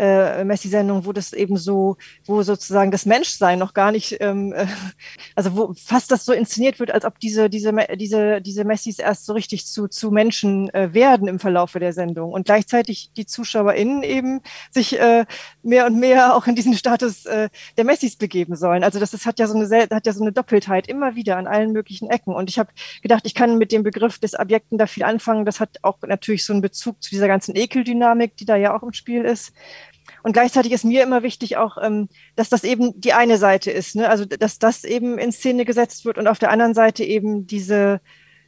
äh, 0.00 0.44
Messi-Sendungen, 0.44 1.04
wo 1.04 1.12
das 1.12 1.32
eben 1.32 1.56
so, 1.56 1.96
wo 2.24 2.42
sozusagen 2.42 2.90
das 2.90 3.06
Menschsein 3.06 3.58
noch 3.58 3.74
gar 3.74 3.92
nicht, 3.92 4.16
ähm, 4.20 4.52
äh, 4.52 4.66
also 5.36 5.56
wo 5.56 5.74
fast 5.74 6.10
das 6.10 6.24
so 6.24 6.32
inszeniert 6.32 6.80
wird, 6.80 6.90
als 6.90 7.04
ob 7.04 7.18
diese, 7.20 7.50
diese, 7.50 7.72
diese, 7.96 8.40
diese 8.40 8.64
Messis 8.64 8.98
erst 8.98 9.26
so 9.26 9.34
richtig 9.34 9.66
zu, 9.66 9.88
zu 9.88 10.10
Menschen 10.10 10.72
äh, 10.74 10.94
werden 10.94 11.28
im 11.28 11.38
Verlaufe 11.38 11.78
der 11.78 11.92
Sendung 11.92 12.32
und 12.32 12.46
gleichzeitig 12.46 13.10
die 13.16 13.26
ZuschauerInnen 13.26 14.02
eben 14.02 14.40
sich 14.70 14.98
äh, 14.98 15.26
mehr 15.62 15.86
und 15.86 15.98
mehr 15.98 16.34
auch 16.34 16.46
in 16.46 16.54
diesen 16.54 16.74
Status 16.74 17.26
äh, 17.26 17.50
der 17.76 17.84
Messis 17.84 18.16
begeben 18.16 18.56
sollen. 18.56 18.82
Also 18.84 18.98
das, 18.98 19.10
das 19.10 19.26
hat 19.26 19.38
ja 19.38 19.46
so 19.46 19.54
eine 19.54 19.68
hat 19.90 20.06
ja 20.06 20.12
so 20.12 20.22
eine 20.22 20.32
Doppeltheit 20.32 20.88
immer 20.88 21.14
wieder 21.14 21.36
an 21.36 21.46
allen 21.46 21.72
möglichen 21.72 22.08
Ecken. 22.08 22.34
Und 22.34 22.48
ich 22.48 22.58
habe 22.58 22.70
gedacht, 23.02 23.22
ich 23.26 23.34
kann 23.34 23.58
mit 23.58 23.72
dem 23.72 23.82
Begriff 23.82 24.18
des 24.18 24.38
Objekten 24.38 24.78
da 24.78 24.86
viel 24.86 25.04
anfangen. 25.04 25.44
Das 25.44 25.60
hat 25.60 25.78
auch 25.82 25.98
natürlich 26.06 26.44
so 26.44 26.52
einen 26.52 26.62
Bezug 26.62 27.02
zu 27.02 27.10
dieser 27.10 27.28
ganzen 27.28 27.54
Ekeldynamik, 27.54 28.36
die 28.36 28.46
da 28.46 28.56
ja 28.56 28.74
auch 28.74 28.82
im 28.82 28.92
Spiel 28.92 29.24
ist. 29.24 29.52
Und 30.22 30.32
gleichzeitig 30.32 30.72
ist 30.72 30.84
mir 30.84 31.02
immer 31.02 31.22
wichtig 31.22 31.56
auch, 31.56 31.78
ähm, 31.80 32.08
dass 32.36 32.48
das 32.48 32.64
eben 32.64 33.00
die 33.00 33.12
eine 33.12 33.38
Seite 33.38 33.70
ist, 33.70 33.96
ne? 33.96 34.08
also 34.08 34.24
dass 34.24 34.58
das 34.58 34.84
eben 34.84 35.18
in 35.18 35.32
Szene 35.32 35.64
gesetzt 35.64 36.04
wird 36.04 36.18
und 36.18 36.26
auf 36.26 36.38
der 36.38 36.50
anderen 36.50 36.74
Seite 36.74 37.04
eben 37.04 37.46
diese, 37.46 38.00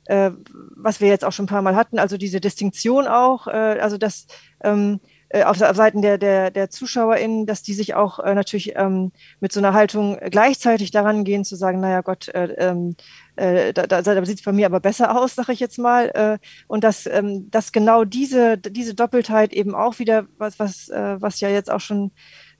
äh, 0.06 0.30
was 0.76 1.00
wir 1.00 1.08
jetzt 1.08 1.24
auch 1.24 1.32
schon 1.32 1.44
ein 1.44 1.48
paar 1.48 1.62
Mal 1.62 1.76
hatten, 1.76 1.98
also 1.98 2.16
diese 2.16 2.40
Distinktion 2.40 3.06
auch, 3.06 3.46
äh, 3.46 3.50
also 3.50 3.98
dass 3.98 4.26
ähm, 4.62 5.00
äh, 5.32 5.44
auf, 5.44 5.60
auf 5.60 5.76
Seiten 5.76 6.02
der, 6.02 6.18
der, 6.18 6.50
der 6.50 6.68
ZuschauerInnen, 6.68 7.46
dass 7.46 7.62
die 7.62 7.72
sich 7.72 7.94
auch 7.94 8.18
äh, 8.18 8.34
natürlich 8.34 8.76
ähm, 8.76 9.12
mit 9.40 9.52
so 9.52 9.60
einer 9.60 9.72
Haltung 9.72 10.18
gleichzeitig 10.30 10.90
daran 10.90 11.24
gehen, 11.24 11.44
zu 11.44 11.56
sagen, 11.56 11.80
naja 11.80 12.02
Gott, 12.02 12.28
äh, 12.28 12.52
ähm, 12.58 12.96
äh, 13.36 13.72
da, 13.72 13.86
da, 13.86 14.02
da 14.02 14.24
sieht 14.24 14.38
es 14.38 14.44
bei 14.44 14.52
mir 14.52 14.66
aber 14.66 14.80
besser 14.80 15.18
aus, 15.18 15.34
sage 15.34 15.52
ich 15.52 15.60
jetzt 15.60 15.78
mal. 15.78 16.08
Äh, 16.14 16.38
und 16.66 16.84
dass, 16.84 17.06
ähm, 17.06 17.50
dass 17.50 17.72
genau 17.72 18.04
diese, 18.04 18.58
diese 18.58 18.94
Doppeltheit 18.94 19.52
eben 19.52 19.74
auch 19.74 19.98
wieder, 19.98 20.26
was, 20.38 20.58
was, 20.58 20.88
äh, 20.88 21.20
was 21.20 21.40
ja 21.40 21.48
jetzt 21.48 21.70
auch 21.70 21.80
schon 21.80 22.12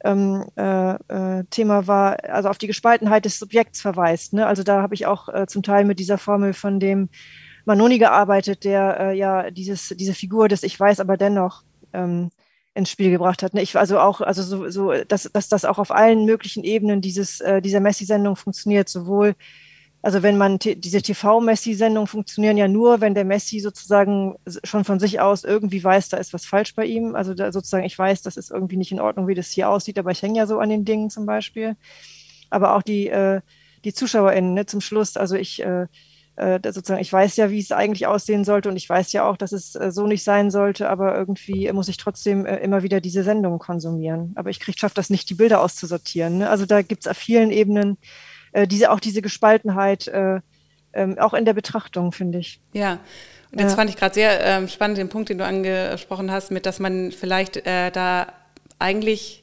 ähm, 0.04 0.44
äh, 0.56 0.94
äh, 0.94 1.44
Thema 1.50 1.86
war, 1.86 2.24
also 2.24 2.48
auf 2.48 2.58
die 2.58 2.66
Gespaltenheit 2.66 3.24
des 3.24 3.38
Subjekts 3.38 3.80
verweist. 3.80 4.32
Ne? 4.32 4.46
Also 4.46 4.62
da 4.62 4.82
habe 4.82 4.94
ich 4.94 5.06
auch 5.06 5.28
äh, 5.28 5.46
zum 5.46 5.62
Teil 5.62 5.84
mit 5.84 5.98
dieser 5.98 6.18
Formel 6.18 6.54
von 6.54 6.80
dem 6.80 7.08
Manoni 7.64 7.98
gearbeitet, 7.98 8.64
der 8.64 8.98
äh, 8.98 9.16
ja 9.16 9.50
dieses, 9.50 9.88
diese 9.96 10.14
Figur 10.14 10.48
des 10.48 10.62
Ich 10.62 10.78
weiß 10.78 11.00
aber 11.00 11.16
dennoch 11.16 11.62
ähm, 11.92 12.30
ins 12.74 12.90
Spiel 12.90 13.10
gebracht 13.10 13.42
hat. 13.42 13.54
Ne? 13.54 13.62
Ich 13.62 13.76
also 13.76 13.98
auch, 14.00 14.20
also 14.20 14.42
so, 14.42 14.70
so 14.70 15.04
dass, 15.04 15.24
dass 15.32 15.48
das 15.48 15.64
auch 15.64 15.78
auf 15.78 15.90
allen 15.90 16.24
möglichen 16.24 16.64
Ebenen 16.64 17.00
dieses, 17.00 17.40
äh, 17.40 17.60
dieser 17.60 17.80
Messi-Sendung 17.80 18.36
funktioniert, 18.36 18.88
sowohl 18.88 19.34
also 20.02 20.24
wenn 20.24 20.36
man 20.36 20.58
diese 20.58 21.00
TV-Messi-Sendungen 21.00 22.08
funktionieren 22.08 22.56
ja 22.56 22.66
nur, 22.66 23.00
wenn 23.00 23.14
der 23.14 23.24
Messi 23.24 23.60
sozusagen 23.60 24.36
schon 24.64 24.84
von 24.84 24.98
sich 24.98 25.20
aus 25.20 25.44
irgendwie 25.44 25.82
weiß, 25.82 26.08
da 26.08 26.16
ist 26.16 26.32
was 26.32 26.44
falsch 26.44 26.74
bei 26.74 26.84
ihm. 26.84 27.14
Also 27.14 27.34
sozusagen, 27.36 27.84
ich 27.84 27.96
weiß, 27.96 28.22
das 28.22 28.36
ist 28.36 28.50
irgendwie 28.50 28.76
nicht 28.76 28.90
in 28.90 29.00
Ordnung, 29.00 29.28
wie 29.28 29.36
das 29.36 29.52
hier 29.52 29.68
aussieht, 29.68 29.98
aber 30.00 30.10
ich 30.10 30.20
hänge 30.20 30.38
ja 30.38 30.46
so 30.46 30.58
an 30.58 30.70
den 30.70 30.84
Dingen 30.84 31.08
zum 31.08 31.24
Beispiel. 31.24 31.76
Aber 32.50 32.74
auch 32.74 32.82
die, 32.82 33.08
äh, 33.08 33.40
die 33.84 33.94
ZuschauerInnen 33.94 34.54
ne, 34.54 34.66
zum 34.66 34.80
Schluss, 34.80 35.16
also 35.16 35.36
ich 35.36 35.62
äh, 35.62 35.86
äh, 36.34 36.58
sozusagen, 36.64 37.00
ich 37.00 37.12
weiß 37.12 37.36
ja, 37.36 37.50
wie 37.50 37.60
es 37.60 37.70
eigentlich 37.70 38.06
aussehen 38.06 38.44
sollte 38.44 38.68
und 38.68 38.76
ich 38.76 38.88
weiß 38.88 39.12
ja 39.12 39.28
auch, 39.28 39.36
dass 39.36 39.52
es 39.52 39.76
äh, 39.76 39.92
so 39.92 40.06
nicht 40.08 40.24
sein 40.24 40.50
sollte, 40.50 40.88
aber 40.88 41.16
irgendwie 41.16 41.70
muss 41.72 41.88
ich 41.88 41.96
trotzdem 41.96 42.46
äh, 42.46 42.56
immer 42.56 42.82
wieder 42.82 43.00
diese 43.00 43.22
Sendungen 43.22 43.58
konsumieren. 43.58 44.32
Aber 44.34 44.50
ich 44.50 44.58
schafft 44.76 44.98
das 44.98 45.10
nicht, 45.10 45.30
die 45.30 45.34
Bilder 45.34 45.60
auszusortieren. 45.60 46.38
Ne? 46.38 46.50
Also 46.50 46.66
da 46.66 46.82
gibt 46.82 47.04
es 47.04 47.10
auf 47.10 47.16
vielen 47.16 47.50
Ebenen 47.50 47.98
äh, 48.52 48.66
diese, 48.66 48.90
auch 48.90 49.00
diese 49.00 49.22
Gespaltenheit, 49.22 50.08
äh, 50.08 50.40
ähm, 50.94 51.18
auch 51.18 51.34
in 51.34 51.44
der 51.44 51.54
Betrachtung, 51.54 52.12
finde 52.12 52.38
ich. 52.38 52.60
Ja. 52.72 52.98
Und 53.50 53.60
jetzt 53.60 53.70
ja. 53.70 53.76
fand 53.76 53.90
ich 53.90 53.96
gerade 53.96 54.14
sehr 54.14 54.40
ähm, 54.44 54.68
spannend 54.68 54.98
den 54.98 55.08
Punkt, 55.08 55.28
den 55.28 55.38
du 55.38 55.44
angesprochen 55.44 56.30
hast, 56.30 56.50
mit, 56.50 56.64
dass 56.64 56.78
man 56.78 57.12
vielleicht 57.12 57.58
äh, 57.66 57.90
da 57.90 58.32
eigentlich 58.78 59.41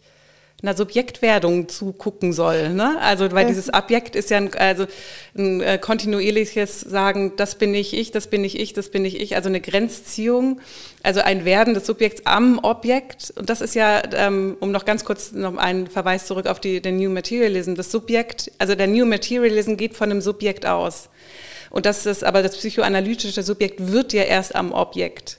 einer 0.62 0.76
Subjektwerdung 0.76 1.70
zugucken 1.70 2.34
soll. 2.34 2.70
Ne? 2.70 2.98
Also, 3.02 3.32
weil 3.32 3.48
dieses 3.48 3.74
Objekt 3.74 4.16
ist 4.16 4.30
ja 4.30 4.38
ein, 4.38 4.54
also 4.56 4.88
ein 5.38 5.62
äh, 5.62 5.78
kontinuierliches 5.78 6.82
Sagen, 6.82 7.34
das 7.38 7.56
bin 7.56 7.74
ich 7.74 7.94
ich, 7.94 8.12
das 8.12 8.28
bin 8.28 8.44
ich 8.44 8.60
ich, 8.60 8.74
das 8.74 8.90
bin 8.90 9.06
ich 9.06 9.20
ich, 9.20 9.36
also 9.36 9.50
eine 9.50 9.62
Grenzziehung, 9.62 10.60
also 11.02 11.22
ein 11.22 11.46
Werden 11.46 11.74
des 11.74 11.86
Subjekts 11.86 12.26
am 12.26 12.60
Objekt. 12.60 13.34
Und 13.38 13.50
das 13.50 13.62
ist 13.62 13.76
ja, 13.76 14.02
ähm, 14.14 14.58
um 14.60 14.72
noch 14.72 14.86
ganz 14.86 15.06
kurz 15.06 15.32
noch 15.32 15.56
einen 15.58 15.88
Verweis 15.88 16.28
zurück 16.28 16.48
auf 16.48 16.60
die, 16.60 16.82
den 16.82 16.98
New 16.98 17.10
Materialism, 17.10 17.76
das 17.76 17.92
Subjekt, 17.92 18.52
also 18.58 18.76
der 18.76 18.88
New 18.88 19.06
Materialism 19.06 19.76
geht 19.76 19.96
von 19.96 20.12
einem 20.12 20.22
Subjekt 20.22 20.66
aus. 20.66 21.10
Und 21.70 21.86
das 21.86 22.06
ist 22.06 22.24
aber 22.24 22.42
das 22.42 22.58
psychoanalytische 22.58 23.44
Subjekt 23.44 23.92
wird 23.92 24.14
ja 24.14 24.24
erst 24.24 24.56
am 24.56 24.72
Objekt. 24.72 25.39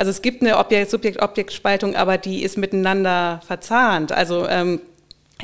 Also 0.00 0.12
es 0.12 0.22
gibt 0.22 0.40
eine 0.40 0.56
Subjekt-Objekt-Spaltung, 0.86 1.94
aber 1.94 2.16
die 2.16 2.42
ist 2.42 2.56
miteinander 2.56 3.42
verzahnt. 3.46 4.12
Also 4.12 4.48
ähm, 4.48 4.80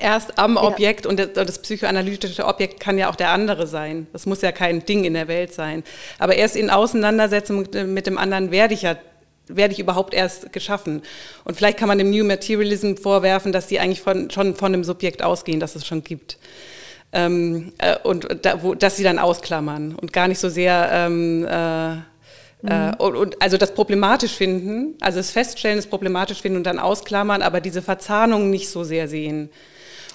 erst 0.00 0.38
am 0.38 0.56
Objekt 0.56 1.04
ja. 1.04 1.10
und 1.10 1.20
das, 1.20 1.34
das, 1.34 1.58
psychoanalytische 1.58 2.42
Objekt 2.46 2.80
kann 2.80 2.96
ja 2.96 3.10
auch 3.10 3.16
der 3.16 3.32
andere 3.32 3.66
sein. 3.66 4.06
Das 4.14 4.24
muss 4.24 4.40
ja 4.40 4.52
kein 4.52 4.82
Ding 4.86 5.04
in 5.04 5.12
der 5.12 5.28
Welt 5.28 5.52
sein. 5.52 5.84
Aber 6.18 6.36
erst 6.36 6.56
in 6.56 6.70
Auseinandersetzung 6.70 7.68
mit 7.92 8.06
dem 8.06 8.16
anderen 8.16 8.50
werde 8.50 8.72
ich 8.72 8.80
ja 8.80 8.96
werde 9.46 9.74
ich 9.74 9.78
überhaupt 9.78 10.14
erst 10.14 10.54
geschaffen. 10.54 11.02
Und 11.44 11.54
vielleicht 11.58 11.76
kann 11.76 11.88
man 11.88 11.98
dem 11.98 12.08
New 12.08 12.24
Materialism 12.24 12.94
vorwerfen, 12.94 13.52
dass 13.52 13.66
die 13.66 13.78
eigentlich 13.78 14.00
von, 14.00 14.30
schon 14.30 14.56
von 14.56 14.72
dem 14.72 14.84
Subjekt 14.84 15.22
ausgehen, 15.22 15.60
das 15.60 15.76
es 15.76 15.86
schon 15.86 16.02
gibt. 16.02 16.38
Ähm, 17.12 17.74
äh, 17.76 17.98
und 18.02 18.26
da, 18.40 18.62
wo, 18.62 18.74
dass 18.74 18.96
sie 18.96 19.04
dann 19.04 19.18
ausklammern 19.18 19.94
und 19.94 20.14
gar 20.14 20.28
nicht 20.28 20.38
so 20.38 20.48
sehr 20.48 20.88
ähm, 20.92 21.44
äh, 21.44 21.98
äh, 22.68 22.88
mhm. 22.88 22.94
und, 22.98 23.16
und, 23.16 23.42
also 23.42 23.56
das 23.56 23.74
problematisch 23.74 24.34
finden, 24.34 24.94
also 25.00 25.18
das 25.18 25.30
Feststellen, 25.30 25.76
das 25.76 25.86
problematisch 25.86 26.42
finden 26.42 26.58
und 26.58 26.64
dann 26.64 26.78
ausklammern, 26.78 27.42
aber 27.42 27.60
diese 27.60 27.82
Verzahnung 27.82 28.50
nicht 28.50 28.68
so 28.68 28.84
sehr 28.84 29.08
sehen. 29.08 29.50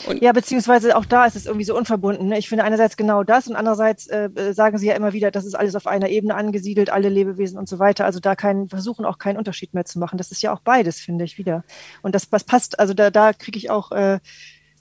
Und 0.07 0.21
ja, 0.21 0.31
beziehungsweise 0.31 0.95
auch 0.95 1.05
da 1.05 1.25
ist 1.25 1.35
es 1.35 1.45
irgendwie 1.45 1.65
so 1.65 1.77
unverbunden. 1.77 2.29
Ne? 2.29 2.37
Ich 2.37 2.49
finde 2.49 2.63
einerseits 2.63 2.97
genau 2.97 3.23
das 3.23 3.47
und 3.47 3.55
andererseits 3.55 4.07
äh, 4.07 4.29
sagen 4.53 4.77
Sie 4.77 4.87
ja 4.87 4.95
immer 4.95 5.13
wieder, 5.13 5.31
das 5.31 5.45
ist 5.45 5.55
alles 5.55 5.75
auf 5.75 5.87
einer 5.87 6.09
Ebene 6.09 6.35
angesiedelt, 6.35 6.89
alle 6.89 7.09
Lebewesen 7.09 7.57
und 7.57 7.69
so 7.69 7.79
weiter. 7.79 8.05
Also 8.05 8.19
da 8.19 8.35
keinen 8.35 8.69
versuchen 8.69 9.05
auch 9.05 9.17
keinen 9.17 9.37
Unterschied 9.37 9.73
mehr 9.73 9.85
zu 9.85 9.99
machen. 9.99 10.17
Das 10.17 10.31
ist 10.31 10.41
ja 10.41 10.53
auch 10.53 10.61
beides, 10.61 10.99
finde 10.99 11.25
ich 11.25 11.37
wieder. 11.37 11.63
Und 12.01 12.15
das, 12.15 12.29
das 12.29 12.43
passt. 12.43 12.79
Also 12.79 12.93
da, 12.93 13.11
da 13.11 13.33
kriege 13.33 13.57
ich 13.57 13.69
auch 13.69 13.91
äh, 13.91 14.19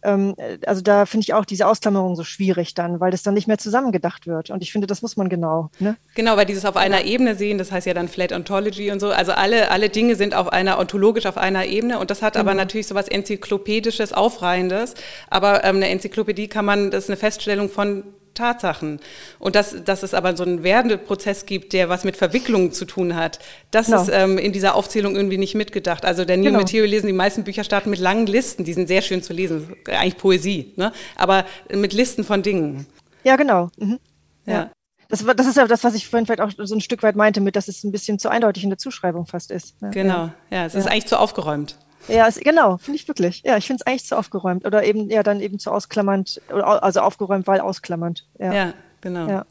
also 0.03 0.81
da 0.81 1.05
finde 1.05 1.25
ich 1.25 1.35
auch 1.35 1.45
diese 1.45 1.67
Ausklammerung 1.67 2.17
so 2.17 2.25
schwierig 2.25 2.75
dann, 2.75 3.01
weil 3.01 3.11
das 3.11 3.23
dann 3.23 3.35
nicht 3.35 3.47
mehr 3.47 3.59
zusammengedacht 3.59 4.27
wird. 4.27 4.51
Und 4.51 4.63
ich 4.63 4.73
finde, 4.73 4.87
das 4.87 5.03
muss 5.03 5.17
man 5.17 5.29
genau. 5.29 5.71
Ne? 5.79 5.97
Genau, 6.15 6.37
weil 6.37 6.47
dieses 6.47 6.65
auf 6.65 6.77
einer 6.77 7.05
Ebene 7.05 7.35
sehen, 7.35 7.59
das 7.59 7.71
heißt 7.71 7.87
ja 7.87 7.95
dann 7.95 8.09
Flat 8.09 8.33
Ontology 8.33 8.91
und 8.91 9.01
so. 9.01 9.11
Also 9.11 9.33
alle, 9.33 9.71
alle 9.71 9.91
Dinge 9.91 10.17
sind 10.17 10.35
auf 10.35 10.53
einer 10.53 10.79
ontologisch 10.79 11.27
auf 11.27 11.37
einer 11.37 11.67
Ebene 11.67 11.99
und 11.99 12.11
das 12.11 12.23
hat 12.23 12.35
mhm. 12.35 12.41
aber 12.41 12.55
natürlich 12.55 12.87
so 12.87 12.95
was 12.95 13.09
Enzyklopädisches, 13.09 14.13
Aufreihendes. 14.13 14.95
Aber 15.29 15.65
ähm, 15.65 15.77
eine 15.77 15.89
Enzyklopädie 15.89 16.49
kann 16.49 16.65
man, 16.65 16.91
das 16.91 17.05
ist 17.05 17.11
eine 17.11 17.17
Feststellung 17.17 17.69
von 17.69 18.05
Tatsachen. 18.41 19.01
Und 19.39 19.55
dass, 19.55 19.85
dass 19.85 20.03
es 20.03 20.15
aber 20.15 20.37
so 20.37 20.45
einen 20.45 20.63
werdenden 20.63 21.05
Prozess 21.05 21.47
gibt, 21.47 21.73
der 21.73 21.89
was 21.89 22.05
mit 22.05 22.17
Verwicklungen 22.17 22.73
zu 22.73 22.87
tun 22.87 23.15
hat, 23.15 23.39
das 23.71 23.87
genau. 23.87 24.03
ist 24.03 24.11
ähm, 24.13 24.39
in 24.39 24.53
dieser 24.53 24.75
Aufzählung 24.75 25.15
irgendwie 25.15 25.39
nicht 25.39 25.55
mitgedacht. 25.55 26.05
Also 26.05 26.25
der 26.25 26.39
New 26.39 26.45
genau. 26.45 26.61
Material 26.61 26.87
lesen, 26.87 27.07
die 27.07 27.13
meisten 27.13 27.45
Bücher 27.45 27.65
starten 27.65 27.91
mit 27.91 28.01
langen 28.01 28.27
Listen, 28.27 28.65
die 28.65 28.73
sind 28.73 28.89
sehr 28.89 29.03
schön 29.03 29.23
zu 29.23 29.33
lesen, 29.33 29.77
eigentlich 29.87 30.17
Poesie, 30.17 30.73
ne? 30.77 30.93
aber 31.17 31.45
mit 31.73 31.93
Listen 31.93 32.25
von 32.25 32.43
Dingen. 32.43 32.87
Ja, 33.25 33.37
genau. 33.37 33.71
Mhm. 33.79 33.99
ja. 34.47 34.53
ja. 34.53 34.71
Das, 35.09 35.25
das, 35.25 35.47
ist 35.49 35.57
ja 35.57 35.67
das, 35.67 35.83
was 35.83 35.95
ich 35.95 36.09
vorhin 36.09 36.25
vielleicht 36.25 36.41
auch 36.41 36.53
so 36.57 36.73
ein 36.73 36.81
Stück 36.81 37.03
weit 37.03 37.17
meinte, 37.17 37.41
mit, 37.41 37.57
dass 37.57 37.67
es 37.67 37.83
ein 37.83 37.91
bisschen 37.91 38.21
zu 38.21 38.29
eindeutig 38.29 38.63
in 38.63 38.71
der 38.71 38.79
Zuschreibung 38.79 39.27
fast 39.27 39.51
ist. 39.51 39.83
Ne? 39.83 39.91
Genau, 39.91 40.31
ja, 40.51 40.67
es 40.67 40.75
ja. 40.75 40.79
ist 40.79 40.87
eigentlich 40.87 41.07
zu 41.07 41.19
aufgeräumt. 41.19 41.77
Ja, 42.09 42.27
es, 42.27 42.41
genau, 42.41 42.79
finde 42.79 42.99
ich 42.99 43.09
wirklich. 43.09 43.43
Ja, 43.45 43.57
ich 43.57 43.67
finde 43.67 43.83
es 43.85 43.87
eigentlich 43.87 44.05
zu 44.05 44.17
aufgeräumt 44.17 44.67
oder 44.67 44.85
eben 44.85 45.11
ja 45.11 45.23
dann 45.23 45.41
eben 45.41 45.59
zu 45.59 45.71
ausklammernd, 45.71 46.41
also 46.49 47.01
aufgeräumt, 47.01 47.47
weil 47.47 47.61
ausklammernd. 47.61 48.27
Ja, 48.39 48.53
ja 48.53 48.75
genau. 49.01 49.29
Ja. 49.29 49.47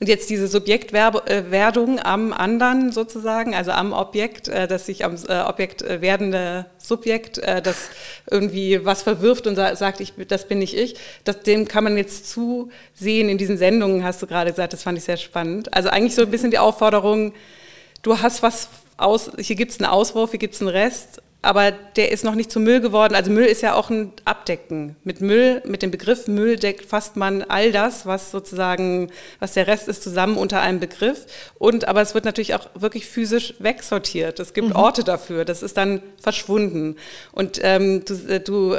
Und 0.00 0.08
jetzt 0.08 0.30
diese 0.30 0.48
Subjektwerdung 0.48 2.00
am 2.00 2.32
anderen 2.32 2.92
sozusagen, 2.92 3.54
also 3.54 3.70
am 3.70 3.92
Objekt, 3.92 4.48
äh, 4.48 4.66
das 4.66 4.86
sich 4.86 5.04
am 5.04 5.16
äh, 5.28 5.40
Objekt 5.40 5.82
äh, 5.82 6.00
werdende 6.00 6.66
Subjekt, 6.78 7.38
das 7.38 7.88
irgendwie 8.30 8.84
was 8.84 9.02
verwirft 9.02 9.46
und 9.46 9.56
sagt, 9.56 10.00
ich, 10.00 10.12
das 10.28 10.46
bin 10.46 10.58
nicht 10.58 10.76
ich, 10.76 10.96
das, 11.24 11.40
dem 11.40 11.66
kann 11.66 11.84
man 11.84 11.96
jetzt 11.96 12.28
zusehen 12.28 13.28
in 13.28 13.38
diesen 13.38 13.56
Sendungen, 13.56 14.04
hast 14.04 14.20
du 14.20 14.26
gerade 14.26 14.50
gesagt, 14.50 14.74
das 14.74 14.82
fand 14.82 14.98
ich 14.98 15.04
sehr 15.04 15.16
spannend. 15.16 15.72
Also 15.72 15.88
eigentlich 15.88 16.14
so 16.14 16.22
ein 16.22 16.30
bisschen 16.30 16.50
die 16.50 16.58
Aufforderung, 16.58 17.32
du 18.02 18.20
hast 18.20 18.42
was 18.42 18.68
aus, 18.98 19.30
hier 19.38 19.56
gibt 19.56 19.72
es 19.72 19.80
einen 19.80 19.90
Auswurf, 19.90 20.30
hier 20.30 20.38
gibt 20.38 20.54
es 20.54 20.60
einen 20.60 20.68
Rest 20.68 21.22
aber 21.44 21.72
der 21.72 22.10
ist 22.10 22.24
noch 22.24 22.34
nicht 22.34 22.50
zu 22.50 22.60
Müll 22.60 22.80
geworden. 22.80 23.14
Also 23.14 23.30
Müll 23.30 23.44
ist 23.44 23.62
ja 23.62 23.74
auch 23.74 23.90
ein 23.90 24.12
Abdecken. 24.24 24.96
Mit 25.04 25.20
Müll, 25.20 25.62
mit 25.66 25.82
dem 25.82 25.90
Begriff 25.90 26.26
Müll 26.26 26.56
deckt 26.56 26.86
fasst 26.86 27.16
man 27.16 27.42
all 27.42 27.72
das, 27.72 28.06
was 28.06 28.30
sozusagen, 28.30 29.10
was 29.40 29.52
der 29.54 29.66
Rest 29.66 29.88
ist, 29.88 30.02
zusammen 30.02 30.36
unter 30.36 30.60
einem 30.60 30.80
Begriff. 30.80 31.26
Und 31.58 31.86
aber 31.86 32.02
es 32.02 32.14
wird 32.14 32.24
natürlich 32.24 32.54
auch 32.54 32.68
wirklich 32.74 33.06
physisch 33.06 33.54
wegsortiert. 33.58 34.40
Es 34.40 34.54
gibt 34.54 34.68
mhm. 34.68 34.76
Orte 34.76 35.04
dafür. 35.04 35.44
Das 35.44 35.62
ist 35.62 35.76
dann 35.76 36.02
verschwunden. 36.20 36.96
Und 37.32 37.60
ähm, 37.62 38.04
du, 38.04 38.14
äh, 38.28 38.40
du 38.40 38.76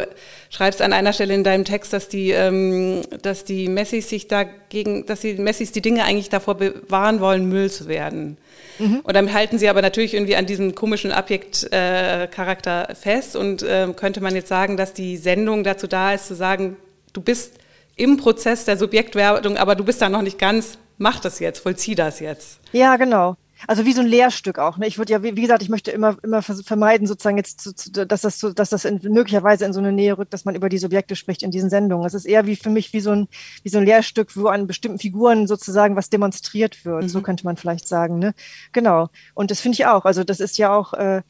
schreibst 0.50 0.82
an 0.82 0.94
einer 0.94 1.14
Stelle 1.14 1.34
in 1.34 1.44
deinem 1.44 1.66
Text, 1.66 1.94
dass 1.94 2.10
die, 2.10 2.32
ähm, 2.32 3.02
dass 3.22 3.44
die 3.44 3.70
Messis 3.70 4.10
sich 4.10 4.28
dagegen, 4.28 5.06
dass 5.06 5.22
die 5.22 5.36
Messis 5.36 5.72
die 5.72 5.82
Dinge 5.82 6.04
eigentlich 6.04 6.30
davor 6.30 6.56
bewahren 6.56 7.20
wollen, 7.20 7.48
Müll 7.50 7.70
zu 7.70 7.88
werden. 7.88 8.38
Mhm. 8.80 9.02
Und 9.04 9.16
damit 9.16 9.34
halten 9.34 9.58
sie 9.58 9.70
aber 9.70 9.82
natürlich 9.82 10.14
irgendwie 10.14 10.36
an 10.36 10.46
diesem 10.46 10.76
komischen 10.76 11.12
Objektcharakter 11.12 12.90
äh, 12.90 12.96
fest. 12.96 13.36
Und 13.36 13.64
äh, 13.64 13.88
könnte 13.96 14.22
man 14.22 14.36
jetzt 14.36 14.50
sagen, 14.50 14.78
dass 14.78 14.94
die 14.94 15.18
Sendung 15.18 15.64
dazu 15.64 15.88
da 15.88 16.14
ist, 16.14 16.28
zu 16.28 16.36
sagen, 16.36 16.78
du 17.14 17.22
bist 17.22 17.54
im 17.96 18.18
Prozess 18.18 18.66
der 18.66 18.78
Subjektwerdung, 18.78 19.58
aber 19.58 19.76
du 19.76 19.84
bist 19.84 20.02
da 20.02 20.10
noch 20.10 20.22
nicht 20.22 20.38
ganz, 20.38 20.78
mach 20.98 21.20
das 21.20 21.40
jetzt, 21.40 21.60
vollzieh 21.60 21.96
das 21.96 22.20
jetzt. 22.20 22.60
Ja, 22.72 22.98
genau. 22.98 23.38
Also 23.68 23.86
wie 23.86 23.94
so 23.94 24.02
ein 24.02 24.08
Lehrstück 24.08 24.60
auch. 24.60 24.78
Ne? 24.78 24.88
Ich 24.88 24.98
würde 24.98 25.14
ja, 25.14 25.24
wie, 25.24 25.36
wie, 25.36 25.42
gesagt, 25.42 25.62
ich 25.62 25.70
möchte 25.70 25.92
immer, 25.92 26.18
immer 26.24 26.42
vermeiden, 26.42 27.08
sozusagen 27.08 27.38
jetzt, 27.38 27.62
zu, 27.62 27.74
zu, 27.74 28.06
dass 28.06 28.22
das, 28.22 28.40
so, 28.40 28.52
dass 28.52 28.70
das 28.70 28.86
in, 28.86 29.00
möglicherweise 29.04 29.66
in 29.66 29.74
so 29.74 29.80
eine 29.80 29.92
Nähe 29.92 30.18
rückt, 30.18 30.34
dass 30.34 30.46
man 30.46 30.56
über 30.56 30.70
die 30.70 30.78
Subjekte 30.78 31.16
spricht 31.16 31.44
in 31.44 31.52
diesen 31.52 31.70
Sendungen. 31.70 32.06
Es 32.06 32.14
ist 32.14 32.26
eher 32.26 32.46
wie 32.46 32.56
für 32.56 32.70
mich 32.70 32.94
wie 32.94 33.00
so 33.00 33.12
ein, 33.12 33.28
wie 33.64 33.70
so 33.70 33.78
ein 33.78 33.86
Lehrstück, 33.86 34.36
wo 34.36 34.48
an 34.48 34.68
bestimmten 34.68 35.00
Figuren 35.00 35.48
sozusagen 35.48 35.96
was 35.96 36.10
demonstriert 36.10 36.86
wird. 36.86 37.04
Mhm. 37.04 37.10
So 37.10 37.22
könnte 37.22 37.46
man 37.46 37.58
vielleicht 37.58 37.88
sagen. 37.88 38.20
Ne? 38.20 38.34
Genau. 38.72 39.10
Und 39.34 39.52
das 39.52 39.62
finde 39.62 39.76
ich 39.76 39.86
auch. 39.86 40.06
Also 40.06 40.24
das 40.24 40.40
ist 40.40 40.58
ja 40.58 40.76
auch, 40.76 40.94
äh, 40.94 41.22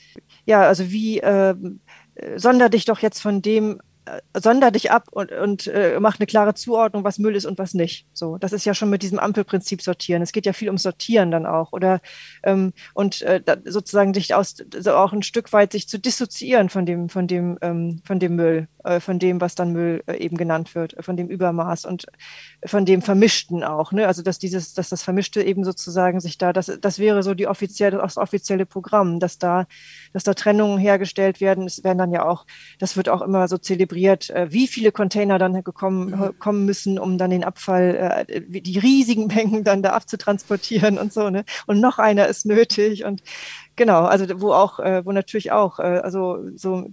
ja, 0.46 0.62
also 0.62 0.92
wie 0.92 1.20
äh, 1.20 1.56
sonder 2.36 2.70
dich 2.70 2.86
doch 2.86 3.00
jetzt 3.00 3.22
von 3.22 3.42
dem 3.42 3.80
sonder 4.38 4.72
dich 4.72 4.92
ab 4.92 5.08
und, 5.12 5.32
und 5.32 5.68
äh, 5.68 5.98
mach 6.00 6.20
eine 6.20 6.28
klare 6.28 6.54
Zuordnung, 6.54 7.04
was 7.04 7.18
Müll 7.18 7.36
ist 7.36 7.46
und 7.46 7.58
was 7.58 7.74
nicht. 7.74 8.08
So, 8.14 8.38
das 8.38 8.54
ist 8.54 8.66
ja 8.66 8.74
schon 8.74 8.90
mit 8.90 9.02
diesem 9.02 9.20
Ampelprinzip 9.20 9.82
sortieren. 9.82 10.22
Es 10.22 10.32
geht 10.32 10.46
ja 10.46 10.54
viel 10.54 10.70
um 10.70 10.78
Sortieren 10.78 11.32
dann 11.32 11.46
auch 11.46 11.74
oder 11.74 12.02
ähm, 12.44 12.74
und 12.94 13.22
äh, 13.24 13.42
sozusagen 13.66 14.14
sich 14.14 14.34
aus 14.36 14.58
so 14.78 14.94
auch 14.94 15.14
ein 15.14 15.24
Stück 15.24 15.54
weit 15.54 15.72
sich 15.72 15.88
zu 15.88 15.98
dissoziieren 15.98 16.70
von 16.70 16.86
dem 16.86 17.10
von 17.10 17.28
dem 17.28 17.58
ähm, 17.62 18.02
von 18.06 18.20
dem 18.20 18.36
Müll, 18.36 18.68
äh, 18.84 19.00
von 19.00 19.18
dem 19.18 19.42
was 19.42 19.56
dann 19.56 19.72
Müll 19.72 20.04
äh, 20.06 20.18
eben 20.18 20.38
genannt 20.38 20.76
wird, 20.76 20.96
von 21.00 21.18
dem 21.18 21.28
Übermaß 21.28 21.86
und 21.86 22.06
von 22.66 22.86
dem 22.86 23.02
Vermischten 23.02 23.64
auch. 23.64 23.92
Ne? 23.92 24.08
Also 24.08 24.22
dass 24.22 24.38
dieses, 24.38 24.74
dass 24.74 24.90
das 24.90 25.02
Vermischte 25.02 25.42
eben 25.42 25.64
sozusagen 25.64 26.20
sich 26.20 26.38
da, 26.38 26.54
das 26.54 26.72
das 26.80 27.00
wäre 27.00 27.24
so 27.24 27.34
die 27.34 27.48
offizielle 27.48 27.98
das 27.98 28.18
offizielle 28.18 28.66
Programm, 28.66 29.20
dass 29.20 29.40
da 29.40 29.66
dass 30.14 30.24
da 30.24 30.36
Trennungen 30.36 30.78
hergestellt 30.78 31.42
werden. 31.42 31.66
Es 31.66 31.84
werden 31.84 31.98
dann 31.98 32.12
ja 32.12 32.26
auch, 32.26 32.46
das 32.78 32.98
wird 32.98 33.10
auch 33.10 33.22
immer 33.22 33.48
so 33.48 33.58
zelebriert 33.58 33.95
zelebriert, 33.96 34.30
äh, 34.30 34.52
wie 34.52 34.68
viele 34.68 34.92
Container 34.92 35.40
dann 35.40 35.64
gekommen, 35.64 36.12
mhm. 36.12 36.40
kommen 36.40 36.66
müssen, 36.66 37.00
um 37.00 37.18
dann 37.18 37.32
den 37.32 37.44
Abfall, 37.44 38.26
äh, 38.28 38.42
die 38.42 38.80
riesigen 38.80 39.28
Mengen 39.36 39.64
dann 39.64 39.82
da 39.82 39.92
abzutransportieren 39.92 40.98
und 40.98 41.14
so. 41.14 41.30
Ne? 41.30 41.46
Und 41.66 41.80
noch 41.80 42.00
einer 42.00 42.28
ist 42.28 42.46
nötig 42.46 43.06
und 43.06 43.24
genau, 43.76 44.04
also 44.04 44.26
wo 44.42 44.52
auch, 44.54 44.80
äh, 44.80 45.06
wo 45.06 45.12
natürlich 45.12 45.52
auch, 45.52 45.80
also 45.80 46.40
so 46.56 46.88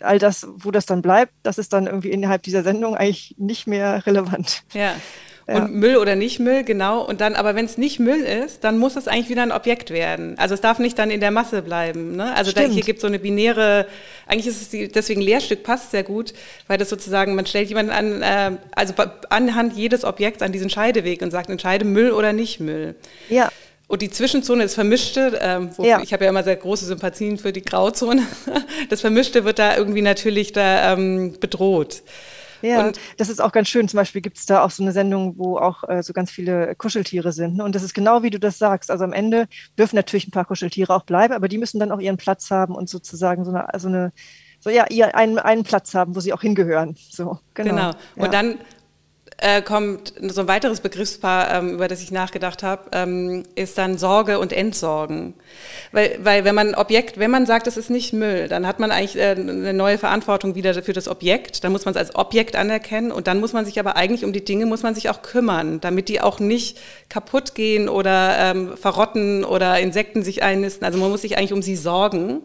all 0.00 0.18
das, 0.18 0.46
wo 0.56 0.70
das 0.70 0.86
dann 0.86 1.02
bleibt, 1.02 1.32
das 1.42 1.58
ist 1.58 1.72
dann 1.72 1.86
irgendwie 1.86 2.10
innerhalb 2.10 2.42
dieser 2.42 2.62
Sendung 2.62 2.96
eigentlich 2.96 3.34
nicht 3.38 3.66
mehr 3.66 4.06
relevant. 4.06 4.62
Ja. 4.72 4.94
Ja. 5.52 5.64
Und 5.64 5.74
Müll 5.74 5.96
oder 5.96 6.16
nicht 6.16 6.38
Müll, 6.40 6.64
genau. 6.64 7.04
Und 7.04 7.20
dann, 7.20 7.34
aber 7.34 7.54
wenn 7.54 7.64
es 7.64 7.76
nicht 7.76 8.00
Müll 8.00 8.20
ist, 8.20 8.64
dann 8.64 8.78
muss 8.78 8.96
es 8.96 9.08
eigentlich 9.08 9.28
wieder 9.28 9.42
ein 9.42 9.52
Objekt 9.52 9.90
werden. 9.90 10.38
Also 10.38 10.54
es 10.54 10.60
darf 10.60 10.78
nicht 10.78 10.98
dann 10.98 11.10
in 11.10 11.20
der 11.20 11.30
Masse 11.30 11.62
bleiben. 11.62 12.16
Ne? 12.16 12.34
Also 12.34 12.52
da, 12.52 12.62
hier 12.62 12.82
gibt 12.82 12.98
es 12.98 13.02
so 13.02 13.08
eine 13.08 13.18
binäre, 13.18 13.86
eigentlich 14.26 14.46
ist 14.46 14.62
es 14.62 14.68
die, 14.70 14.88
deswegen 14.88 15.20
Lehrstück 15.20 15.62
passt 15.62 15.90
sehr 15.90 16.04
gut, 16.04 16.32
weil 16.68 16.78
das 16.78 16.88
sozusagen, 16.88 17.34
man 17.34 17.46
stellt 17.46 17.68
jemanden 17.68 17.92
an, 17.92 18.22
äh, 18.22 18.56
also 18.74 18.94
anhand 19.28 19.76
jedes 19.76 20.04
Objekts 20.04 20.42
an 20.42 20.52
diesen 20.52 20.70
Scheideweg 20.70 21.22
und 21.22 21.30
sagt, 21.30 21.50
entscheide 21.50 21.84
Müll 21.84 22.12
oder 22.12 22.32
nicht 22.32 22.60
Müll. 22.60 22.94
Ja. 23.28 23.50
Und 23.88 24.00
die 24.00 24.08
Zwischenzone, 24.08 24.62
das 24.62 24.74
Vermischte, 24.74 25.38
ähm, 25.42 25.70
ja. 25.78 26.00
ich 26.02 26.14
habe 26.14 26.24
ja 26.24 26.30
immer 26.30 26.42
sehr 26.42 26.56
große 26.56 26.86
Sympathien 26.86 27.36
für 27.36 27.52
die 27.52 27.60
Grauzone, 27.60 28.22
das 28.88 29.02
Vermischte 29.02 29.44
wird 29.44 29.58
da 29.58 29.76
irgendwie 29.76 30.00
natürlich 30.00 30.52
da 30.52 30.94
ähm, 30.94 31.34
bedroht. 31.38 32.02
Ja, 32.62 32.86
und 32.86 33.00
das 33.16 33.28
ist 33.28 33.40
auch 33.40 33.52
ganz 33.52 33.68
schön. 33.68 33.88
Zum 33.88 33.98
Beispiel 33.98 34.22
gibt 34.22 34.38
es 34.38 34.46
da 34.46 34.62
auch 34.64 34.70
so 34.70 34.82
eine 34.82 34.92
Sendung, 34.92 35.36
wo 35.36 35.58
auch 35.58 35.88
äh, 35.88 36.02
so 36.02 36.12
ganz 36.12 36.30
viele 36.30 36.74
Kuscheltiere 36.76 37.32
sind. 37.32 37.56
Ne? 37.56 37.64
Und 37.64 37.74
das 37.74 37.82
ist 37.82 37.94
genau 37.94 38.22
wie 38.22 38.30
du 38.30 38.38
das 38.38 38.58
sagst. 38.58 38.90
Also 38.90 39.04
am 39.04 39.12
Ende 39.12 39.46
dürfen 39.78 39.96
natürlich 39.96 40.26
ein 40.28 40.30
paar 40.32 40.44
Kuscheltiere 40.44 40.94
auch 40.94 41.04
bleiben, 41.04 41.34
aber 41.34 41.48
die 41.48 41.58
müssen 41.58 41.78
dann 41.78 41.92
auch 41.92 42.00
ihren 42.00 42.16
Platz 42.16 42.50
haben 42.50 42.74
und 42.74 42.88
sozusagen 42.88 43.44
so 43.44 43.52
eine, 43.52 43.66
so 43.78 43.88
eine 43.88 44.12
so 44.60 44.70
ja, 44.70 44.86
ihr 44.90 45.16
einen, 45.16 45.38
einen 45.38 45.64
Platz 45.64 45.94
haben, 45.94 46.14
wo 46.14 46.20
sie 46.20 46.32
auch 46.32 46.42
hingehören. 46.42 46.96
So, 47.10 47.38
genau. 47.54 47.70
genau. 47.70 47.90
Und 48.14 48.24
ja. 48.24 48.28
dann 48.28 48.58
äh, 49.42 49.60
kommt 49.60 50.14
so 50.20 50.40
ein 50.40 50.48
weiteres 50.48 50.80
Begriffspaar, 50.80 51.52
ähm, 51.54 51.74
über 51.74 51.88
das 51.88 52.00
ich 52.00 52.12
nachgedacht 52.12 52.62
habe, 52.62 52.82
ähm, 52.92 53.42
ist 53.56 53.76
dann 53.76 53.98
Sorge 53.98 54.38
und 54.38 54.52
Entsorgen. 54.52 55.34
Weil, 55.90 56.18
weil 56.22 56.44
wenn 56.44 56.54
man 56.54 56.74
Objekt, 56.74 57.18
wenn 57.18 57.30
man 57.30 57.44
sagt, 57.44 57.66
es 57.66 57.76
ist 57.76 57.90
nicht 57.90 58.12
Müll, 58.12 58.46
dann 58.46 58.66
hat 58.66 58.78
man 58.78 58.92
eigentlich 58.92 59.16
äh, 59.16 59.30
eine 59.30 59.72
neue 59.72 59.98
Verantwortung 59.98 60.54
wieder 60.54 60.80
für 60.82 60.92
das 60.92 61.08
Objekt. 61.08 61.64
Dann 61.64 61.72
muss 61.72 61.84
man 61.84 61.92
es 61.92 61.98
als 61.98 62.14
Objekt 62.14 62.54
anerkennen 62.54 63.10
und 63.10 63.26
dann 63.26 63.40
muss 63.40 63.52
man 63.52 63.64
sich 63.64 63.80
aber 63.80 63.96
eigentlich 63.96 64.24
um 64.24 64.32
die 64.32 64.44
Dinge 64.44 64.66
muss 64.66 64.84
man 64.84 64.94
sich 64.94 65.10
auch 65.10 65.22
kümmern, 65.22 65.80
damit 65.80 66.08
die 66.08 66.20
auch 66.20 66.38
nicht 66.38 66.78
kaputt 67.08 67.56
gehen 67.56 67.88
oder 67.88 68.36
ähm, 68.38 68.76
verrotten 68.76 69.44
oder 69.44 69.80
Insekten 69.80 70.22
sich 70.22 70.42
einnisten. 70.42 70.84
Also 70.86 70.98
man 70.98 71.10
muss 71.10 71.22
sich 71.22 71.36
eigentlich 71.36 71.52
um 71.52 71.62
sie 71.62 71.76
sorgen. 71.76 72.42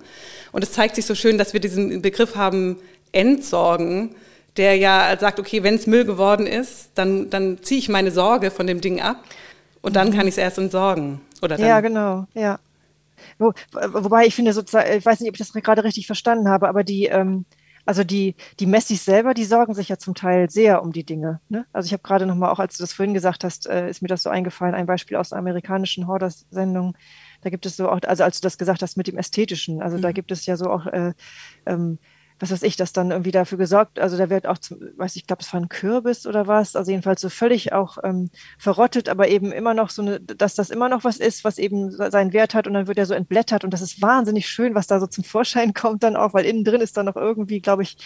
Und 0.51 0.63
es 0.63 0.71
zeigt 0.71 0.95
sich 0.95 1.05
so 1.05 1.13
schön, 1.13 1.37
dass 1.37 1.53
wir 1.53 1.59
diesen 1.59 2.01
Begriff 2.01 2.35
haben, 2.35 2.77
Entsorgen 3.11 4.15
der 4.57 4.75
ja 4.75 5.15
sagt, 5.19 5.39
okay, 5.39 5.63
wenn 5.63 5.75
es 5.75 5.87
Müll 5.87 6.05
geworden 6.05 6.47
ist, 6.47 6.91
dann, 6.95 7.29
dann 7.29 7.61
ziehe 7.63 7.79
ich 7.79 7.89
meine 7.89 8.11
Sorge 8.11 8.51
von 8.51 8.67
dem 8.67 8.81
Ding 8.81 9.01
ab 9.01 9.23
und 9.81 9.95
dann 9.95 10.11
kann 10.11 10.27
ich 10.27 10.33
es 10.33 10.37
erst 10.37 10.57
entsorgen. 10.57 11.21
Oder 11.41 11.59
ja, 11.59 11.79
genau, 11.81 12.25
ja. 12.33 12.59
Wo, 13.39 13.53
wobei 13.71 14.25
ich 14.25 14.35
finde 14.35 14.53
sozusagen, 14.53 14.97
ich 14.97 15.05
weiß 15.05 15.19
nicht, 15.19 15.29
ob 15.29 15.35
ich 15.35 15.39
das 15.39 15.53
gerade 15.53 15.83
richtig 15.83 16.07
verstanden 16.07 16.49
habe, 16.49 16.67
aber 16.67 16.83
die, 16.83 17.05
ähm, 17.05 17.45
also 17.85 18.03
die, 18.03 18.35
die 18.59 18.65
Messis 18.65 19.05
selber, 19.05 19.33
die 19.33 19.45
sorgen 19.45 19.73
sich 19.73 19.89
ja 19.89 19.97
zum 19.97 20.13
Teil 20.13 20.49
sehr 20.49 20.83
um 20.83 20.91
die 20.91 21.05
Dinge. 21.05 21.39
Ne? 21.47 21.65
Also 21.71 21.87
ich 21.87 21.93
habe 21.93 22.03
gerade 22.03 22.25
nochmal, 22.25 22.49
auch 22.49 22.59
als 22.59 22.77
du 22.77 22.83
das 22.83 22.93
vorhin 22.93 23.13
gesagt 23.13 23.43
hast, 23.43 23.67
äh, 23.67 23.89
ist 23.89 24.01
mir 24.01 24.09
das 24.09 24.23
so 24.23 24.29
eingefallen, 24.29 24.75
ein 24.75 24.85
Beispiel 24.85 25.17
aus 25.17 25.29
der 25.29 25.37
amerikanischen 25.37 26.07
Hoarders-Sendung. 26.07 26.97
Da 27.41 27.49
gibt 27.49 27.65
es 27.65 27.77
so 27.77 27.89
auch, 27.89 27.99
also 28.05 28.23
als 28.23 28.41
du 28.41 28.45
das 28.45 28.57
gesagt 28.57 28.81
hast 28.81 28.97
mit 28.97 29.07
dem 29.07 29.17
Ästhetischen, 29.17 29.81
also 29.81 29.97
mhm. 29.97 30.01
da 30.01 30.11
gibt 30.11 30.31
es 30.31 30.45
ja 30.45 30.57
so 30.57 30.69
auch 30.69 30.85
äh, 30.87 31.13
ähm, 31.65 31.97
was 32.39 32.51
weiß 32.51 32.63
ich, 32.63 32.75
das 32.75 32.93
dann 32.93 33.11
irgendwie 33.11 33.31
dafür 33.31 33.57
gesorgt, 33.57 33.99
also 33.99 34.17
da 34.17 34.29
wird 34.29 34.45
auch, 34.45 34.57
zum, 34.57 34.79
weiß 34.95 35.15
ich, 35.15 35.25
glaube, 35.25 35.41
es 35.41 35.51
war 35.53 35.59
ein 35.59 35.69
Kürbis 35.69 36.27
oder 36.27 36.47
was, 36.47 36.75
also 36.75 36.91
jedenfalls 36.91 37.21
so 37.21 37.29
völlig 37.29 37.73
auch 37.73 37.97
ähm, 38.03 38.29
verrottet, 38.59 39.09
aber 39.09 39.27
eben 39.27 39.51
immer 39.51 39.73
noch 39.73 39.89
so 39.89 40.01
eine, 40.01 40.19
dass 40.19 40.55
das 40.55 40.69
immer 40.69 40.89
noch 40.89 41.03
was 41.03 41.17
ist, 41.17 41.43
was 41.43 41.57
eben 41.57 41.91
seinen 41.91 42.33
Wert 42.33 42.53
hat 42.53 42.67
und 42.67 42.73
dann 42.73 42.87
wird 42.87 42.97
er 42.97 43.05
so 43.05 43.13
entblättert 43.13 43.63
und 43.63 43.71
das 43.71 43.81
ist 43.81 44.01
wahnsinnig 44.01 44.47
schön, 44.47 44.75
was 44.75 44.87
da 44.87 44.99
so 44.99 45.07
zum 45.07 45.23
Vorschein 45.23 45.73
kommt 45.75 46.03
dann 46.03 46.15
auch, 46.15 46.33
weil 46.33 46.45
innen 46.45 46.63
drin 46.63 46.81
ist 46.81 46.97
dann 46.97 47.07
noch 47.07 47.15
irgendwie, 47.15 47.59
glaube 47.61 47.83
ich, 47.83 47.97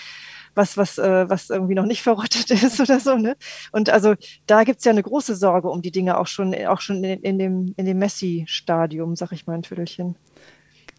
was, 0.55 0.77
was, 0.77 0.97
äh, 0.97 1.29
was 1.29 1.49
irgendwie 1.49 1.75
noch 1.75 1.85
nicht 1.85 2.01
verrottet 2.03 2.51
ist 2.51 2.79
oder 2.79 2.99
so. 2.99 3.15
Ne? 3.15 3.35
Und 3.71 3.89
also 3.89 4.15
da 4.47 4.63
gibt's 4.63 4.85
ja 4.85 4.91
eine 4.91 5.03
große 5.03 5.35
Sorge 5.35 5.69
um 5.69 5.81
die 5.81 5.91
Dinge 5.91 6.17
auch 6.17 6.27
schon, 6.27 6.53
auch 6.65 6.81
schon 6.81 7.03
in, 7.03 7.21
in 7.21 7.39
dem, 7.39 7.73
in 7.77 7.85
dem 7.85 7.99
Messi-Stadium, 7.99 9.15
sag 9.15 9.31
ich 9.31 9.47
mal 9.47 9.53
ein 9.53 9.63
Tüdelchen. 9.63 10.15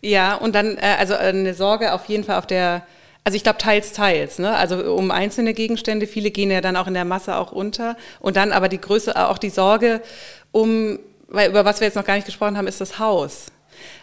Ja, 0.01 0.35
und 0.35 0.55
dann, 0.55 0.77
äh, 0.79 0.97
also 0.99 1.15
eine 1.15 1.55
Sorge 1.55 1.93
auf 1.93 2.07
jeden 2.07 2.25
Fall 2.25 2.39
auf 2.39 2.47
der 2.47 2.85
also 3.25 3.37
ich 3.37 3.43
glaube 3.43 3.59
teils, 3.59 3.93
teils. 3.93 4.39
Ne? 4.39 4.55
Also 4.55 4.95
um 4.95 5.11
einzelne 5.11 5.55
Gegenstände, 5.55 6.07
viele 6.07 6.31
gehen 6.31 6.51
ja 6.51 6.61
dann 6.61 6.77
auch 6.77 6.87
in 6.87 6.95
der 6.95 7.05
Masse 7.05 7.37
auch 7.37 7.53
unter. 7.53 7.97
Und 8.21 8.37
dann 8.37 8.53
aber 8.53 8.69
die 8.69 8.81
Größe, 8.81 9.29
auch 9.29 9.39
die 9.39 9.51
Sorge 9.51 10.03
um, 10.51 10.99
weil 11.29 11.51
über 11.51 11.65
was 11.65 11.81
wir 11.81 11.87
jetzt 11.87 11.95
noch 11.95 12.05
gar 12.05 12.17
nicht 12.17 12.27
gesprochen 12.27 12.57
haben, 12.57 12.67
ist 12.67 12.81
das 12.81 12.99
Haus. 12.99 13.47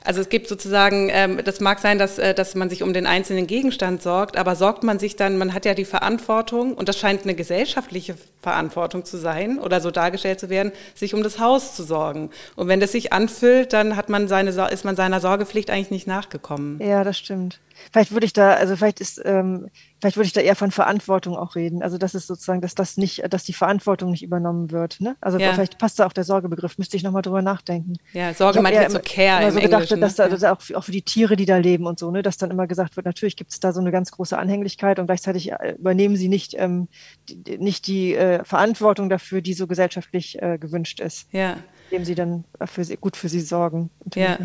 Also 0.04 0.22
es 0.22 0.30
gibt 0.30 0.48
sozusagen, 0.48 1.10
ähm, 1.12 1.42
das 1.44 1.60
mag 1.60 1.80
sein, 1.80 1.98
dass, 1.98 2.18
äh, 2.18 2.34
dass 2.34 2.56
man 2.56 2.70
sich 2.70 2.84
um 2.84 2.94
den 2.94 3.06
einzelnen 3.06 3.48
Gegenstand 3.48 4.02
sorgt, 4.02 4.38
aber 4.38 4.56
sorgt 4.56 4.84
man 4.84 5.00
sich 5.00 5.16
dann, 5.16 5.38
man 5.38 5.54
hat 5.54 5.66
ja 5.66 5.74
die 5.74 5.86
Verantwortung, 5.86 6.74
und 6.74 6.90
das 6.90 6.98
scheint 6.98 7.24
eine 7.24 7.36
gesellschaftliche 7.36 8.16
Verantwortung 8.42 9.06
zu 9.06 9.18
sein 9.18 9.60
oder 9.60 9.82
so 9.82 9.92
dargestellt 9.92 10.40
zu 10.40 10.50
werden, 10.50 10.72
sich 10.96 11.14
um 11.14 11.24
das 11.24 11.40
Haus 11.40 11.76
zu 11.76 11.84
sorgen. 11.84 12.30
Und 12.56 12.68
wenn 12.68 12.80
das 12.80 12.94
sich 12.94 13.12
anfüllt, 13.12 13.74
dann 13.74 13.96
hat 13.96 14.10
man 14.10 14.28
seine, 14.28 14.50
ist 14.50 14.86
man 14.86 14.96
seiner 14.96 15.20
Sorgepflicht 15.20 15.70
eigentlich 15.70 15.92
nicht 15.92 16.08
nachgekommen. 16.08 16.80
Ja, 16.82 17.04
das 17.04 17.18
stimmt. 17.18 17.60
Vielleicht 17.92 18.12
würde 18.12 18.26
ich 18.26 18.34
da, 18.34 18.54
also 18.54 18.76
vielleicht 18.76 19.00
ist, 19.00 19.22
ähm, 19.26 19.70
vielleicht 20.00 20.18
würde 20.18 20.28
ich 20.28 20.34
da 20.34 20.42
eher 20.42 20.56
von 20.56 20.72
Verantwortung 20.72 21.36
auch 21.36 21.56
reden. 21.56 21.82
Also 21.82 21.98
das 21.98 22.14
ist 22.14 22.28
sozusagen, 22.28 22.62
dass 22.62 22.76
das 22.76 22.98
nicht, 22.98 23.24
dass 23.32 23.44
die 23.44 23.54
Verantwortung 23.54 24.12
nicht 24.12 24.24
übernommen 24.24 24.72
wird. 24.72 25.02
Ne? 25.02 25.16
Also 25.22 25.38
ja. 25.38 25.54
vielleicht 25.54 25.78
passt 25.78 26.00
da 26.00 26.06
auch 26.06 26.14
der 26.14 26.24
Sorgebegriff, 26.24 26.78
müsste 26.78 26.98
ich 26.98 27.04
nochmal 27.04 27.22
drüber 27.22 27.42
nachdenken. 27.42 27.94
Ja, 28.14 28.34
Sorge 28.34 28.62
meint 28.62 28.76
jetzt 28.76 28.94
so 28.94 29.00
Care 29.04 29.48
im 29.48 29.54
so 29.54 29.60
gedacht, 29.60 29.89
dass 29.98 30.16
da, 30.16 30.28
ja. 30.28 30.54
auch, 30.54 30.62
auch 30.76 30.84
für 30.84 30.92
die 30.92 31.02
Tiere, 31.02 31.36
die 31.36 31.46
da 31.46 31.58
leben 31.58 31.86
und 31.86 32.00
so, 32.00 32.12
ne, 32.12 32.22
dass 32.22 32.38
dann 32.38 32.52
immer 32.52 32.68
gesagt 32.68 32.96
wird, 32.96 33.06
natürlich 33.06 33.36
gibt 33.36 33.52
es 33.52 33.60
da 33.60 33.74
so 33.74 33.80
eine 33.80 33.92
ganz 33.92 34.12
große 34.12 34.38
Anhänglichkeit 34.38 35.00
und 35.00 35.06
gleichzeitig 35.06 35.52
äh, 35.52 35.76
übernehmen 35.78 36.16
sie 36.16 36.28
nicht, 36.28 36.56
ähm, 36.58 36.88
die, 37.30 37.58
nicht 37.58 37.88
die 37.88 38.16
äh, 38.16 38.44
Verantwortung 38.44 39.10
dafür, 39.10 39.42
die 39.42 39.54
so 39.54 39.68
gesellschaftlich 39.68 40.42
äh, 40.42 40.58
gewünscht 40.58 41.00
ist. 41.00 41.28
Ja. 41.32 41.58
Indem 41.90 42.06
sie 42.06 42.16
dann 42.16 42.44
für 42.66 42.84
sie, 42.84 42.98
gut 42.98 43.18
für 43.18 43.30
sie 43.30 43.42
sorgen. 43.42 43.90
Ja. 44.16 44.38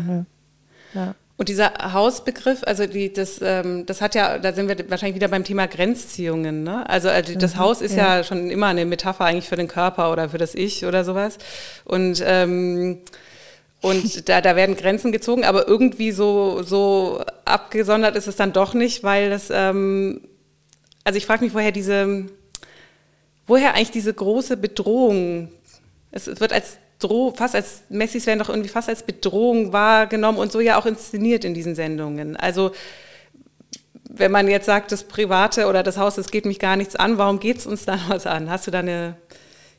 ja. 0.93 1.15
Und 1.37 1.49
dieser 1.49 1.73
Hausbegriff, 1.91 2.63
also 2.65 2.85
die, 2.85 3.11
das, 3.11 3.41
ähm, 3.41 3.85
das 3.85 3.99
hat 3.99 4.15
ja, 4.15 4.39
da 4.39 4.53
sind 4.53 4.69
wir 4.69 4.89
wahrscheinlich 4.89 5.15
wieder 5.15 5.27
beim 5.27 5.43
Thema 5.43 5.67
Grenzziehungen. 5.67 6.63
Ne? 6.63 6.89
Also, 6.89 7.09
also 7.09 7.37
das 7.37 7.55
mhm, 7.55 7.59
Haus 7.59 7.81
ist 7.81 7.95
ja. 7.95 8.17
ja. 8.17 8.23
schon 8.23 8.49
immer 8.49 8.67
eine 8.67 8.85
Metapher 8.85 9.25
eigentlich 9.25 9.49
für 9.49 9.57
den 9.57 9.67
Körper 9.67 10.13
oder 10.13 10.29
für 10.29 10.37
das 10.37 10.55
Ich 10.55 10.85
oder 10.85 11.03
sowas. 11.03 11.37
Und 11.83 12.23
ähm, 12.25 12.99
und 13.85 14.27
da, 14.29 14.41
da 14.41 14.55
werden 14.55 14.75
Grenzen 14.75 15.11
gezogen, 15.11 15.45
aber 15.45 15.67
irgendwie 15.67 16.11
so, 16.11 16.63
so 16.63 17.23
abgesondert 17.45 18.15
ist 18.15 18.25
es 18.25 18.35
dann 18.35 18.51
doch 18.51 18.73
nicht, 18.73 19.03
weil 19.03 19.29
das, 19.29 19.51
ähm, 19.51 20.21
also 21.03 21.17
ich 21.17 21.27
frage 21.27 21.43
mich, 21.43 21.53
woher 21.53 21.71
diese, 21.71 22.25
woher 23.45 23.75
eigentlich 23.75 23.91
diese 23.91 24.11
große 24.11 24.57
Bedrohung, 24.57 25.49
es 26.09 26.25
wird 26.25 26.51
als 26.51 26.77
Droh, 26.97 27.31
fast 27.35 27.53
als 27.53 27.83
Messis 27.89 28.25
werden 28.25 28.39
doch 28.39 28.49
irgendwie 28.49 28.69
fast 28.69 28.89
als 28.89 29.03
Bedrohung 29.03 29.71
wahrgenommen 29.71 30.39
und 30.39 30.51
so 30.51 30.61
ja 30.61 30.79
auch 30.79 30.87
inszeniert 30.87 31.45
in 31.45 31.53
diesen 31.53 31.75
Sendungen. 31.75 32.35
Also 32.37 32.71
wenn 34.09 34.31
man 34.31 34.47
jetzt 34.47 34.65
sagt, 34.65 34.93
das 34.93 35.03
Private 35.03 35.67
oder 35.67 35.83
das 35.83 35.97
Haus, 35.99 36.15
das 36.15 36.31
geht 36.31 36.45
mich 36.45 36.57
gar 36.57 36.75
nichts 36.75 36.95
an, 36.95 37.19
warum 37.19 37.39
geht 37.39 37.57
es 37.57 37.67
uns 37.67 37.85
da 37.85 37.99
was 38.07 38.25
an? 38.25 38.49
Hast 38.49 38.65
du 38.65 38.71
da 38.71 38.79
eine 38.79 39.15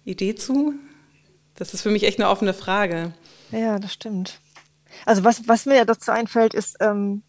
Idee 0.04 0.36
zu? 0.36 0.74
Das 1.56 1.74
ist 1.74 1.82
für 1.82 1.90
mich 1.90 2.04
echt 2.04 2.20
eine 2.20 2.28
offene 2.28 2.54
Frage. 2.54 3.12
Ja, 3.50 3.78
das 3.78 3.92
stimmt. 3.92 4.40
Also 5.04 5.24
was, 5.24 5.46
was 5.48 5.66
mir 5.66 5.84
dazu 5.84 6.10
einfällt, 6.10 6.54
ist, 6.54 6.76
ähm, 6.80 7.22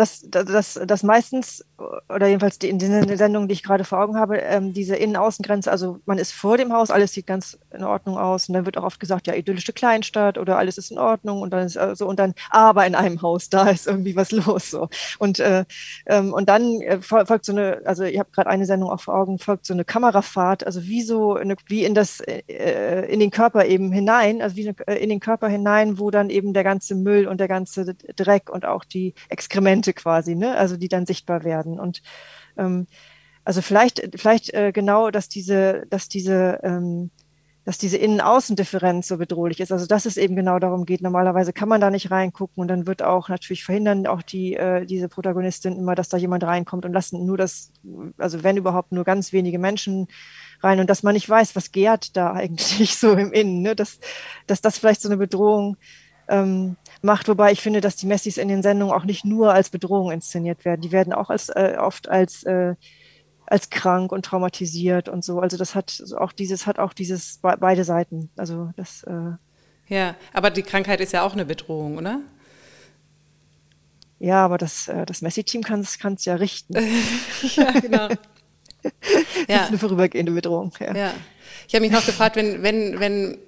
dass, 0.00 0.22
dass, 0.30 0.80
dass 0.82 1.02
meistens, 1.02 1.62
oder 2.08 2.26
jedenfalls 2.26 2.56
in 2.56 2.78
den 2.78 3.18
Sendungen, 3.18 3.48
die 3.48 3.52
ich 3.52 3.62
gerade 3.62 3.84
vor 3.84 4.00
Augen 4.00 4.16
habe, 4.16 4.38
ähm, 4.38 4.72
diese 4.72 4.96
Innen-Außengrenze, 4.96 5.70
also 5.70 5.98
man 6.06 6.16
ist 6.16 6.32
vor 6.32 6.56
dem 6.56 6.72
Haus, 6.72 6.90
alles 6.90 7.12
sieht 7.12 7.26
ganz 7.26 7.58
in 7.70 7.84
Ordnung 7.84 8.16
aus 8.16 8.48
und 8.48 8.54
dann 8.54 8.64
wird 8.64 8.78
auch 8.78 8.84
oft 8.84 8.98
gesagt, 8.98 9.26
ja, 9.26 9.34
idyllische 9.34 9.74
Kleinstadt 9.74 10.38
oder 10.38 10.56
alles 10.56 10.78
ist 10.78 10.90
in 10.90 10.98
Ordnung 10.98 11.42
und 11.42 11.50
dann 11.50 11.66
ist 11.66 11.76
also, 11.76 12.06
und 12.06 12.18
dann, 12.18 12.32
aber 12.48 12.86
in 12.86 12.94
einem 12.94 13.20
Haus, 13.20 13.50
da 13.50 13.68
ist 13.68 13.86
irgendwie 13.86 14.16
was 14.16 14.30
los 14.30 14.70
so. 14.70 14.88
Und, 15.18 15.38
äh, 15.38 15.66
ähm, 16.06 16.32
und 16.32 16.48
dann 16.48 16.80
äh, 16.80 17.02
folgt 17.02 17.44
so 17.44 17.52
eine, 17.52 17.82
also 17.84 18.04
ich 18.04 18.18
habe 18.18 18.30
gerade 18.30 18.48
eine 18.48 18.64
Sendung 18.64 18.88
auch 18.88 19.00
vor 19.02 19.14
Augen, 19.14 19.38
folgt 19.38 19.66
so 19.66 19.74
eine 19.74 19.84
Kamerafahrt, 19.84 20.64
also 20.64 20.82
wie 20.84 21.02
so, 21.02 21.34
eine, 21.34 21.56
wie 21.66 21.84
in 21.84 21.94
das, 21.94 22.20
äh, 22.20 23.06
in 23.12 23.20
den 23.20 23.30
Körper 23.30 23.66
eben 23.66 23.92
hinein, 23.92 24.40
also 24.40 24.56
wie 24.56 24.72
in 24.86 25.10
den 25.10 25.20
Körper 25.20 25.48
hinein, 25.48 25.98
wo 25.98 26.10
dann 26.10 26.30
eben 26.30 26.54
der 26.54 26.64
ganze 26.64 26.94
Müll 26.94 27.28
und 27.28 27.38
der 27.38 27.48
ganze 27.48 27.94
Dreck 28.16 28.48
und 28.48 28.64
auch 28.64 28.84
die 28.84 29.12
Exkremente 29.28 29.89
Punkte 29.90 29.92
quasi, 29.92 30.34
ne? 30.34 30.56
also 30.56 30.76
die 30.76 30.88
dann 30.88 31.06
sichtbar 31.06 31.44
werden. 31.44 31.78
Und 31.78 32.02
ähm, 32.56 32.86
also 33.44 33.62
vielleicht, 33.62 34.02
vielleicht 34.16 34.52
äh, 34.54 34.72
genau, 34.72 35.10
dass 35.10 35.28
diese, 35.28 35.86
dass 35.90 36.08
diese, 36.08 36.60
ähm, 36.62 37.10
dass 37.64 37.78
diese 37.78 37.98
Innen-Außen-Differenz 37.98 39.08
so 39.08 39.18
bedrohlich 39.18 39.60
ist. 39.60 39.72
Also 39.72 39.86
dass 39.86 40.06
es 40.06 40.16
eben 40.16 40.34
genau 40.34 40.58
darum 40.58 40.86
geht. 40.86 41.02
Normalerweise 41.02 41.52
kann 41.52 41.68
man 41.68 41.80
da 41.80 41.90
nicht 41.90 42.10
reingucken 42.10 42.60
und 42.60 42.68
dann 42.68 42.86
wird 42.86 43.02
auch 43.02 43.28
natürlich 43.28 43.64
verhindern 43.64 44.06
auch 44.06 44.22
die 44.22 44.54
äh, 44.54 44.86
diese 44.86 45.08
Protagonistin 45.08 45.76
immer, 45.76 45.94
dass 45.94 46.08
da 46.08 46.16
jemand 46.16 46.44
reinkommt 46.44 46.84
und 46.84 46.92
lassen 46.92 47.26
nur 47.26 47.36
das, 47.36 47.72
also 48.18 48.42
wenn 48.42 48.56
überhaupt 48.56 48.92
nur 48.92 49.04
ganz 49.04 49.32
wenige 49.32 49.58
Menschen 49.58 50.08
rein 50.62 50.80
und 50.80 50.88
dass 50.88 51.02
man 51.02 51.14
nicht 51.14 51.28
weiß, 51.28 51.54
was 51.54 51.70
gärt 51.70 52.16
da 52.16 52.32
eigentlich 52.40 52.96
so 52.96 53.12
im 53.12 53.32
Innen. 53.32 53.62
Ne? 53.62 53.76
Dass, 53.76 54.00
dass 54.46 54.60
das 54.60 54.78
vielleicht 54.78 55.02
so 55.02 55.08
eine 55.08 55.18
Bedrohung 55.18 55.76
ähm, 56.30 56.76
macht, 57.02 57.28
wobei 57.28 57.52
ich 57.52 57.60
finde, 57.60 57.80
dass 57.80 57.96
die 57.96 58.06
Messis 58.06 58.38
in 58.38 58.48
den 58.48 58.62
Sendungen 58.62 58.94
auch 58.94 59.04
nicht 59.04 59.24
nur 59.24 59.52
als 59.52 59.70
Bedrohung 59.70 60.10
inszeniert 60.10 60.64
werden. 60.64 60.80
Die 60.80 60.92
werden 60.92 61.12
auch 61.12 61.28
als, 61.28 61.48
äh, 61.50 61.76
oft 61.78 62.08
als, 62.08 62.44
äh, 62.44 62.74
als 63.46 63.68
krank 63.68 64.12
und 64.12 64.24
traumatisiert 64.24 65.08
und 65.08 65.24
so. 65.24 65.40
Also 65.40 65.56
das 65.56 65.74
hat 65.74 66.00
auch 66.16 66.32
dieses, 66.32 66.66
hat 66.66 66.78
auch 66.78 66.92
dieses 66.92 67.40
beide 67.42 67.84
Seiten. 67.84 68.30
Also 68.36 68.70
das 68.76 69.02
äh, 69.02 69.32
Ja, 69.88 70.14
aber 70.32 70.50
die 70.50 70.62
Krankheit 70.62 71.00
ist 71.00 71.12
ja 71.12 71.22
auch 71.22 71.32
eine 71.32 71.44
Bedrohung, 71.44 71.98
oder? 71.98 72.20
Ja, 74.20 74.44
aber 74.44 74.58
das, 74.58 74.86
äh, 74.86 75.04
das 75.06 75.22
Messi-Team 75.22 75.62
kann 75.62 75.80
es 75.80 76.24
ja 76.24 76.34
richten. 76.36 76.74
ja, 77.56 77.72
genau. 77.72 78.08
das 78.82 78.92
ja. 79.48 79.62
ist 79.62 79.68
eine 79.68 79.78
vorübergehende 79.78 80.32
Bedrohung. 80.32 80.72
Ja. 80.78 80.94
ja. 80.94 81.14
Ich 81.66 81.74
habe 81.74 81.82
mich 81.82 81.92
noch 81.92 82.04
gefragt, 82.04 82.36
wenn, 82.36 82.62
wenn, 82.62 83.00
wenn, 83.00 83.38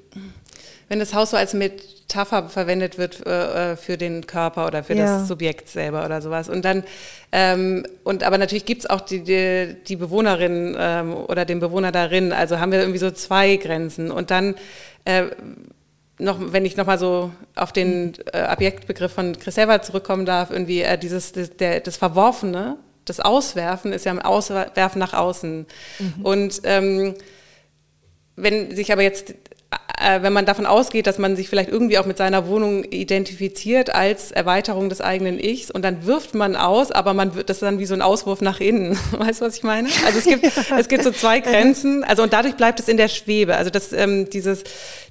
wenn 0.93 0.99
das 0.99 1.15
Haus 1.15 1.31
so 1.31 1.39
als 1.39 1.55
Metapher 1.55 2.51
verwendet 2.51 2.99
wird 2.99 3.27
äh, 3.27 3.73
äh, 3.73 3.77
für 3.77 3.97
den 3.97 4.27
Körper 4.27 4.67
oder 4.67 4.85
für 4.85 4.93
ja. 4.93 5.07
das 5.21 5.27
Subjekt 5.27 5.71
selber 5.71 6.05
oder 6.05 6.21
sowas. 6.21 6.51
Und 6.51 6.67
dann, 6.67 6.85
ähm, 7.33 7.87
und 8.05 8.23
aber 8.25 8.37
natürlich 8.37 8.67
gibt 8.67 8.83
es 8.83 8.91
auch 8.91 9.01
die, 9.01 9.21
die, 9.25 9.75
die 9.89 9.97
Bewohnerin 9.97 10.77
ähm, 10.79 11.17
oder 11.17 11.47
den 11.47 11.61
Bewohner 11.61 11.93
darin. 11.93 12.35
Also 12.35 12.61
haben 12.61 12.73
wir 12.73 12.81
irgendwie 12.81 12.99
so 12.99 13.11
zwei 13.11 13.57
Grenzen. 13.57 14.11
Und 14.11 14.31
dann 14.31 14.55
äh, 15.07 15.29
noch, 16.19 16.53
wenn 16.53 16.67
ich 16.67 16.77
nochmal 16.77 16.99
so 16.99 17.31
auf 17.55 17.73
den 17.73 18.13
äh, 18.35 18.53
Objektbegriff 18.53 19.13
von 19.13 19.39
Chris 19.39 19.57
Evert 19.57 19.87
zurückkommen 19.87 20.27
darf, 20.27 20.51
irgendwie 20.51 20.83
äh, 20.83 20.99
dieses 20.99 21.33
das, 21.33 21.57
der, 21.57 21.81
das 21.81 21.97
Verworfene, 21.97 22.77
das 23.07 23.19
Auswerfen 23.19 23.95
ist 23.95 24.05
ja 24.05 24.13
ein 24.13 24.21
Auswerfen 24.21 24.99
nach 24.99 25.15
außen. 25.15 25.65
Mhm. 25.99 26.23
Und 26.23 26.61
ähm, 26.65 27.15
wenn 28.37 28.77
sich 28.77 28.93
aber 28.93 29.03
jetzt 29.03 29.35
wenn 30.21 30.33
man 30.33 30.47
davon 30.47 30.67
ausgeht, 30.67 31.07
dass 31.07 31.19
man 31.19 31.37
sich 31.37 31.49
vielleicht 31.49 31.71
irgendwie 31.71 31.99
auch 31.99 32.07
mit 32.07 32.17
seiner 32.19 32.49
Wohnung 32.49 32.85
identifiziert 32.85 33.95
als 33.95 34.33
Erweiterung 34.33 34.89
des 34.89 35.01
eigenen 35.01 35.39
Ichs 35.39 35.71
und 35.71 35.83
dann 35.83 36.07
wirft 36.07 36.35
man 36.35 36.57
aus, 36.57 36.91
aber 36.91 37.15
man 37.15 37.35
wird 37.35 37.49
das 37.49 37.59
ist 37.59 37.63
dann 37.63 37.79
wie 37.79 37.87
so 37.87 37.95
ein 37.95 38.03
Auswurf 38.03 38.41
nach 38.41 38.61
innen. 38.61 38.99
Weißt 39.13 39.41
du, 39.41 39.45
was 39.45 39.57
ich 39.57 39.63
meine? 39.63 39.89
Also 40.05 40.19
es 40.19 40.25
gibt, 40.25 40.45
es 40.79 40.89
gibt 40.89 41.05
so 41.05 41.13
zwei 41.13 41.41
Grenzen, 41.41 42.05
also 42.05 42.23
und 42.23 42.33
dadurch 42.33 42.57
bleibt 42.57 42.81
es 42.81 42.89
in 42.89 42.97
der 42.97 43.09
Schwebe. 43.09 43.57
Also 43.57 43.71
das, 43.71 43.93
ähm, 43.93 44.29
dieses, 44.29 44.65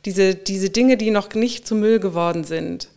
diese, 0.05 0.35
diese 0.35 0.69
Dinge, 0.69 0.97
die 0.97 1.11
noch 1.11 1.33
nicht 1.33 1.67
zu 1.67 1.75
Müll 1.75 1.99
geworden 1.99 2.43
sind. 2.43 2.89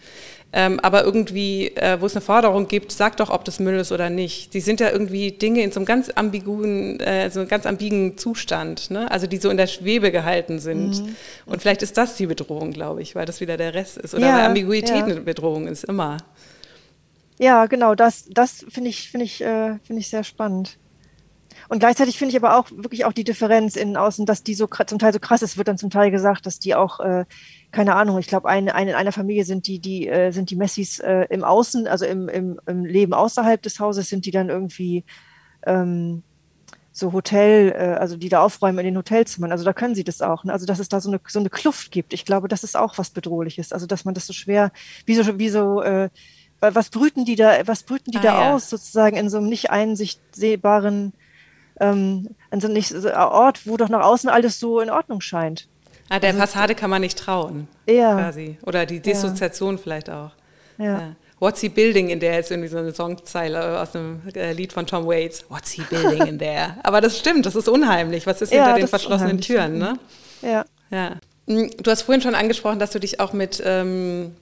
Ähm, 0.57 0.79
aber 0.79 1.03
irgendwie, 1.03 1.75
äh, 1.77 2.01
wo 2.01 2.07
es 2.07 2.15
eine 2.15 2.21
Forderung 2.21 2.69
gibt, 2.69 2.93
sag 2.93 3.17
doch, 3.17 3.29
ob 3.29 3.45
das 3.45 3.59
Müll 3.59 3.75
ist 3.75 3.91
oder 3.91 4.09
nicht. 4.09 4.55
Die 4.55 4.61
sind 4.61 4.79
ja 4.79 4.89
irgendwie 4.89 5.33
Dinge 5.33 5.63
in 5.63 5.73
so 5.73 5.81
einem 5.81 5.85
ganz 5.85 6.11
ambiguren, 6.11 7.01
äh, 7.01 7.29
so 7.29 7.41
einem 7.41 7.49
ganz 7.49 7.67
ambigen 7.67 8.17
Zustand, 8.17 8.93
ne? 8.93 9.11
also 9.11 9.27
die 9.27 9.39
so 9.39 9.51
in 9.51 9.57
der 9.57 9.67
Schwebe 9.67 10.13
gehalten 10.13 10.61
sind. 10.61 11.03
Mhm. 11.03 11.17
Und 11.47 11.61
vielleicht 11.61 11.83
ist 11.83 11.97
das 11.99 12.17
die 12.17 12.27
Bedrohung, 12.27 12.71
glaube 12.71 13.03
ich, 13.03 13.17
weil 13.17 13.27
das 13.27 13.41
wieder 13.41 13.57
der 13.57 13.75
Rest 13.75 13.99
ist. 13.99 14.15
Oder 14.15 14.29
ja, 14.29 14.47
Ambiguität 14.47 14.91
ja. 14.91 15.05
eine 15.05 15.23
Bedrohung 15.23 15.67
ist 15.67 15.83
immer. 15.83 16.19
Ja, 17.41 17.67
genau, 17.67 17.97
das, 17.97 18.27
das 18.31 18.65
finde 18.69 18.91
ich, 18.91 19.11
finde 19.11 19.27
ich, 19.27 19.41
äh, 19.41 19.79
finde 19.85 20.01
ich 20.01 20.09
sehr 20.09 20.23
spannend. 20.23 20.79
Und 21.75 21.81
gleichzeitig 21.81 22.19
finde 22.19 22.31
ich 22.31 22.41
aber 22.41 22.57
auch 22.57 22.71
wirklich 22.71 23.05
auch 23.05 23.13
die 23.13 23.25
Differenz 23.25 23.75
innen 23.75 23.97
außen, 23.97 24.27
dass 24.27 24.45
die 24.45 24.55
so 24.55 24.69
zum 24.69 25.01
Teil 25.01 25.13
so 25.13 25.19
krass 25.19 25.43
ist, 25.43 25.59
wird 25.59 25.67
dann 25.67 25.77
zum 25.77 25.91
Teil 25.91 26.13
gesagt, 26.13 26.47
dass 26.47 26.61
die 26.61 26.77
auch 26.77 27.01
äh, 27.01 27.25
keine 27.73 27.97
Ahnung, 27.97 28.17
ich 28.21 28.29
glaube, 28.29 28.49
ein, 28.49 28.69
ein, 28.69 28.87
in 28.87 28.95
einer 28.95 29.11
Familie 29.11 29.45
sind 29.45 29.67
die, 29.67 29.81
die, 29.81 30.07
äh, 30.07 30.31
sind 30.31 30.51
die 30.51 30.55
Messis 30.55 31.01
äh, 31.01 31.27
im 31.31 31.43
Außen, 31.43 31.89
also 31.89 32.05
im, 32.05 32.29
im, 32.29 32.61
im, 32.67 32.85
Leben 32.85 33.13
außerhalb 33.13 33.61
des 33.61 33.81
Hauses, 33.81 34.09
sind 34.09 34.25
die 34.25 34.31
dann 34.31 34.51
irgendwie 34.51 35.03
ähm, 35.67 36.23
so 36.93 37.13
Hotel, 37.13 37.73
äh, 37.73 37.97
also 37.99 38.17
die 38.17 38.29
da 38.29 38.41
aufräumen 38.41 38.79
in 38.79 38.85
den 38.85 38.97
Hotelzimmern. 38.97 39.51
Also 39.51 39.65
da 39.65 39.73
können 39.73 39.97
sie 39.97 40.05
das 40.05 40.23
auch. 40.23 40.45
Ne? 40.45 40.53
Also 40.53 40.67
dass 40.67 40.79
es 40.79 40.89
da 40.89 41.01
so 41.01 41.11
eine, 41.11 41.21
so 41.27 41.41
eine 41.41 41.51
Kluft 41.51 41.91
gibt. 41.91 42.13
Ich 42.13 42.25
glaube, 42.25 42.47
das 42.47 42.63
ist 42.63 42.77
auch 42.77 42.99
was 42.99 43.11
Bedrohliches. 43.11 43.73
Also 43.73 43.89
dass 43.89 44.05
man 44.05 44.15
das 44.15 44.29
so 44.29 44.33
schwer, 44.33 44.71
wie 45.07 45.17
so, 45.17 45.41
wie 45.41 45.49
so 45.49 45.83
äh, 45.83 46.09
was 46.61 46.91
brüten 46.91 47.25
die 47.25 47.35
da, 47.35 47.67
was 47.67 47.83
brüten 47.83 48.13
die 48.13 48.19
ah, 48.19 48.23
da 48.23 48.41
ja. 48.45 48.55
aus, 48.55 48.71
sozusagen 48.71 49.17
in 49.17 49.29
so 49.29 49.39
einem 49.39 49.49
nicht 49.49 49.73
einsehbaren 49.73 51.13
ähm, 51.81 52.29
in 52.51 52.61
so 52.61 52.69
nicht 52.69 52.89
so 52.89 53.11
Ort, 53.13 53.67
wo 53.67 53.77
doch 53.77 53.89
nach 53.89 54.05
außen 54.05 54.31
alles 54.31 54.61
so 54.61 54.81
in 54.81 54.91
Ordnung 54.91 55.21
scheint. 55.21 55.69
Ah, 56.09 56.19
der 56.19 56.31
also, 56.31 56.41
Fassade 56.41 56.75
kann 56.75 56.91
man 56.91 57.01
nicht 57.01 57.19
trauen. 57.19 57.69
Ja. 57.87 58.15
Quasi. 58.15 58.59
Oder 58.67 58.87
die 58.87 59.01
Dissoziation 59.01 59.77
ja. 59.77 59.83
vielleicht 59.83 60.11
auch. 60.11 60.31
Ja. 60.79 60.85
ja. 60.85 61.17
What's 61.41 61.61
he 61.61 61.69
building 61.69 62.09
in 62.11 62.21
there 62.21 62.39
ist 62.39 62.51
irgendwie 62.51 62.69
so 62.69 62.79
eine 62.79 62.95
Songzeile 62.95 63.81
aus 63.81 63.95
einem 63.95 64.23
äh, 64.35 64.53
Lied 64.53 64.73
von 64.73 64.87
Tom 64.87 65.07
Waits. 65.07 65.45
What's 65.49 65.71
he 65.73 65.83
building 65.83 66.27
in 66.27 66.39
there? 66.39 66.77
Aber 66.83 67.01
das 67.01 67.19
stimmt, 67.19 67.45
das 67.47 67.57
ist 67.57 67.69
unheimlich. 67.69 68.27
Was 68.27 68.41
ist 68.41 68.53
ja, 68.53 68.65
hinter 68.65 68.79
den 68.79 68.89
verschlossenen 68.89 69.41
Türen, 69.41 69.79
ne? 69.79 69.99
Ja. 70.43 70.65
ja. 70.91 71.17
Hm, 71.47 71.71
du 71.83 71.91
hast 71.91 72.03
vorhin 72.03 72.23
schon 72.23 72.35
angesprochen, 72.35 72.79
dass 72.79 72.93
du 72.93 73.01
dich 73.01 73.21
auch 73.21 73.33
mit 73.33 73.63
ähm, 73.65 74.35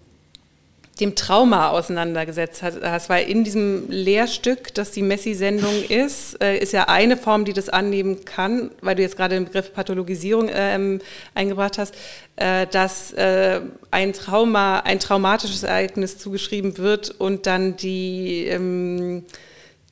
dem 1.03 1.15
Trauma 1.17 1.71
auseinandergesetzt 1.71 2.63
hast, 2.63 3.09
weil 3.09 3.29
in 3.29 3.45
diesem 3.45 3.91
Lehrstück, 3.91 4.73
das 4.75 4.93
die 4.93 5.03
Messi-Sendung 5.03 5.85
ist, 5.89 6.43
äh, 6.43 6.59
ist 6.59 6.73
ja 6.73 6.89
eine 6.89 7.17
Form, 7.17 7.45
die 7.45 7.53
das 7.53 7.69
annehmen 7.69 8.25
kann, 8.25 8.71
weil 8.81 8.95
du 8.95 9.03
jetzt 9.03 9.17
gerade 9.17 9.35
den 9.35 9.45
Begriff 9.45 9.73
Pathologisierung 9.75 10.49
ähm, 10.53 11.01
eingebracht 11.35 11.79
hast, 11.79 11.95
äh, 12.37 12.67
dass 12.69 13.13
äh, 13.13 13.61
ein 13.91 14.13
Trauma, 14.13 14.81
ein 14.81 15.01
traumatisches 15.01 15.65
Ereignis 15.65 16.19
zugeschrieben 16.19 16.79
wird 16.79 17.11
und 17.11 17.47
dann 17.47 17.77
die 17.77 18.47
ähm, 18.47 19.25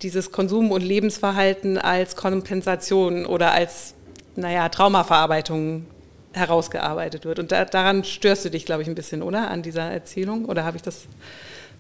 dieses 0.03 0.33
Konsum- 0.33 0.71
und 0.71 0.83
Lebensverhalten 0.83 1.77
als 1.77 2.17
Kompensation 2.17 3.27
oder 3.27 3.53
als 3.53 3.95
naja, 4.37 4.69
Traumaverarbeitung 4.69 5.87
herausgearbeitet 6.33 7.25
wird. 7.25 7.39
Und 7.39 7.53
da, 7.53 7.65
daran 7.65 8.05
störst 8.05 8.45
du 8.45 8.51
dich, 8.51 8.65
glaube 8.65 8.83
ich, 8.83 8.89
ein 8.89 8.95
bisschen, 8.95 9.23
oder? 9.23 9.51
An 9.51 9.63
dieser 9.63 9.91
Erzählung? 9.91 10.45
Oder 10.45 10.65
habe 10.65 10.77
ich 10.77 10.83
das 10.83 11.07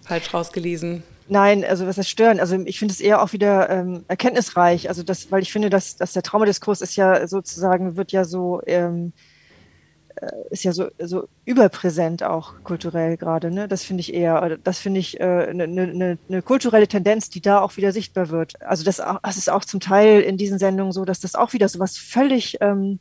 falsch 0.02 0.32
rausgelesen? 0.32 1.02
Nein, 1.28 1.64
also 1.64 1.86
was 1.86 1.96
das 1.96 2.08
stören? 2.08 2.40
Also 2.40 2.58
ich 2.64 2.80
finde 2.80 2.92
es 2.92 3.00
eher 3.00 3.22
auch 3.22 3.32
wieder 3.32 3.70
ähm, 3.70 4.04
erkenntnisreich. 4.08 4.88
Also 4.88 5.04
das, 5.04 5.30
weil 5.30 5.42
ich 5.42 5.52
finde, 5.52 5.70
dass, 5.70 5.96
dass 5.96 6.12
der 6.12 6.24
Traumadiskurs 6.24 6.80
ist 6.80 6.96
ja 6.96 7.28
sozusagen, 7.28 7.96
wird 7.96 8.10
ja 8.10 8.24
so, 8.24 8.60
ähm, 8.66 9.12
äh, 10.16 10.26
ist 10.50 10.64
ja 10.64 10.72
so, 10.72 10.88
so 10.98 11.28
überpräsent 11.44 12.24
auch 12.24 12.54
kulturell 12.64 13.16
gerade. 13.16 13.52
Ne? 13.52 13.68
Das 13.68 13.84
finde 13.84 14.00
ich 14.00 14.12
eher, 14.12 14.58
das 14.58 14.80
finde 14.80 14.98
ich 14.98 15.20
eine 15.20 15.62
äh, 15.62 15.66
ne, 15.68 15.86
ne, 15.86 16.18
ne 16.26 16.42
kulturelle 16.42 16.88
Tendenz, 16.88 17.30
die 17.30 17.40
da 17.40 17.60
auch 17.60 17.76
wieder 17.76 17.92
sichtbar 17.92 18.30
wird. 18.30 18.60
Also 18.62 18.82
das, 18.82 19.00
das 19.22 19.36
ist 19.36 19.50
auch 19.50 19.64
zum 19.64 19.78
Teil 19.78 20.22
in 20.22 20.36
diesen 20.36 20.58
Sendungen 20.58 20.90
so, 20.90 21.04
dass 21.04 21.20
das 21.20 21.36
auch 21.36 21.52
wieder 21.52 21.68
so 21.68 21.78
was 21.78 21.96
völlig 21.96 22.56
ähm, 22.60 22.98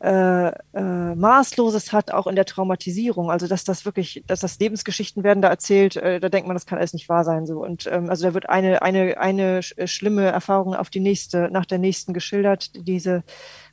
äh, 0.00 0.48
äh, 0.48 1.14
Maßloses 1.16 1.92
hat, 1.92 2.12
auch 2.12 2.28
in 2.28 2.36
der 2.36 2.44
Traumatisierung. 2.44 3.32
Also 3.32 3.48
dass 3.48 3.64
das 3.64 3.84
wirklich, 3.84 4.22
dass 4.28 4.38
das 4.38 4.58
Lebensgeschichten 4.60 5.24
werden 5.24 5.42
da 5.42 5.48
erzählt, 5.48 5.96
äh, 5.96 6.20
da 6.20 6.28
denkt 6.28 6.46
man, 6.46 6.54
das 6.54 6.66
kann 6.66 6.78
alles 6.78 6.92
nicht 6.92 7.08
wahr 7.08 7.24
sein. 7.24 7.46
So. 7.46 7.64
Und 7.64 7.88
ähm, 7.90 8.08
also 8.08 8.24
da 8.26 8.34
wird 8.34 8.48
eine, 8.48 8.82
eine, 8.82 9.18
eine 9.18 9.60
äh, 9.76 9.86
schlimme 9.88 10.26
Erfahrung 10.26 10.74
auf 10.74 10.88
die 10.90 11.00
nächste, 11.00 11.50
nach 11.50 11.66
der 11.66 11.78
nächsten 11.78 12.14
geschildert, 12.14 12.76
die 12.76 12.84
diese 12.84 13.24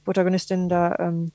Protagonistin 0.03 0.67
da 0.67 0.95
ähm, 0.97 1.31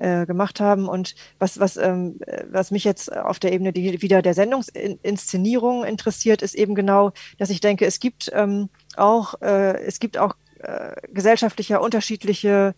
äh, 0.00 0.26
gemacht 0.26 0.58
haben. 0.58 0.88
Und 0.88 1.14
was, 1.38 1.60
was, 1.60 1.76
ähm, 1.76 2.18
was 2.50 2.72
mich 2.72 2.82
jetzt 2.82 3.16
auf 3.16 3.38
der 3.38 3.52
Ebene 3.52 3.72
die, 3.72 4.02
wieder 4.02 4.20
der 4.20 4.34
Sendungsinszenierung 4.34 5.84
interessiert, 5.84 6.42
ist 6.42 6.56
eben 6.56 6.74
genau, 6.74 7.12
dass 7.38 7.50
ich 7.50 7.60
denke, 7.60 7.86
es 7.86 8.00
gibt 8.00 8.32
ähm, 8.34 8.68
auch, 8.96 9.40
äh, 9.42 9.80
es 9.84 10.00
gibt 10.00 10.18
auch 10.18 10.34
gesellschaftlicher 11.12 11.80
unterschiedliche 11.80 12.76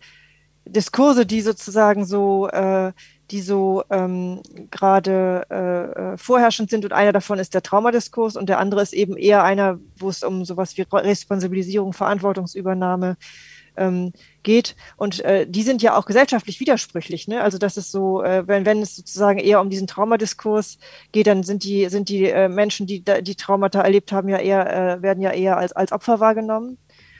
Diskurse, 0.65 1.25
die 1.25 1.41
sozusagen 1.41 2.05
so, 2.05 2.47
äh, 2.49 2.91
die 3.31 3.41
so 3.41 3.83
ähm, 3.89 4.41
gerade 4.71 5.45
äh, 5.49 6.13
äh, 6.13 6.17
vorherrschend 6.17 6.69
sind. 6.69 6.85
Und 6.85 6.93
einer 6.93 7.11
davon 7.11 7.39
ist 7.39 7.53
der 7.53 7.63
Traumadiskurs 7.63 8.35
und 8.35 8.47
der 8.47 8.59
andere 8.59 8.81
ist 8.81 8.93
eben 8.93 9.17
eher 9.17 9.43
einer, 9.43 9.79
wo 9.97 10.09
es 10.09 10.23
um 10.23 10.45
sowas 10.45 10.77
wie 10.77 10.83
Responsibilisierung, 10.83 11.93
Verantwortungsübernahme 11.93 13.17
ähm, 13.77 14.13
geht. 14.43 14.75
Und 14.97 15.23
äh, 15.23 15.47
die 15.47 15.63
sind 15.63 15.81
ja 15.81 15.97
auch 15.97 16.05
gesellschaftlich 16.05 16.59
widersprüchlich. 16.59 17.27
Ne? 17.27 17.41
Also 17.41 17.57
das 17.57 17.77
ist 17.77 17.91
so, 17.91 18.23
äh, 18.23 18.47
wenn, 18.47 18.65
wenn 18.65 18.81
es 18.81 18.95
sozusagen 18.95 19.39
eher 19.39 19.61
um 19.61 19.69
diesen 19.69 19.87
Traumadiskurs 19.87 20.77
geht, 21.11 21.27
dann 21.27 21.43
sind 21.43 21.63
die, 21.63 21.89
sind 21.89 22.09
die 22.09 22.29
äh, 22.29 22.47
Menschen, 22.47 22.87
die 22.87 23.03
die 23.03 23.35
Traumata 23.35 23.81
erlebt 23.81 24.11
haben, 24.11 24.29
ja 24.29 24.37
eher, 24.37 24.97
äh, 24.97 25.01
werden 25.01 25.21
ja 25.21 25.31
eher 25.31 25.57
als, 25.57 25.73
als 25.73 25.91
Opfer 25.91 26.19
wahrgenommen. 26.19 26.77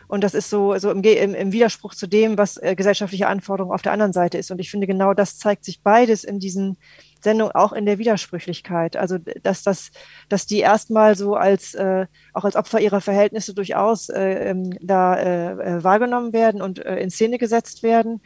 Und 0.07 0.23
das 0.23 0.33
ist 0.33 0.49
so, 0.49 0.77
so 0.77 0.91
im, 0.91 1.03
im, 1.03 1.33
im 1.33 1.51
Widerspruch 1.51 1.95
zu 1.95 2.07
dem, 2.07 2.37
was 2.37 2.57
äh, 2.57 2.75
gesellschaftliche 2.75 3.27
Anforderungen 3.27 3.73
auf 3.73 3.81
der 3.81 3.91
anderen 3.91 4.13
Seite 4.13 4.37
ist. 4.37 4.51
Und 4.51 4.59
ich 4.59 4.69
finde, 4.69 4.87
genau 4.87 5.13
das 5.13 5.37
zeigt 5.37 5.65
sich 5.65 5.81
beides 5.81 6.23
in 6.23 6.39
diesen 6.39 6.77
Sendungen, 7.25 7.55
auch 7.55 7.73
in 7.73 7.85
der 7.85 7.97
Widersprüchlichkeit. 7.97 8.95
Also, 8.95 9.17
dass 9.17 9.63
das, 9.63 9.91
dass 10.29 10.45
die 10.45 10.59
erstmal 10.59 11.17
so 11.17 11.35
als, 11.35 11.73
äh, 11.73 12.05
auch 12.33 12.45
als 12.45 12.55
Opfer 12.55 12.79
ihrer 12.79 13.01
Verhältnisse 13.01 13.53
durchaus 13.53 14.09
äh, 14.09 14.51
ähm, 14.51 14.77
da 14.79 15.15
äh, 15.15 15.51
äh, 15.51 15.83
wahrgenommen 15.83 16.33
werden 16.33 16.61
und 16.61 16.85
äh, 16.85 16.97
in 16.97 17.09
Szene 17.09 17.37
gesetzt 17.37 17.83
werden. 17.83 18.21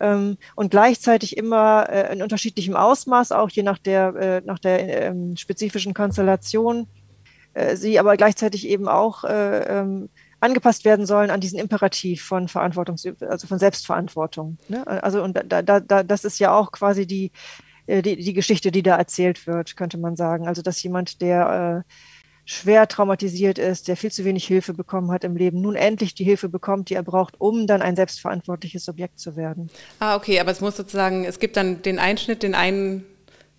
Ähm, 0.00 0.38
und 0.56 0.70
gleichzeitig 0.70 1.36
immer 1.36 1.88
in 2.10 2.22
unterschiedlichem 2.22 2.76
Ausmaß, 2.76 3.32
auch 3.32 3.50
je 3.50 3.62
nach 3.64 3.78
der, 3.78 4.42
nach 4.44 4.58
der 4.60 5.06
ähm, 5.06 5.36
spezifischen 5.36 5.92
Konstellation, 5.92 6.86
sie 7.74 7.98
aber 7.98 8.16
gleichzeitig 8.16 8.68
eben 8.68 8.86
auch 8.86 9.24
äh, 9.24 9.80
ähm, 9.80 10.10
angepasst 10.40 10.84
werden 10.84 11.06
sollen 11.06 11.30
an 11.30 11.40
diesen 11.40 11.58
Imperativ 11.58 12.22
von 12.22 12.48
Verantwortungs, 12.48 13.06
also 13.20 13.46
von 13.46 13.58
Selbstverantwortung. 13.58 14.58
Ne? 14.68 14.86
Also 14.86 15.22
und 15.22 15.40
da, 15.48 15.62
da, 15.62 15.80
da, 15.80 16.02
das 16.02 16.24
ist 16.24 16.38
ja 16.38 16.56
auch 16.56 16.72
quasi 16.72 17.06
die, 17.06 17.32
äh, 17.86 18.02
die, 18.02 18.16
die 18.16 18.32
Geschichte, 18.32 18.70
die 18.70 18.82
da 18.82 18.96
erzählt 18.96 19.46
wird, 19.46 19.76
könnte 19.76 19.98
man 19.98 20.16
sagen. 20.16 20.46
Also 20.46 20.62
dass 20.62 20.82
jemand, 20.82 21.20
der 21.20 21.84
äh, 21.86 21.92
schwer 22.44 22.88
traumatisiert 22.88 23.58
ist, 23.58 23.88
der 23.88 23.96
viel 23.96 24.10
zu 24.10 24.24
wenig 24.24 24.46
Hilfe 24.46 24.72
bekommen 24.72 25.10
hat 25.10 25.22
im 25.24 25.36
Leben, 25.36 25.60
nun 25.60 25.74
endlich 25.74 26.14
die 26.14 26.24
Hilfe 26.24 26.48
bekommt, 26.48 26.88
die 26.88 26.94
er 26.94 27.02
braucht, 27.02 27.38
um 27.38 27.66
dann 27.66 27.82
ein 27.82 27.94
selbstverantwortliches 27.94 28.84
Subjekt 28.84 29.18
zu 29.18 29.36
werden. 29.36 29.70
Ah, 29.98 30.16
okay, 30.16 30.40
aber 30.40 30.50
es 30.50 30.62
muss 30.62 30.76
sozusagen, 30.76 31.24
es 31.24 31.40
gibt 31.40 31.58
dann 31.58 31.82
den 31.82 31.98
Einschnitt, 31.98 32.42
den 32.42 32.54
einen 32.54 33.04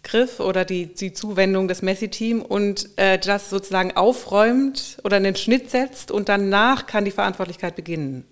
Griff 0.03 0.39
oder 0.39 0.65
die, 0.65 0.93
die 0.93 1.13
Zuwendung 1.13 1.67
des 1.67 1.81
Messi-Team 1.81 2.41
und 2.41 2.89
äh, 2.97 3.19
das 3.19 3.49
sozusagen 3.49 3.95
aufräumt 3.95 4.97
oder 5.03 5.17
einen 5.17 5.35
Schnitt 5.35 5.69
setzt 5.69 6.11
und 6.11 6.29
danach 6.29 6.85
kann 6.85 7.05
die 7.05 7.11
Verantwortlichkeit 7.11 7.75
beginnen. 7.75 8.25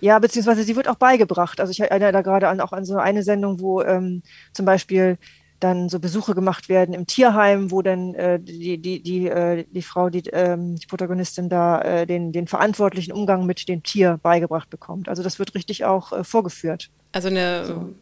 Ja, 0.00 0.18
beziehungsweise 0.18 0.62
sie 0.64 0.76
wird 0.76 0.88
auch 0.88 0.96
beigebracht. 0.96 1.60
Also 1.60 1.70
ich 1.70 1.80
erinnere 1.80 2.12
da 2.12 2.22
gerade 2.22 2.48
an, 2.48 2.60
auch 2.60 2.72
an 2.72 2.84
so 2.84 2.96
eine 2.96 3.22
Sendung, 3.22 3.60
wo 3.60 3.82
ähm, 3.82 4.22
zum 4.52 4.64
Beispiel 4.64 5.18
dann 5.60 5.90
so 5.90 6.00
Besuche 6.00 6.34
gemacht 6.34 6.68
werden 6.68 6.94
im 6.94 7.06
Tierheim, 7.06 7.70
wo 7.70 7.82
dann 7.82 8.14
äh, 8.14 8.40
die, 8.40 8.78
die, 8.78 9.02
die, 9.02 9.28
äh, 9.28 9.64
die 9.70 9.82
Frau, 9.82 10.08
die, 10.08 10.22
ähm, 10.32 10.76
die 10.76 10.86
Protagonistin 10.86 11.50
da 11.50 11.82
äh, 11.82 12.06
den, 12.06 12.32
den 12.32 12.46
verantwortlichen 12.46 13.12
Umgang 13.12 13.44
mit 13.44 13.68
dem 13.68 13.82
Tier 13.82 14.18
beigebracht 14.22 14.70
bekommt. 14.70 15.08
Also 15.08 15.22
das 15.22 15.38
wird 15.38 15.54
richtig 15.54 15.84
auch 15.84 16.12
äh, 16.12 16.24
vorgeführt. 16.24 16.90
Also 17.12 17.28
eine 17.28 17.66
so. 17.66 17.94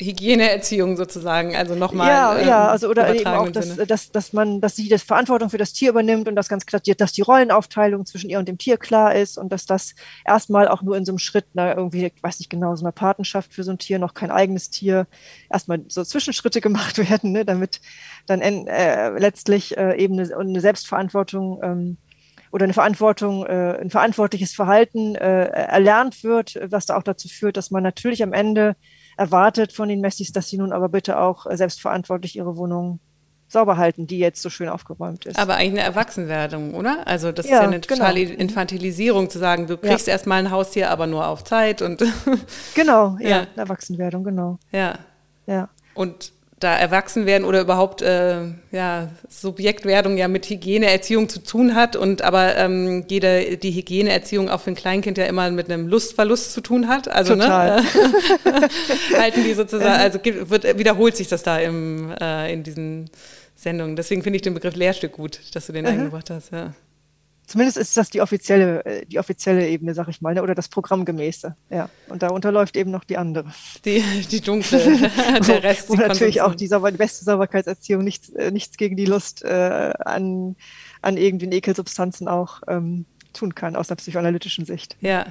Hygieneerziehung 0.00 0.96
sozusagen, 0.96 1.56
also 1.56 1.74
nochmal. 1.74 2.08
Ja, 2.08 2.38
ähm, 2.38 2.48
ja, 2.48 2.68
also 2.68 2.88
oder 2.88 3.12
eben 3.14 3.26
auch, 3.26 3.48
dass, 3.48 3.76
dass, 3.76 4.12
dass 4.12 4.32
man, 4.32 4.60
dass 4.60 4.76
sie 4.76 4.88
das 4.88 5.02
Verantwortung 5.02 5.50
für 5.50 5.58
das 5.58 5.72
Tier 5.72 5.90
übernimmt 5.90 6.28
und 6.28 6.36
das 6.36 6.48
ganz 6.48 6.66
klar, 6.66 6.80
dass 6.96 7.12
die 7.12 7.22
Rollenaufteilung 7.22 8.06
zwischen 8.06 8.30
ihr 8.30 8.38
und 8.38 8.46
dem 8.46 8.58
Tier 8.58 8.76
klar 8.76 9.14
ist 9.16 9.38
und 9.38 9.50
dass 9.50 9.66
das 9.66 9.94
erstmal 10.24 10.68
auch 10.68 10.82
nur 10.82 10.96
in 10.96 11.04
so 11.04 11.12
einem 11.12 11.18
Schritt, 11.18 11.46
na, 11.54 11.74
irgendwie, 11.74 12.06
ich 12.06 12.22
weiß 12.22 12.38
nicht 12.38 12.48
genau, 12.48 12.76
so 12.76 12.84
einer 12.84 12.92
Patenschaft 12.92 13.52
für 13.52 13.64
so 13.64 13.72
ein 13.72 13.78
Tier, 13.78 13.98
noch 13.98 14.14
kein 14.14 14.30
eigenes 14.30 14.70
Tier, 14.70 15.08
erstmal 15.50 15.80
so 15.88 16.04
Zwischenschritte 16.04 16.60
gemacht 16.68 16.98
werden, 16.98 17.32
ne, 17.32 17.44
damit 17.44 17.80
dann 18.26 18.40
äh, 18.40 19.10
letztlich 19.18 19.76
äh, 19.76 19.96
eben 19.96 20.18
eine, 20.18 20.36
eine 20.36 20.60
Selbstverantwortung 20.60 21.60
ähm, 21.62 21.96
oder 22.52 22.64
eine 22.64 22.72
Verantwortung, 22.72 23.44
äh, 23.46 23.78
ein 23.80 23.90
verantwortliches 23.90 24.54
Verhalten 24.54 25.16
äh, 25.16 25.46
erlernt 25.46 26.22
wird, 26.22 26.58
was 26.70 26.86
da 26.86 26.96
auch 26.96 27.02
dazu 27.02 27.28
führt, 27.28 27.56
dass 27.56 27.70
man 27.70 27.82
natürlich 27.82 28.22
am 28.22 28.32
Ende 28.32 28.76
erwartet 29.18 29.72
von 29.72 29.88
den 29.88 30.00
Messis, 30.00 30.32
dass 30.32 30.48
sie 30.48 30.58
nun 30.58 30.72
aber 30.72 30.88
bitte 30.88 31.18
auch 31.18 31.46
selbstverantwortlich 31.50 32.36
ihre 32.36 32.56
Wohnung 32.56 33.00
sauber 33.48 33.76
halten, 33.76 34.06
die 34.06 34.18
jetzt 34.18 34.42
so 34.42 34.50
schön 34.50 34.68
aufgeräumt 34.68 35.26
ist. 35.26 35.38
Aber 35.38 35.56
eigentlich 35.56 35.80
eine 35.80 35.88
Erwachsenwerdung, 35.88 36.74
oder? 36.74 37.06
Also 37.06 37.32
das 37.32 37.46
ja, 37.46 37.56
ist 37.56 37.62
ja 37.62 37.66
eine 37.66 37.80
genau. 37.80 37.96
totale 37.96 38.26
genau. 38.26 38.38
Infantilisierung, 38.40 39.30
zu 39.30 39.38
sagen, 39.38 39.66
du 39.66 39.76
kriegst 39.76 40.06
ja. 40.06 40.12
erstmal 40.12 40.38
ein 40.38 40.50
Haustier, 40.50 40.90
aber 40.90 41.06
nur 41.06 41.26
auf 41.26 41.44
Zeit 41.44 41.82
und 41.82 42.04
Genau, 42.74 43.16
ja, 43.20 43.28
ja. 43.28 43.46
Erwachsenwerdung, 43.56 44.22
genau. 44.22 44.58
Ja. 44.70 44.98
Ja. 45.46 45.68
Und 45.94 46.32
da 46.60 46.76
erwachsen 46.76 47.26
werden 47.26 47.44
oder 47.44 47.60
überhaupt 47.60 48.02
äh, 48.02 48.38
ja, 48.72 49.08
Subjektwerdung 49.28 50.16
ja 50.16 50.28
mit 50.28 50.46
Hygieneerziehung 50.50 51.28
zu 51.28 51.42
tun 51.42 51.74
hat 51.74 51.94
und 51.94 52.22
aber 52.22 52.56
ähm, 52.56 53.04
jede, 53.08 53.56
die 53.56 53.70
Hygieneerziehung 53.70 54.48
auch 54.48 54.60
für 54.60 54.70
ein 54.70 54.74
Kleinkind 54.74 55.18
ja 55.18 55.26
immer 55.26 55.50
mit 55.50 55.70
einem 55.70 55.86
Lustverlust 55.86 56.52
zu 56.52 56.60
tun 56.60 56.88
hat. 56.88 57.08
Also 57.08 57.34
ne, 57.34 57.44
Total. 57.44 57.82
ne, 57.82 58.68
halten 59.18 59.44
die 59.44 59.54
sozusagen, 59.54 60.00
also 60.00 60.18
wird, 60.24 60.78
wiederholt 60.78 61.16
sich 61.16 61.28
das 61.28 61.42
da 61.42 61.58
im, 61.58 62.12
äh, 62.20 62.52
in 62.52 62.62
diesen 62.64 63.10
Sendungen. 63.54 63.96
Deswegen 63.96 64.22
finde 64.22 64.36
ich 64.36 64.42
den 64.42 64.54
Begriff 64.54 64.74
Lehrstück 64.74 65.12
gut, 65.12 65.40
dass 65.54 65.66
du 65.66 65.72
den 65.72 65.84
mhm. 65.84 65.92
eingebracht 65.92 66.30
hast. 66.30 66.52
Ja. 66.52 66.72
Zumindest 67.48 67.78
ist 67.78 67.96
das 67.96 68.10
die 68.10 68.20
offizielle, 68.20 68.84
äh, 68.84 69.06
die 69.06 69.18
offizielle 69.18 69.66
Ebene, 69.66 69.94
sag 69.94 70.06
ich 70.08 70.20
mal, 70.20 70.34
ne? 70.34 70.42
oder 70.42 70.54
das 70.54 70.68
Programmgemäße. 70.68 71.56
Ja. 71.70 71.88
Und 72.10 72.22
darunter 72.22 72.52
läuft 72.52 72.76
eben 72.76 72.90
noch 72.90 73.04
die 73.04 73.16
andere. 73.16 73.46
Die, 73.86 74.02
die 74.30 74.42
dunkle, 74.42 74.78
der 75.48 75.62
Rest. 75.62 75.88
wo 75.88 75.94
natürlich 75.94 76.42
auch 76.42 76.54
die, 76.54 76.66
sauber, 76.66 76.92
beste 76.92 77.24
Sauberkeitserziehung 77.24 78.04
nichts, 78.04 78.28
äh, 78.28 78.50
nichts 78.50 78.76
gegen 78.76 78.96
die 78.96 79.06
Lust 79.06 79.42
äh, 79.44 79.48
an, 79.98 80.56
an 81.00 81.16
irgendwie 81.16 81.46
Ekelsubstanzen 81.46 82.28
auch 82.28 82.60
ähm, 82.68 83.06
tun 83.32 83.54
kann, 83.54 83.76
aus 83.76 83.88
einer 83.88 83.96
psychoanalytischen 83.96 84.66
Sicht. 84.66 84.98
Ja. 85.00 85.24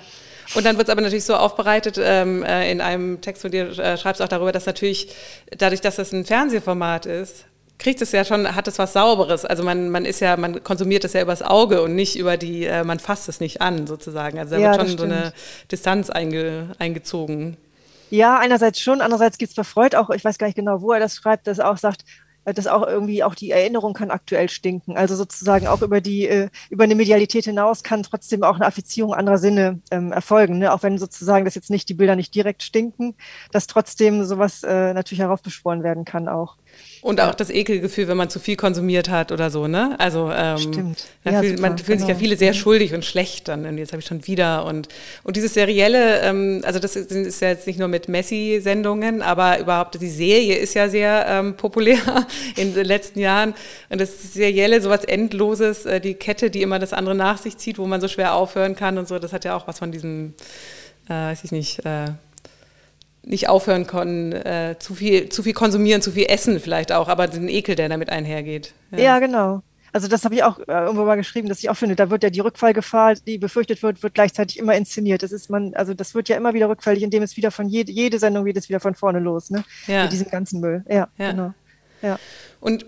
Und 0.56 0.66
dann 0.66 0.78
wird 0.78 0.88
es 0.88 0.92
aber 0.92 1.02
natürlich 1.02 1.26
so 1.26 1.36
aufbereitet, 1.36 2.00
ähm, 2.02 2.42
äh, 2.44 2.72
in 2.72 2.82
einem 2.82 3.22
Text 3.22 3.44
von 3.44 3.52
dir 3.52 3.78
äh, 3.78 3.96
schreibst 3.96 4.22
du 4.22 4.24
auch 4.24 4.30
darüber, 4.30 4.52
dass 4.52 4.66
natürlich 4.66 5.14
dadurch, 5.56 5.82
dass 5.82 5.98
das 5.98 6.12
ein 6.14 6.26
Fernsehformat 6.26 7.06
ist, 7.06 7.46
kriegt 7.80 8.02
es 8.02 8.12
ja 8.12 8.26
schon, 8.26 8.56
hat 8.56 8.68
es 8.68 8.80
was 8.80 8.94
Sauberes. 8.94 9.46
Also 9.46 9.64
man, 9.64 9.90
man 9.90 10.06
ist 10.06 10.20
ja, 10.20 10.38
man 10.38 10.64
konsumiert 10.64 11.04
es 11.06 11.14
ja 11.14 11.22
übers 11.22 11.42
Auge 11.42 11.82
und 11.82 11.96
nicht 11.96 12.18
über 12.18 12.38
die, 12.38 12.66
äh, 12.66 12.84
man 12.84 13.00
fasst 13.00 13.30
es 13.30 13.40
nicht 13.40 13.62
an 13.62 13.88
sozusagen. 13.88 14.40
Also 14.40 14.56
da 14.56 14.62
ja, 14.62 14.72
wird 14.72 14.90
schon 14.90 14.98
so 14.98 15.04
eine 15.04 15.34
Distanz 15.72 16.10
einge, 16.10 16.76
eingezogen. 16.80 17.58
Ja, 18.10 18.40
einerseits 18.40 18.80
schon, 18.80 19.02
andererseits 19.02 19.38
gibt 19.38 19.50
es 19.50 19.56
bei 19.56 19.64
Freud 19.64 19.96
auch, 19.98 20.10
ich 20.10 20.24
weiß 20.24 20.38
gar 20.38 20.48
nicht 20.48 20.56
genau, 20.56 20.82
wo 20.82 20.92
er 20.94 21.00
das 21.00 21.16
schreibt, 21.16 21.46
dass 21.48 21.60
er 21.60 21.70
auch 21.70 21.78
sagt, 21.78 22.06
äh, 22.48 22.54
dass 22.54 22.66
auch 22.68 22.88
irgendwie 22.88 23.24
auch 23.24 23.36
die 23.36 23.52
Erinnerung 23.52 23.94
kann 23.94 24.10
aktuell 24.10 24.50
stinken. 24.50 24.96
Also 24.96 25.16
sozusagen 25.16 25.68
auch 25.68 25.82
über 25.82 26.00
die, 26.00 26.28
äh, 26.28 26.50
über 26.70 26.86
eine 26.86 26.96
Medialität 26.96 27.46
hinaus 27.46 27.84
kann 27.84 28.04
trotzdem 28.04 28.44
auch 28.44 28.56
eine 28.56 28.66
Affizierung 28.66 29.14
anderer 29.14 29.38
Sinne 29.38 29.82
ähm, 29.92 30.14
erfolgen. 30.14 30.58
Ne? 30.60 30.74
Auch 30.74 30.84
wenn 30.84 30.98
sozusagen 30.98 31.44
das 31.46 31.56
jetzt 31.56 31.70
nicht 31.70 31.90
die 31.90 31.94
Bilder 31.94 32.16
nicht 32.16 32.34
direkt 32.34 32.64
stinken, 32.64 33.16
dass 33.52 33.68
trotzdem 33.68 34.24
sowas 34.24 34.64
äh, 34.64 34.94
natürlich 34.94 35.20
heraufbeschworen 35.20 35.84
werden 35.84 36.06
kann 36.06 36.30
auch. 36.30 36.56
Und 37.02 37.22
auch 37.22 37.36
das 37.36 37.50
Ekelgefühl, 37.50 38.08
wenn 38.08 38.18
man 38.18 38.30
zu 38.30 38.40
viel 38.40 38.56
konsumiert 38.56 39.08
hat 39.08 39.32
oder 39.32 39.50
so, 39.50 39.68
ne? 39.68 39.96
Also 40.00 40.32
ähm, 40.34 40.58
Stimmt. 40.58 41.06
Ja, 41.24 41.42
fühlt, 41.42 41.60
man 41.60 41.78
fühlt 41.78 41.88
genau. 41.88 42.00
sich 42.00 42.08
ja 42.08 42.14
genau. 42.16 42.20
viele 42.20 42.38
sehr 42.38 42.54
schuldig 42.54 42.94
und 42.94 43.06
schlecht 43.06 43.48
dann. 43.48 43.66
Und 43.66 43.78
jetzt 43.78 43.94
habe 43.94 44.02
ich 44.02 44.08
schon 44.08 44.26
wieder. 44.26 44.66
Und, 44.66 44.90
und 45.24 45.38
dieses 45.38 45.54
serielle, 45.54 46.22
ähm, 46.22 46.62
also 46.66 46.80
das 46.80 46.96
ist, 46.96 47.12
ist, 47.12 47.40
ja 47.42 47.50
jetzt 47.50 47.68
nicht 47.68 47.78
nur 47.80 47.88
mit 47.88 48.10
Messi-Sendungen, 48.10 49.22
aber 49.22 49.60
überhaupt 49.60 50.02
die 50.02 50.10
Serie 50.10 50.56
ist 50.56 50.74
ja 50.74 50.90
sehr 50.90 51.26
ähm, 51.30 51.56
populär 51.56 52.00
in 52.56 52.74
den 52.74 52.86
letzten 52.86 53.20
Jahren. 53.20 53.54
Und 53.90 54.02
das 54.02 54.34
serielle, 54.34 54.82
sowas 54.82 55.06
Endloses, 55.06 55.86
äh, 55.86 56.02
die 56.02 56.16
Kette, 56.16 56.50
die 56.50 56.62
immer 56.62 56.80
das 56.80 56.94
andere 56.94 57.16
nach 57.16 57.38
sich 57.38 57.58
zieht, 57.58 57.78
wo 57.78 57.86
man 57.86 58.02
so 58.02 58.08
schwer 58.08 58.34
aufhören 58.34 58.76
kann 58.76 58.98
und 58.98 59.08
so, 59.08 59.20
das 59.20 59.34
hat 59.34 59.46
ja 59.46 59.56
auch 59.56 59.68
was 59.68 59.80
von 59.80 59.92
diesem, 59.92 60.34
äh, 61.08 61.14
weiß 61.14 61.44
ich 61.44 61.52
nicht, 61.52 61.86
äh, 61.86 62.08
nicht 63.28 63.50
aufhören 63.50 63.88
können, 63.88 64.32
äh, 64.32 64.76
zu, 64.80 64.96
viel, 64.96 65.30
zu 65.30 65.44
viel 65.44 65.54
konsumieren, 65.54 66.02
zu 66.02 66.12
viel 66.12 66.26
essen 66.30 66.60
vielleicht 66.60 66.92
auch, 66.92 67.08
aber 67.08 67.28
den 67.28 67.50
Ekel, 67.50 67.76
der 67.76 67.90
damit 67.90 68.10
einhergeht. 68.10 68.74
Ja, 68.92 69.00
ja 69.00 69.20
genau. 69.20 69.62
Also 69.94 70.08
das 70.08 70.26
habe 70.26 70.36
ich 70.36 70.44
auch 70.44 70.60
äh, 70.60 70.64
irgendwo 70.68 71.06
mal 71.06 71.16
geschrieben, 71.16 71.50
dass 71.50 71.60
ich 71.60 71.70
auch 71.70 71.76
finde, 71.76 71.96
da 71.96 72.10
wird 72.10 72.24
ja 72.24 72.30
die 72.30 72.40
Rückfallgefahr, 72.40 73.16
die 73.16 73.38
befürchtet 73.38 73.82
wird, 73.84 74.04
wird 74.04 74.14
gleichzeitig 74.14 74.60
immer 74.60 74.76
inszeniert. 74.76 75.24
Das 75.24 75.32
ist 75.32 75.50
man, 75.50 75.74
also 75.74 75.94
das 75.94 76.14
wird 76.14 76.30
ja 76.30 76.38
immer 76.38 76.54
wieder 76.54 76.70
rückfällig, 76.70 77.04
indem 77.04 77.24
es 77.24 77.38
wieder 77.38 77.52
von 77.52 77.68
jede, 77.68 77.92
jede 77.92 78.20
Sendung 78.20 78.46
geht 78.46 78.58
es 78.58 78.70
wieder 78.70 78.80
von 78.80 78.96
vorne 78.96 79.20
los, 79.20 79.50
ne? 79.50 79.64
Ja. 79.88 80.04
Mit 80.04 80.12
diesem 80.12 80.30
ganzen 80.30 80.60
Müll. 80.60 80.84
Ja, 80.88 81.08
ja. 81.18 81.32
genau. 81.32 81.54
Ja. 82.02 82.20
Und 82.60 82.86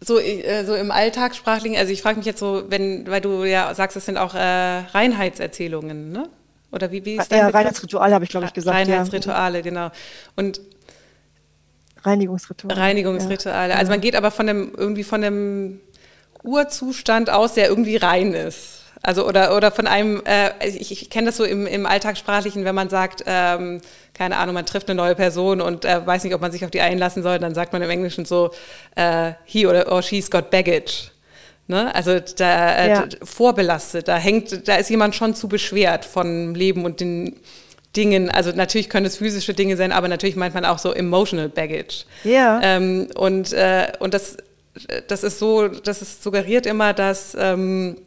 so, 0.00 0.18
äh, 0.18 0.64
so 0.64 0.74
im 0.74 0.90
Alltagssprachlichen, 0.90 1.76
also 1.76 1.92
ich 1.92 2.02
frage 2.02 2.16
mich 2.18 2.26
jetzt 2.26 2.40
so, 2.40 2.64
wenn, 2.68 3.06
weil 3.08 3.20
du 3.20 3.44
ja 3.44 3.72
sagst, 3.74 3.96
es 3.96 4.06
sind 4.06 4.16
auch 4.16 4.34
äh, 4.34 4.38
Reinheitserzählungen, 4.38 6.10
ne? 6.12 6.28
Oder 6.70 6.90
wie, 6.90 7.04
wie 7.04 7.16
ist 7.16 7.32
das? 7.32 7.38
Ja, 7.38 7.48
Reinheitsrituale 7.48 8.14
habe 8.14 8.24
ich, 8.24 8.30
glaube 8.30 8.46
ich, 8.46 8.52
gesagt. 8.52 8.76
Reinheitsrituale, 8.76 9.58
ja. 9.58 9.62
genau. 9.62 9.90
Und 10.36 10.60
Reinigungsrituale. 12.02 12.76
Reinigungsrituale. 12.80 13.72
Ja. 13.72 13.78
Also 13.78 13.90
man 13.90 14.00
geht 14.00 14.14
aber 14.14 14.30
von 14.30 14.46
dem, 14.46 14.72
irgendwie 14.76 15.04
von 15.04 15.20
dem 15.20 15.80
Urzustand 16.42 17.30
aus, 17.30 17.54
der 17.54 17.68
irgendwie 17.68 17.96
rein 17.96 18.34
ist. 18.34 18.82
Also 19.02 19.26
oder, 19.26 19.56
oder 19.56 19.70
von 19.70 19.86
einem, 19.86 20.22
äh, 20.24 20.50
ich, 20.66 20.90
ich 20.90 21.10
kenne 21.10 21.26
das 21.26 21.36
so 21.36 21.44
im, 21.44 21.66
im 21.66 21.86
Alltagssprachlichen, 21.86 22.64
wenn 22.64 22.74
man 22.74 22.88
sagt, 22.88 23.22
ähm, 23.26 23.80
keine 24.12 24.36
Ahnung, 24.36 24.54
man 24.54 24.66
trifft 24.66 24.88
eine 24.88 24.96
neue 24.96 25.14
Person 25.14 25.60
und 25.60 25.84
äh, 25.84 26.04
weiß 26.04 26.24
nicht, 26.24 26.34
ob 26.34 26.40
man 26.40 26.50
sich 26.50 26.64
auf 26.64 26.70
die 26.70 26.80
einlassen 26.80 27.22
soll, 27.22 27.38
dann 27.38 27.54
sagt 27.54 27.72
man 27.72 27.80
im 27.82 27.90
Englischen 27.90 28.24
so, 28.24 28.50
äh, 28.96 29.32
he 29.44 29.66
oder 29.66 29.92
or 29.92 30.02
she's 30.02 30.30
got 30.30 30.50
baggage. 30.50 31.12
Ne? 31.68 31.94
Also 31.94 32.18
da 32.18 32.74
äh, 32.76 32.88
ja. 32.88 33.08
vorbelastet, 33.22 34.08
da 34.08 34.16
hängt, 34.16 34.66
da 34.66 34.76
ist 34.76 34.88
jemand 34.88 35.14
schon 35.14 35.34
zu 35.34 35.48
beschwert 35.48 36.06
von 36.06 36.54
Leben 36.54 36.84
und 36.86 37.00
den 37.00 37.36
Dingen. 37.94 38.30
Also 38.30 38.52
natürlich 38.52 38.88
können 38.88 39.04
es 39.04 39.18
physische 39.18 39.52
Dinge 39.52 39.76
sein, 39.76 39.92
aber 39.92 40.08
natürlich 40.08 40.34
meint 40.34 40.54
man 40.54 40.64
auch 40.64 40.78
so 40.78 40.92
emotional 40.92 41.50
baggage. 41.50 42.06
Ja. 42.24 42.58
Ähm, 42.62 43.08
und, 43.14 43.52
äh, 43.52 43.92
und 43.98 44.14
das, 44.14 44.38
das 45.08 45.22
ist 45.22 45.38
so, 45.38 45.68
das 45.68 46.00
ist 46.00 46.22
suggeriert 46.22 46.64
immer, 46.64 46.94
dass 46.94 47.36
ähm, 47.38 47.98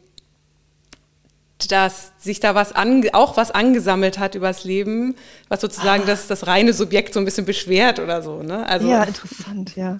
dass 1.70 2.12
sich 2.18 2.40
da 2.40 2.56
was 2.56 2.72
an, 2.72 3.04
auch 3.12 3.36
was 3.36 3.52
angesammelt 3.52 4.18
hat 4.18 4.34
übers 4.34 4.64
Leben, 4.64 5.14
was 5.48 5.60
sozusagen 5.60 6.02
ah. 6.02 6.06
das, 6.06 6.26
das 6.26 6.48
reine 6.48 6.72
Subjekt 6.72 7.14
so 7.14 7.20
ein 7.20 7.24
bisschen 7.24 7.46
beschwert 7.46 8.00
oder 8.00 8.20
so. 8.20 8.42
Ne? 8.42 8.66
Also, 8.66 8.88
ja, 8.88 9.04
interessant, 9.04 9.76
ja. 9.76 9.98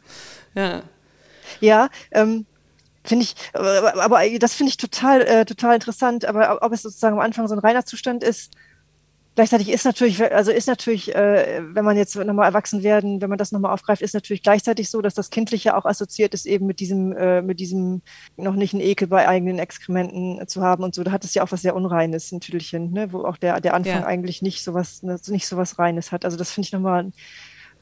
Ja, 0.57 0.83
ja 1.61 1.89
ähm, 2.11 2.47
finde 3.05 3.25
ich, 3.25 3.35
aber, 3.53 4.03
aber 4.03 4.39
das 4.39 4.55
finde 4.55 4.71
ich 4.71 4.77
total, 4.77 5.23
äh, 5.23 5.45
total 5.45 5.75
interessant. 5.75 6.25
Aber 6.25 6.63
ob 6.63 6.73
es 6.73 6.83
sozusagen 6.83 7.17
am 7.17 7.25
Anfang 7.25 7.49
so 7.49 7.55
ein 7.55 7.61
reiner 7.61 7.85
Zustand 7.85 8.23
ist, 8.23 8.53
Gleichzeitig 9.35 9.71
ist 9.71 9.87
natürlich, 9.87 10.23
also 10.31 10.51
ist 10.51 10.69
natürlich, 10.69 11.15
äh, 11.15 11.63
wenn 11.63 11.87
man 11.87 11.97
jetzt 11.97 12.15
nochmal 12.17 12.45
erwachsen 12.45 12.83
werden, 12.83 13.23
wenn 13.23 13.31
man 13.31 13.39
das 13.39 13.51
nochmal 13.51 13.73
aufgreift, 13.73 14.03
ist 14.03 14.13
natürlich 14.13 14.43
gleichzeitig 14.43 14.91
so, 14.91 15.01
dass 15.01 15.15
das 15.15 15.31
Kindliche 15.31 15.75
auch 15.75 15.87
assoziiert 15.87 16.35
ist 16.35 16.45
eben 16.45 16.67
mit 16.67 16.81
diesem, 16.81 17.17
äh, 17.17 17.41
mit 17.41 17.59
diesem 17.59 18.03
noch 18.37 18.55
nicht 18.55 18.75
einen 18.75 18.83
Ekel 18.83 19.09
bei 19.09 19.27
eigenen 19.27 19.59
Exkrementen 19.59 20.47
zu 20.49 20.61
haben 20.61 20.85
und 20.85 20.95
so. 20.95 21.03
Da 21.03 21.13
hat 21.13 21.25
es 21.25 21.33
ja 21.33 21.43
auch 21.43 21.51
was 21.51 21.63
sehr 21.63 21.75
Unreines, 21.75 22.31
ein 22.31 22.41
Tüdelchen, 22.41 22.93
ne? 22.93 23.11
wo 23.15 23.25
auch 23.25 23.39
der, 23.39 23.63
der 23.63 23.73
Anfang 23.73 24.03
ja. 24.03 24.07
eigentlich 24.07 24.43
nicht 24.43 24.63
sowas, 24.63 25.03
ne, 25.03 25.19
nicht 25.29 25.47
sowas 25.47 25.79
Reines 25.79 26.13
hat. 26.13 26.27
Also 26.27 26.37
das 26.37 26.51
finde 26.51 26.67
ich 26.67 26.73
nochmal 26.73 27.11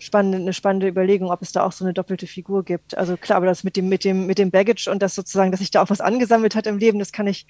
spannende, 0.01 0.39
eine 0.39 0.53
spannende 0.53 0.89
Überlegung, 0.89 1.31
ob 1.31 1.43
es 1.43 1.53
da 1.53 1.65
auch 1.65 1.73
so 1.73 1.85
eine 1.85 1.95
doppelte 1.95 2.27
Figur 2.27 2.65
gibt. 2.65 2.97
Also 2.97 3.17
klar, 3.17 3.37
aber 3.37 3.47
das 3.47 3.65
mit 3.65 3.77
dem, 3.77 3.89
mit 3.89 4.05
dem, 4.05 4.27
mit 4.27 4.39
dem 4.39 4.51
Baggage 4.51 4.89
und 4.91 5.01
das 5.03 5.15
sozusagen, 5.15 5.51
dass 5.53 5.61
sich 5.61 5.71
da 5.71 5.83
auch 5.83 5.91
was 5.91 6.01
angesammelt 6.01 6.55
hat 6.55 6.67
im 6.67 6.79
Leben, 6.79 6.99
das 6.99 7.13
kann 7.13 7.27
ich 7.27 7.47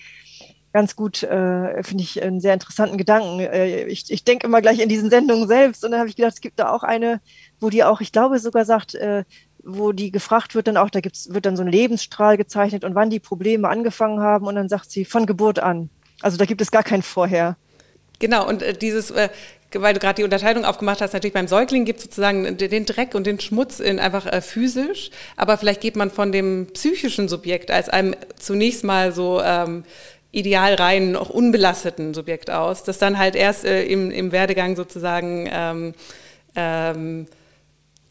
ganz 0.72 0.94
gut, 0.96 1.22
äh, 1.22 1.82
finde 1.82 2.02
ich 2.02 2.22
einen 2.22 2.40
sehr 2.40 2.54
interessanten 2.54 2.96
Gedanken. 2.96 3.40
Äh, 3.40 3.86
ich 3.86 4.10
ich 4.10 4.24
denke 4.24 4.46
immer 4.46 4.60
gleich 4.60 4.80
in 4.80 4.88
diesen 4.88 5.10
Sendungen 5.10 5.48
selbst 5.48 5.84
und 5.84 5.92
dann 5.92 6.00
habe 6.00 6.08
ich 6.08 6.16
gedacht, 6.16 6.34
es 6.34 6.40
gibt 6.40 6.58
da 6.58 6.72
auch 6.72 6.82
eine, 6.82 7.20
wo 7.60 7.70
die 7.70 7.84
auch, 7.84 8.00
ich 8.00 8.12
glaube 8.12 8.38
sogar 8.38 8.64
sagt, 8.64 8.94
äh, 8.94 9.24
wo 9.62 9.92
die 9.92 10.10
gefragt 10.10 10.54
wird, 10.54 10.66
dann 10.66 10.76
auch, 10.76 10.90
da 10.90 11.00
gibt's, 11.00 11.32
wird 11.32 11.46
dann 11.46 11.56
so 11.56 11.62
ein 11.62 11.68
Lebensstrahl 11.68 12.36
gezeichnet 12.36 12.84
und 12.84 12.94
wann 12.94 13.10
die 13.10 13.20
Probleme 13.20 13.68
angefangen 13.68 14.20
haben 14.20 14.46
und 14.46 14.54
dann 14.54 14.68
sagt 14.68 14.90
sie 14.90 15.04
von 15.04 15.26
Geburt 15.26 15.58
an. 15.58 15.90
Also 16.22 16.36
da 16.36 16.44
gibt 16.44 16.60
es 16.60 16.70
gar 16.70 16.82
kein 16.82 17.02
Vorher. 17.02 17.56
Genau, 18.18 18.46
und 18.46 18.62
äh, 18.62 18.74
dieses, 18.74 19.10
äh, 19.10 19.28
weil 19.74 19.94
du 19.94 20.00
gerade 20.00 20.16
die 20.16 20.24
Unterscheidung 20.24 20.64
aufgemacht 20.64 21.00
hast, 21.00 21.12
natürlich 21.12 21.34
beim 21.34 21.48
Säugling 21.48 21.84
gibt 21.84 21.98
es 21.98 22.04
sozusagen 22.04 22.56
den 22.56 22.86
Dreck 22.86 23.14
und 23.14 23.26
den 23.26 23.38
Schmutz 23.38 23.80
in 23.80 23.98
einfach 23.98 24.26
äh, 24.26 24.40
physisch, 24.40 25.10
aber 25.36 25.56
vielleicht 25.58 25.80
geht 25.80 25.96
man 25.96 26.10
von 26.10 26.32
dem 26.32 26.68
psychischen 26.72 27.28
Subjekt 27.28 27.70
als 27.70 27.88
einem 27.88 28.14
zunächst 28.38 28.84
mal 28.84 29.12
so 29.12 29.40
ähm, 29.42 29.84
ideal 30.32 30.74
rein, 30.74 31.16
auch 31.16 31.30
unbelasteten 31.30 32.14
Subjekt 32.14 32.50
aus, 32.50 32.84
das 32.84 32.98
dann 32.98 33.18
halt 33.18 33.34
erst 33.34 33.64
äh, 33.64 33.84
im, 33.84 34.10
im 34.10 34.32
Werdegang 34.32 34.76
sozusagen 34.76 35.48
ähm, 35.52 35.94
ähm, 36.56 37.26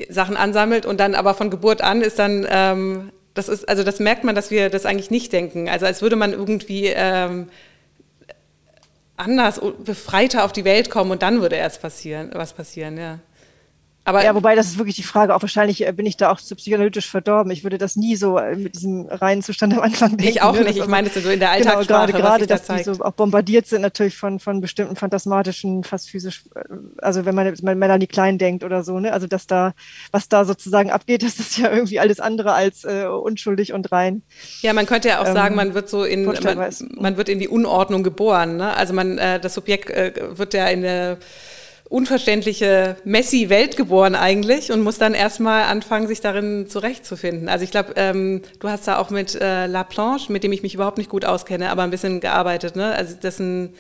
Sachen 0.08 0.38
ansammelt 0.38 0.86
und 0.86 1.00
dann 1.00 1.16
aber 1.16 1.34
von 1.34 1.50
Geburt 1.50 1.82
an 1.82 2.02
ist 2.02 2.20
dann, 2.20 2.48
ähm, 2.50 3.12
das 3.34 3.50
ist, 3.50 3.68
also 3.68 3.84
das 3.84 4.00
merkt 4.00 4.24
man, 4.24 4.36
dass 4.36 4.52
wir 4.52 4.70
das 4.70 4.86
eigentlich 4.86 5.12
nicht 5.12 5.34
denken. 5.34 5.70
Also 5.70 5.86
als 5.86 6.02
würde 6.02 6.16
man 6.16 6.32
irgendwie 6.32 6.88
ähm, 6.88 7.50
anders, 9.20 9.62
befreiter 9.84 10.46
auf 10.46 10.54
die 10.54 10.66
Welt 10.66 10.90
kommen 10.90 11.12
und 11.12 11.22
dann 11.22 11.42
würde 11.42 11.56
erst 11.56 11.82
passieren, 11.82 12.32
was 12.34 12.54
passieren, 12.54 12.98
ja. 12.98 13.20
Aber 14.10 14.24
ja, 14.24 14.34
wobei 14.34 14.56
das 14.56 14.66
ist 14.66 14.80
wirklich 14.80 14.96
die 14.96 15.04
Frage, 15.04 15.36
auch 15.36 15.42
wahrscheinlich 15.44 15.86
äh, 15.86 15.92
bin 15.92 16.08
ich 16.08 16.18
da 16.18 16.32
auch 16.32 16.40
zu 16.40 16.56
psychoanalytisch 16.56 17.08
verdorben. 17.08 17.52
Ich 17.52 17.64
würde 17.64 17.78
das 17.78 17.96
nie 17.96 18.16
so 18.16 18.40
äh, 18.40 18.56
mit 18.56 18.74
diesem 18.74 19.06
reinen 19.06 19.44
Zustand 19.44 19.74
am 19.74 19.82
Anfang 19.82 20.18
denken. 20.18 20.24
Ich 20.24 20.42
auch 20.42 20.54
ne? 20.54 20.64
nicht, 20.64 20.80
ich 20.80 20.88
meine 20.88 21.10
das 21.10 21.24
so 21.24 21.30
in 21.30 21.40
der 21.40 21.52
Alltagssprache, 21.52 22.08
genau, 22.08 22.18
gerade, 22.18 22.46
gerade 22.46 22.48
dass 22.48 22.66
da 22.66 22.78
die 22.78 22.84
so 22.84 22.94
auch 22.94 23.12
bombardiert 23.12 23.68
sind 23.68 23.84
natürlich 23.84 24.18
von, 24.18 24.40
von 24.40 24.62
bestimmten 24.62 24.96
phantasmatischen, 24.96 25.84
fast 25.84 26.10
physisch, 26.10 26.44
äh, 26.56 26.62
also 26.98 27.26
wenn 27.26 27.36
man, 27.36 27.54
wenn 27.62 27.78
Melanie 27.78 28.08
Klein 28.08 28.40
denkt 28.40 28.64
oder 28.64 28.84
so, 28.84 29.00
ne? 29.00 29.14
also 29.14 29.28
dass 29.28 29.46
da, 29.46 29.74
was 30.12 30.28
da 30.28 30.44
sozusagen 30.44 30.90
abgeht, 30.90 31.22
das 31.30 31.40
ist 31.40 31.60
ja 31.60 31.72
irgendwie 31.72 32.00
alles 32.00 32.20
andere 32.20 32.54
als 32.54 32.86
äh, 32.86 33.06
unschuldig 33.06 33.74
und 33.74 33.92
rein. 33.92 34.24
Ja, 34.62 34.74
man 34.74 34.88
könnte 34.88 35.10
ja 35.10 35.22
auch 35.22 35.28
ähm, 35.28 35.34
sagen, 35.34 35.56
man 35.56 35.76
wird 35.76 35.88
so 35.88 36.04
in, 36.04 36.26
man, 36.26 36.74
man, 36.96 37.18
wird 37.18 37.30
in 37.30 37.38
die 37.38 37.48
Unordnung 37.48 38.02
geboren, 38.02 38.58
ne? 38.58 38.76
also 38.76 38.92
man, 38.96 39.20
äh, 39.20 39.40
das 39.40 39.54
Subjekt 39.54 39.92
äh, 39.92 40.14
wird 40.32 40.56
ja 40.56 40.68
in 40.68 40.82
der 40.82 41.20
unverständliche 41.90 42.98
Messi-Welt 43.04 43.76
geboren 43.76 44.14
eigentlich 44.14 44.72
und 44.72 44.82
muss 44.82 45.00
dann 45.00 45.16
erstmal 45.16 45.64
anfangen, 45.64 46.08
sich 46.08 46.22
darin 46.22 46.68
zurechtzufinden. 46.68 47.50
Also 47.50 47.64
ich 47.64 47.72
glaube, 47.72 47.94
ähm, 47.96 48.44
du 48.60 48.70
hast 48.70 48.88
da 48.88 49.00
auch 49.00 49.10
mit 49.10 49.36
äh, 49.36 49.66
La 49.66 49.88
mit 50.30 50.44
dem 50.44 50.52
ich 50.52 50.62
mich 50.62 50.76
überhaupt 50.76 51.00
nicht 51.00 51.10
gut 51.10 51.26
auskenne, 51.26 51.72
aber 51.72 51.82
ein 51.82 51.90
bisschen 51.90 52.20
gearbeitet. 52.20 52.76
Ne? 52.76 52.94
Also 52.94 53.16
dessen 53.16 53.74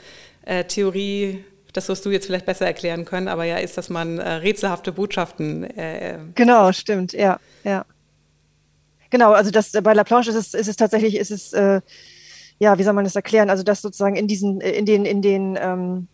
äh, 0.43 0.63
Theorie, 0.63 1.45
das 1.71 1.87
wirst 1.87 2.03
du 2.03 2.09
jetzt 2.09 2.25
vielleicht 2.25 2.47
besser 2.47 2.65
erklären 2.65 3.05
können, 3.05 3.27
aber 3.27 3.43
ja, 3.43 3.57
ist, 3.57 3.77
dass 3.77 3.89
man 3.89 4.17
äh, 4.17 4.27
rätselhafte 4.27 4.91
Botschaften. 4.91 5.63
Äh, 5.77 6.15
äh, 6.15 6.17
genau, 6.33 6.71
stimmt, 6.71 7.13
ja, 7.13 7.39
ja. 7.63 7.85
Genau, 9.11 9.33
also 9.33 9.51
das 9.51 9.71
bei 9.71 9.93
La 9.93 10.03
Planche 10.03 10.31
ist 10.31 10.35
es, 10.35 10.53
ist 10.55 10.67
es 10.67 10.75
tatsächlich, 10.75 11.15
ist 11.15 11.31
es, 11.31 11.53
äh, 11.53 11.81
ja, 12.57 12.77
wie 12.77 12.83
soll 12.83 12.93
man 12.93 13.03
das 13.03 13.15
erklären? 13.15 13.51
Also 13.51 13.61
dass 13.61 13.81
sozusagen 13.81 14.15
in 14.15 14.27
diesen, 14.27 14.61
in 14.61 14.85
den, 14.85 15.05
in 15.05 15.21
den 15.21 15.57
ähm, 15.61 16.07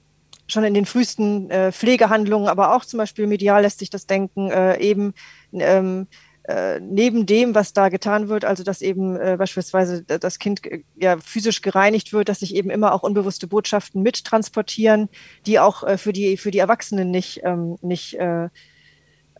schon 0.47 0.63
in 0.63 0.73
den 0.73 0.85
frühesten 0.85 1.49
äh, 1.49 1.71
Pflegehandlungen, 1.71 2.47
aber 2.47 2.75
auch 2.75 2.85
zum 2.85 2.97
Beispiel 2.97 3.27
medial 3.27 3.61
lässt 3.61 3.79
sich 3.79 3.89
das 3.89 4.05
denken, 4.05 4.51
äh, 4.51 4.77
eben 4.79 5.13
ähm, 5.53 6.07
äh, 6.47 6.79
neben 6.79 7.25
dem, 7.25 7.55
was 7.55 7.73
da 7.73 7.89
getan 7.89 8.29
wird, 8.29 8.45
also 8.45 8.63
dass 8.63 8.81
eben 8.81 9.15
äh, 9.19 9.35
beispielsweise 9.37 10.03
das 10.03 10.37
Kind 10.37 10.63
äh, 10.65 10.83
ja 10.95 11.17
physisch 11.17 11.61
gereinigt 11.63 12.13
wird, 12.13 12.29
dass 12.29 12.41
sich 12.41 12.53
eben 12.53 12.69
immer 12.69 12.93
auch 12.93 13.01
unbewusste 13.01 13.47
Botschaften 13.47 14.03
mittransportieren, 14.03 15.09
die 15.47 15.59
auch 15.59 15.83
äh, 15.83 15.97
für 15.97 16.13
die 16.13 16.37
für 16.37 16.51
die 16.51 16.59
Erwachsenen 16.59 17.09
nicht 17.09 17.41
ähm, 17.43 17.77
nicht 17.81 18.17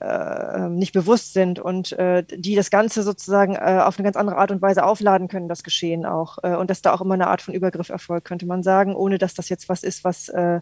äh, 0.05 0.65
äh, 0.65 0.69
nicht 0.69 0.93
bewusst 0.93 1.33
sind 1.33 1.59
und 1.59 1.91
äh, 1.93 2.23
die 2.23 2.55
das 2.55 2.69
Ganze 2.69 3.01
sozusagen 3.01 3.55
äh, 3.55 3.81
auf 3.83 3.97
eine 3.97 4.03
ganz 4.03 4.15
andere 4.15 4.37
Art 4.37 4.51
und 4.51 4.61
Weise 4.61 4.83
aufladen 4.85 5.27
können, 5.27 5.49
das 5.49 5.63
Geschehen 5.63 6.05
auch. 6.05 6.37
Äh, 6.43 6.55
und 6.55 6.69
dass 6.69 6.83
da 6.83 6.93
auch 6.93 7.01
immer 7.01 7.15
eine 7.15 7.27
Art 7.27 7.41
von 7.41 7.55
Übergriff 7.55 7.89
erfolgt, 7.89 8.27
könnte 8.27 8.45
man 8.45 8.61
sagen, 8.61 8.95
ohne 8.95 9.17
dass 9.17 9.33
das 9.33 9.49
jetzt 9.49 9.67
was 9.67 9.81
ist, 9.81 10.03
was 10.03 10.29
äh, 10.29 10.61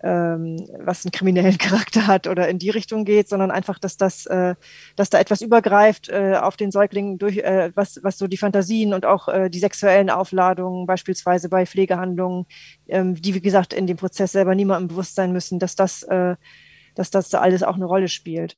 ähm, 0.00 0.64
was 0.78 1.04
einen 1.04 1.12
kriminellen 1.12 1.58
Charakter 1.58 2.06
hat 2.06 2.26
oder 2.26 2.48
in 2.48 2.58
die 2.58 2.70
Richtung 2.70 3.04
geht, 3.04 3.28
sondern 3.28 3.50
einfach, 3.50 3.78
dass 3.78 3.96
das, 3.98 4.24
äh, 4.26 4.54
dass 4.96 5.10
da 5.10 5.18
etwas 5.18 5.42
übergreift 5.42 6.10
auf 6.12 6.56
den 6.56 6.70
Säugling 6.70 7.18
durch, 7.18 7.38
was, 7.74 8.00
was 8.02 8.16
so 8.16 8.28
die 8.28 8.36
Fantasien 8.36 8.94
und 8.94 9.04
auch 9.04 9.28
die 9.48 9.58
sexuellen 9.58 10.08
Aufladungen, 10.08 10.86
beispielsweise 10.86 11.48
bei 11.48 11.66
Pflegehandlungen, 11.66 12.46
ähm, 12.86 13.20
die 13.20 13.34
wie 13.34 13.40
gesagt 13.40 13.74
in 13.74 13.86
dem 13.86 13.96
Prozess 13.96 14.32
selber 14.32 14.54
niemandem 14.54 14.88
bewusst 14.88 15.16
sein 15.16 15.32
müssen, 15.32 15.58
dass 15.58 15.74
das, 15.74 16.06
dass 16.98 17.10
das 17.10 17.28
da 17.28 17.40
alles 17.40 17.62
auch 17.62 17.76
eine 17.76 17.84
Rolle 17.84 18.08
spielt. 18.08 18.56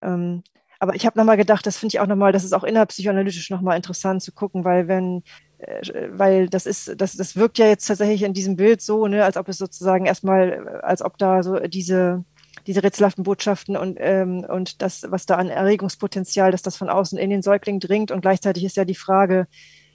Ähm, 0.00 0.42
aber 0.80 0.96
ich 0.96 1.06
habe 1.06 1.18
nochmal 1.18 1.36
gedacht, 1.36 1.64
das 1.66 1.78
finde 1.78 1.94
ich 1.94 2.00
auch 2.00 2.08
nochmal, 2.08 2.32
das 2.32 2.42
ist 2.42 2.54
auch 2.54 2.64
innerpsychoanalytisch 2.64 3.50
nochmal 3.50 3.76
interessant 3.76 4.22
zu 4.22 4.32
gucken, 4.32 4.64
weil 4.64 4.88
wenn 4.88 5.22
äh, 5.58 6.08
weil 6.10 6.48
das 6.48 6.66
ist, 6.66 7.00
das, 7.00 7.16
das 7.16 7.36
wirkt 7.36 7.58
ja 7.58 7.66
jetzt 7.66 7.86
tatsächlich 7.86 8.22
in 8.22 8.32
diesem 8.32 8.56
Bild 8.56 8.80
so, 8.80 9.06
ne, 9.06 9.24
als 9.24 9.36
ob 9.36 9.48
es 9.48 9.58
sozusagen 9.58 10.06
erstmal, 10.06 10.80
als 10.80 11.02
ob 11.02 11.18
da 11.18 11.42
so 11.42 11.58
diese, 11.60 12.24
diese 12.66 12.82
rätselhaften 12.82 13.24
Botschaften 13.24 13.76
und, 13.76 13.96
ähm, 14.00 14.44
und 14.48 14.82
das, 14.82 15.04
was 15.08 15.26
da 15.26 15.36
an 15.36 15.48
Erregungspotenzial, 15.48 16.50
dass 16.50 16.62
das 16.62 16.76
von 16.76 16.88
außen 16.88 17.18
in 17.18 17.30
den 17.30 17.42
Säugling 17.42 17.78
dringt. 17.78 18.10
Und 18.10 18.22
gleichzeitig 18.22 18.64
ist 18.64 18.76
ja 18.76 18.84
die 18.84 18.94
Frage, 18.94 19.46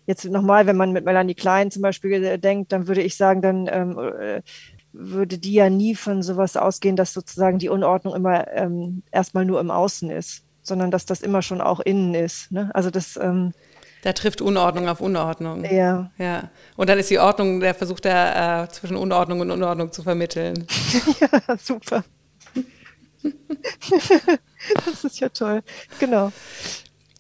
jetzt 0.08 0.26
nochmal, 0.26 0.66
wenn 0.66 0.78
man 0.78 0.92
mit 0.92 1.06
Melanie 1.06 1.36
Klein 1.36 1.70
zum 1.70 1.84
Beispiel 1.84 2.24
äh, 2.24 2.40
denkt, 2.40 2.72
dann 2.72 2.88
würde 2.88 3.04
ich 3.04 3.16
sagen, 3.16 3.42
dann 3.42 3.68
ähm, 3.72 4.00
äh, 4.00 4.42
würde 4.94 5.38
die 5.38 5.54
ja 5.54 5.70
nie 5.70 5.94
von 5.94 6.24
sowas 6.24 6.58
ausgehen, 6.58 6.96
dass 6.96 7.14
sozusagen 7.14 7.60
die 7.60 7.70
Unordnung 7.70 8.16
immer 8.16 8.52
ähm, 8.52 9.04
erstmal 9.12 9.46
nur 9.46 9.60
im 9.60 9.70
Außen 9.70 10.10
ist, 10.10 10.44
sondern 10.64 10.90
dass 10.90 11.06
das 11.06 11.22
immer 11.22 11.44
schon 11.44 11.62
auch 11.62 11.80
innen 11.82 12.16
ist. 12.16 12.52
Ne? 12.52 12.72
Also 12.74 12.90
das 12.90 13.18
ähm, 13.18 13.54
da 14.04 14.14
trifft 14.14 14.42
Unordnung 14.42 14.88
auf 14.88 15.02
Unordnung. 15.02 15.66
Ja. 15.66 16.12
ja. 16.18 16.50
Und 16.76 16.90
dann 16.90 17.00
ist 17.00 17.10
die 17.10 17.20
Ordnung, 17.20 17.60
der 17.60 17.74
versucht 17.74 18.06
er 18.06 18.64
äh, 18.64 18.70
zwischen 18.70 18.96
Unordnung 18.96 19.42
und 19.42 19.52
Unordnung 19.52 19.92
zu 19.92 20.04
vermitteln. 20.04 20.66
ja, 21.20 21.58
super. 21.58 22.04
das 24.86 25.04
ist 25.04 25.20
ja 25.20 25.30
toll. 25.30 25.62
Genau. 26.00 26.32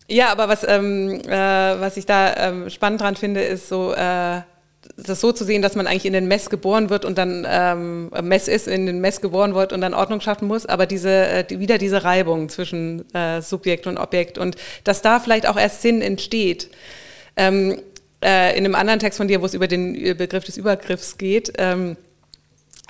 Ja, 0.09 0.29
aber 0.29 0.47
was, 0.47 0.65
ähm, 0.67 1.19
äh, 1.25 1.29
was 1.29 1.97
ich 1.97 2.05
da 2.05 2.33
ähm, 2.37 2.69
spannend 2.69 3.01
dran 3.01 3.15
finde, 3.15 3.41
ist 3.41 3.67
so, 3.67 3.93
äh, 3.93 4.41
das 4.95 5.19
so 5.19 5.33
zu 5.33 5.43
sehen, 5.43 5.61
dass 5.61 5.75
man 5.75 5.85
eigentlich 5.85 6.05
in 6.05 6.13
den 6.13 6.27
Mess 6.27 6.49
geboren 6.49 6.89
wird 6.89 7.03
und 7.03 7.17
dann 7.17 7.45
ähm, 7.49 8.09
Mess 8.21 8.47
ist, 8.47 8.67
in 8.69 8.85
den 8.85 8.99
Mess 9.01 9.19
geboren 9.19 9.53
wird 9.53 9.73
und 9.73 9.81
dann 9.81 9.93
Ordnung 9.93 10.21
schaffen 10.21 10.47
muss, 10.47 10.65
aber 10.65 10.85
diese 10.85 11.09
äh, 11.09 11.45
wieder 11.49 11.77
diese 11.77 12.05
Reibung 12.05 12.47
zwischen 12.47 13.13
äh, 13.13 13.41
Subjekt 13.41 13.85
und 13.85 13.97
Objekt 13.97 14.37
und 14.37 14.55
dass 14.85 15.01
da 15.01 15.19
vielleicht 15.19 15.47
auch 15.47 15.57
erst 15.57 15.81
Sinn 15.81 16.01
entsteht. 16.01 16.69
Ähm, 17.35 17.81
äh, 18.23 18.57
in 18.57 18.65
einem 18.65 18.75
anderen 18.75 18.99
Text 18.99 19.17
von 19.17 19.27
dir, 19.27 19.41
wo 19.41 19.45
es 19.45 19.53
über 19.53 19.67
den 19.67 19.93
Begriff 20.17 20.45
des 20.45 20.57
Übergriffs 20.57 21.17
geht, 21.17 21.53
ähm, 21.57 21.97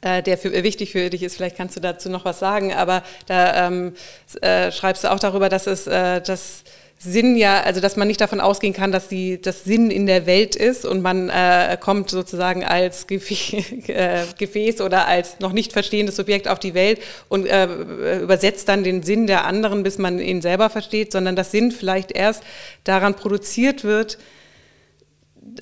äh, 0.01 0.22
der 0.22 0.38
für, 0.38 0.51
wichtig 0.63 0.91
für 0.91 1.09
dich 1.09 1.24
ist, 1.24 1.36
vielleicht 1.36 1.57
kannst 1.57 1.76
du 1.76 1.80
dazu 1.82 2.09
noch 2.09 2.24
was 2.24 2.39
sagen, 2.39 2.74
aber 2.74 3.03
da 3.26 3.68
ähm, 3.68 3.93
äh, 4.41 4.72
schreibst 4.72 5.03
du 5.03 5.11
auch 5.11 5.20
darüber, 5.20 5.49
dass 5.49 5.68
es 5.68 5.88
äh, 5.88 6.22
das 6.22 6.63
Sinn 6.99 7.35
ja, 7.35 7.61
also 7.61 7.79
dass 7.79 7.95
man 7.95 8.07
nicht 8.07 8.21
davon 8.21 8.39
ausgehen 8.39 8.73
kann, 8.73 8.91
dass 8.91 9.07
die, 9.07 9.39
das 9.39 9.63
Sinn 9.63 9.91
in 9.91 10.07
der 10.07 10.25
Welt 10.25 10.55
ist 10.55 10.83
und 10.83 11.03
man 11.03 11.29
äh, 11.29 11.77
kommt 11.79 12.09
sozusagen 12.09 12.63
als 12.63 13.05
Gefäß, 13.05 13.65
äh, 13.87 14.23
Gefäß 14.37 14.81
oder 14.81 15.07
als 15.07 15.39
noch 15.39 15.53
nicht 15.53 15.73
verstehendes 15.73 16.15
Subjekt 16.15 16.47
auf 16.47 16.57
die 16.57 16.73
Welt 16.73 16.99
und 17.29 17.45
äh, 17.45 17.67
übersetzt 18.21 18.67
dann 18.67 18.83
den 18.83 19.03
Sinn 19.03 19.27
der 19.27 19.45
anderen, 19.45 19.83
bis 19.83 19.99
man 19.99 20.19
ihn 20.19 20.41
selber 20.41 20.71
versteht, 20.71 21.11
sondern 21.11 21.35
dass 21.35 21.51
Sinn 21.51 21.71
vielleicht 21.71 22.13
erst 22.13 22.41
daran 22.83 23.13
produziert 23.13 23.83
wird, 23.83 24.17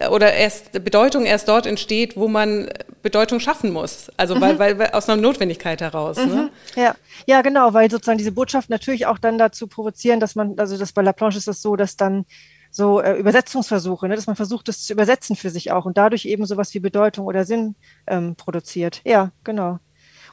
oder 0.09 0.33
erst 0.33 0.71
Bedeutung 0.83 1.25
erst 1.25 1.47
dort 1.47 1.65
entsteht, 1.65 2.17
wo 2.17 2.27
man 2.27 2.69
Bedeutung 3.01 3.39
schaffen 3.39 3.71
muss. 3.71 4.11
Also 4.17 4.39
weil, 4.41 4.55
mhm. 4.55 4.59
weil, 4.59 4.79
weil 4.79 4.89
aus 4.91 5.07
einer 5.09 5.21
Notwendigkeit 5.21 5.81
heraus. 5.81 6.17
Ne? 6.17 6.25
Mhm. 6.25 6.33
Ne? 6.35 6.49
Ja. 6.75 6.95
ja, 7.25 7.41
genau, 7.41 7.73
weil 7.73 7.89
sozusagen 7.89 8.17
diese 8.17 8.31
Botschaft 8.31 8.69
natürlich 8.69 9.05
auch 9.05 9.19
dann 9.19 9.37
dazu 9.37 9.67
provozieren, 9.67 10.19
dass 10.19 10.35
man, 10.35 10.57
also 10.57 10.77
das 10.77 10.91
bei 10.91 11.01
La 11.01 11.13
Planche 11.13 11.37
ist 11.37 11.47
das 11.47 11.61
so, 11.61 11.75
dass 11.75 11.97
dann 11.97 12.25
so 12.71 12.99
äh, 12.99 13.13
Übersetzungsversuche, 13.17 14.07
ne, 14.07 14.15
dass 14.15 14.27
man 14.27 14.35
versucht, 14.35 14.67
das 14.67 14.83
zu 14.83 14.91
übersetzen 14.91 15.37
für 15.37 15.49
sich 15.49 15.71
auch 15.71 15.85
und 15.85 15.97
dadurch 15.97 16.25
eben 16.25 16.45
sowas 16.45 16.73
wie 16.73 16.79
Bedeutung 16.79 17.25
oder 17.25 17.45
Sinn 17.45 17.75
ähm, 18.05 18.35
produziert. 18.35 19.01
Ja, 19.05 19.31
genau. 19.45 19.79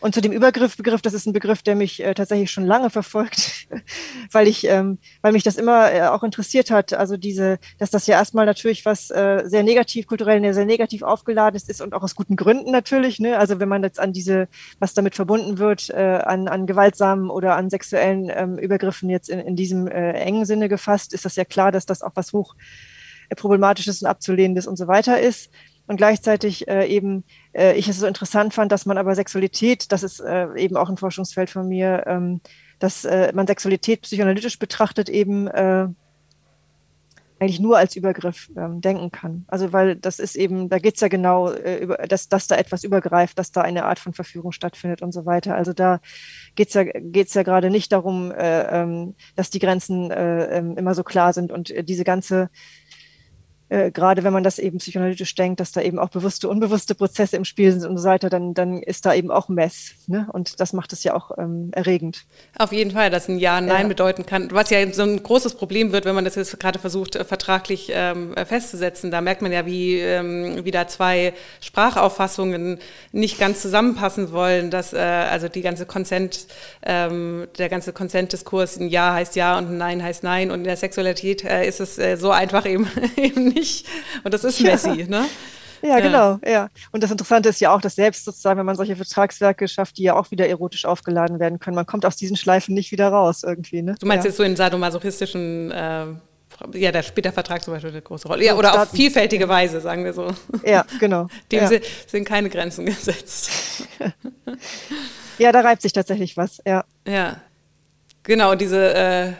Und 0.02 0.16
zu 0.16 0.20
dem 0.20 0.32
Übergriffbegriff, 0.32 1.00
das 1.00 1.14
ist 1.14 1.26
ein 1.26 1.32
Begriff, 1.32 1.62
der 1.62 1.76
mich 1.76 2.02
äh, 2.02 2.12
tatsächlich 2.12 2.50
schon 2.50 2.66
lange 2.66 2.90
verfolgt, 2.90 3.68
weil 4.32 4.48
ich, 4.48 4.66
ähm, 4.66 4.98
weil 5.20 5.30
mich 5.30 5.44
das 5.44 5.56
immer 5.56 5.92
äh, 5.92 6.02
auch 6.08 6.24
interessiert 6.24 6.72
hat. 6.72 6.92
Also 6.92 7.16
diese, 7.16 7.60
dass 7.78 7.90
das 7.90 8.08
ja 8.08 8.16
erstmal 8.16 8.44
natürlich 8.44 8.84
was 8.84 9.10
äh, 9.12 9.44
sehr 9.46 9.62
negativ, 9.62 10.08
kulturell 10.08 10.42
sehr 10.52 10.64
negativ 10.64 11.02
aufgeladen 11.02 11.54
ist, 11.54 11.70
ist 11.70 11.80
und 11.80 11.94
auch 11.94 12.02
aus 12.02 12.16
guten 12.16 12.34
Gründen 12.34 12.72
natürlich. 12.72 13.20
Ne? 13.20 13.38
Also 13.38 13.60
wenn 13.60 13.68
man 13.68 13.84
jetzt 13.84 14.00
an 14.00 14.12
diese, 14.12 14.48
was 14.80 14.92
damit 14.92 15.14
verbunden 15.14 15.58
wird, 15.58 15.88
äh, 15.90 16.20
an, 16.24 16.48
an 16.48 16.66
gewaltsamen 16.66 17.30
oder 17.30 17.54
an 17.54 17.70
sexuellen 17.70 18.28
ähm, 18.34 18.58
Übergriffen 18.58 19.08
jetzt 19.08 19.30
in, 19.30 19.38
in 19.38 19.54
diesem 19.54 19.86
äh, 19.86 20.14
engen 20.14 20.46
Sinne 20.46 20.68
gefasst, 20.68 21.14
ist 21.14 21.24
das 21.24 21.36
ja 21.36 21.44
klar, 21.44 21.70
dass 21.70 21.86
das 21.86 22.02
auch 22.02 22.12
was 22.16 22.32
hoch 22.32 22.56
äh, 23.28 23.36
problematisches 23.36 24.02
und 24.02 24.08
abzulehnendes 24.08 24.66
und 24.66 24.76
so 24.76 24.88
weiter 24.88 25.20
ist 25.20 25.48
und 25.86 25.96
gleichzeitig 25.96 26.68
äh, 26.68 26.86
eben 26.86 27.24
äh, 27.52 27.76
ich 27.76 27.88
es 27.88 27.98
so 27.98 28.06
interessant 28.06 28.54
fand, 28.54 28.72
dass 28.72 28.86
man 28.86 28.98
aber 28.98 29.14
Sexualität, 29.14 29.92
das 29.92 30.02
ist 30.02 30.20
äh, 30.20 30.48
eben 30.56 30.76
auch 30.76 30.88
ein 30.88 30.96
Forschungsfeld 30.96 31.50
von 31.50 31.68
mir, 31.68 32.04
ähm, 32.06 32.40
dass 32.78 33.04
äh, 33.04 33.32
man 33.34 33.46
Sexualität 33.46 34.02
psychoanalytisch 34.02 34.58
betrachtet 34.58 35.08
eben 35.08 35.48
äh, 35.48 35.88
eigentlich 37.42 37.60
nur 37.60 37.76
als 37.76 37.96
Übergriff 37.96 38.50
ähm, 38.56 38.80
denken 38.80 39.10
kann. 39.10 39.44
Also 39.48 39.72
weil 39.72 39.96
das 39.96 40.20
ist 40.20 40.36
eben, 40.36 40.68
da 40.68 40.78
geht 40.78 40.94
es 40.94 41.00
ja 41.00 41.08
genau 41.08 41.50
äh, 41.50 41.78
über, 41.78 41.96
dass, 41.96 42.28
dass 42.28 42.46
da 42.46 42.56
etwas 42.56 42.84
übergreift, 42.84 43.36
dass 43.36 43.50
da 43.50 43.62
eine 43.62 43.84
Art 43.84 43.98
von 43.98 44.12
Verführung 44.12 44.52
stattfindet 44.52 45.02
und 45.02 45.12
so 45.12 45.26
weiter. 45.26 45.56
Also 45.56 45.72
da 45.72 46.00
geht 46.54 46.68
es 46.68 46.74
ja, 46.74 46.84
geht's 46.84 47.34
ja 47.34 47.42
gerade 47.42 47.70
nicht 47.70 47.90
darum, 47.90 48.30
äh, 48.30 48.62
ähm, 48.82 49.16
dass 49.34 49.50
die 49.50 49.58
Grenzen 49.58 50.12
äh, 50.12 50.58
ähm, 50.58 50.76
immer 50.76 50.94
so 50.94 51.02
klar 51.02 51.32
sind 51.32 51.50
und 51.50 51.74
diese 51.88 52.04
ganze 52.04 52.48
äh, 53.72 53.90
gerade 53.90 54.22
wenn 54.22 54.34
man 54.34 54.44
das 54.44 54.58
eben 54.58 54.78
psychoanalytisch 54.78 55.34
denkt, 55.34 55.58
dass 55.58 55.72
da 55.72 55.80
eben 55.80 55.98
auch 55.98 56.10
bewusste, 56.10 56.46
unbewusste 56.48 56.94
Prozesse 56.94 57.36
im 57.36 57.46
Spiel 57.46 57.72
sind 57.72 57.88
und 57.88 57.96
so 57.96 58.06
weiter, 58.06 58.28
dann, 58.28 58.52
dann 58.52 58.82
ist 58.82 59.06
da 59.06 59.14
eben 59.14 59.30
auch 59.30 59.48
Mess. 59.48 59.92
Ne? 60.06 60.28
Und 60.30 60.60
das 60.60 60.74
macht 60.74 60.92
es 60.92 61.04
ja 61.04 61.14
auch 61.14 61.30
ähm, 61.38 61.70
erregend. 61.72 62.24
Auf 62.58 62.72
jeden 62.72 62.90
Fall, 62.90 63.08
dass 63.08 63.28
ein 63.28 63.38
Ja, 63.38 63.62
Nein 63.62 63.82
ja. 63.82 63.88
bedeuten 63.88 64.26
kann. 64.26 64.50
Was 64.50 64.68
ja 64.68 64.92
so 64.92 65.02
ein 65.02 65.22
großes 65.22 65.54
Problem 65.54 65.92
wird, 65.92 66.04
wenn 66.04 66.14
man 66.14 66.26
das 66.26 66.34
jetzt 66.34 66.60
gerade 66.60 66.78
versucht, 66.78 67.16
äh, 67.16 67.24
vertraglich 67.24 67.90
ähm, 67.94 68.34
festzusetzen. 68.44 69.10
Da 69.10 69.22
merkt 69.22 69.40
man 69.40 69.52
ja, 69.52 69.64
wie, 69.64 69.98
ähm, 69.98 70.64
wie 70.64 70.70
da 70.70 70.86
zwei 70.86 71.32
Sprachauffassungen 71.62 72.78
nicht 73.12 73.38
ganz 73.38 73.62
zusammenpassen 73.62 74.32
wollen, 74.32 74.70
dass 74.70 74.92
äh, 74.92 74.98
also 74.98 75.48
die 75.48 75.62
ganze 75.62 75.86
Consent, 75.86 76.46
ähm, 76.84 77.48
der 77.56 77.70
ganze 77.70 77.94
Consent-Diskurs, 77.94 78.76
ein 78.76 78.88
Ja 78.88 79.14
heißt 79.14 79.34
Ja 79.34 79.56
und 79.56 79.68
ein 79.68 79.78
Nein 79.78 80.02
heißt 80.02 80.24
Nein. 80.24 80.50
Und 80.50 80.58
in 80.58 80.64
der 80.64 80.76
Sexualität 80.76 81.42
äh, 81.44 81.66
ist 81.66 81.80
es 81.80 81.98
äh, 81.98 82.16
so 82.16 82.30
einfach 82.30 82.66
eben, 82.66 82.86
eben 83.16 83.48
nicht 83.48 83.61
nicht. 83.62 83.86
Und 84.24 84.34
das 84.34 84.44
ist 84.44 84.60
Messi, 84.60 84.90
ja. 84.92 85.06
ne? 85.06 85.28
Ja, 85.84 85.98
genau, 85.98 86.38
ja. 86.46 86.68
Und 86.92 87.02
das 87.02 87.10
Interessante 87.10 87.48
ist 87.48 87.60
ja 87.60 87.74
auch, 87.74 87.80
dass 87.80 87.96
selbst 87.96 88.24
sozusagen, 88.24 88.56
wenn 88.56 88.66
man 88.66 88.76
solche 88.76 88.94
Vertragswerke 88.94 89.66
schafft, 89.66 89.98
die 89.98 90.04
ja 90.04 90.14
auch 90.14 90.30
wieder 90.30 90.48
erotisch 90.48 90.84
aufgeladen 90.84 91.40
werden 91.40 91.58
können, 91.58 91.74
man 91.74 91.86
kommt 91.86 92.06
aus 92.06 92.14
diesen 92.14 92.36
Schleifen 92.36 92.72
nicht 92.72 92.92
wieder 92.92 93.08
raus 93.08 93.42
irgendwie. 93.42 93.82
Ne? 93.82 93.96
Du 93.98 94.06
meinst 94.06 94.24
ja. 94.24 94.28
jetzt 94.28 94.36
so 94.36 94.44
in 94.44 94.54
sadomasochistischen, 94.54 95.72
äh, 95.72 96.06
ja, 96.74 96.92
da 96.92 97.02
spielt 97.02 97.24
der 97.24 97.32
Vertrag 97.32 97.64
zum 97.64 97.74
Beispiel 97.74 97.90
eine 97.90 98.00
große 98.00 98.28
Rolle. 98.28 98.44
Ja, 98.44 98.54
oder 98.54 98.80
auf 98.80 98.90
vielfältige 98.90 99.48
Weise, 99.48 99.80
sagen 99.80 100.04
wir 100.04 100.12
so. 100.12 100.28
Ja, 100.64 100.84
genau. 101.00 101.26
Dem 101.50 101.68
ja. 101.68 101.80
sind 102.06 102.24
keine 102.26 102.48
Grenzen 102.48 102.86
gesetzt. 102.86 103.50
ja, 105.38 105.50
da 105.50 105.62
reibt 105.62 105.82
sich 105.82 105.92
tatsächlich 105.92 106.36
was, 106.36 106.62
ja. 106.64 106.84
Ja. 107.08 107.40
Genau, 108.22 108.54
diese, 108.54 108.94
äh, 108.94 109.32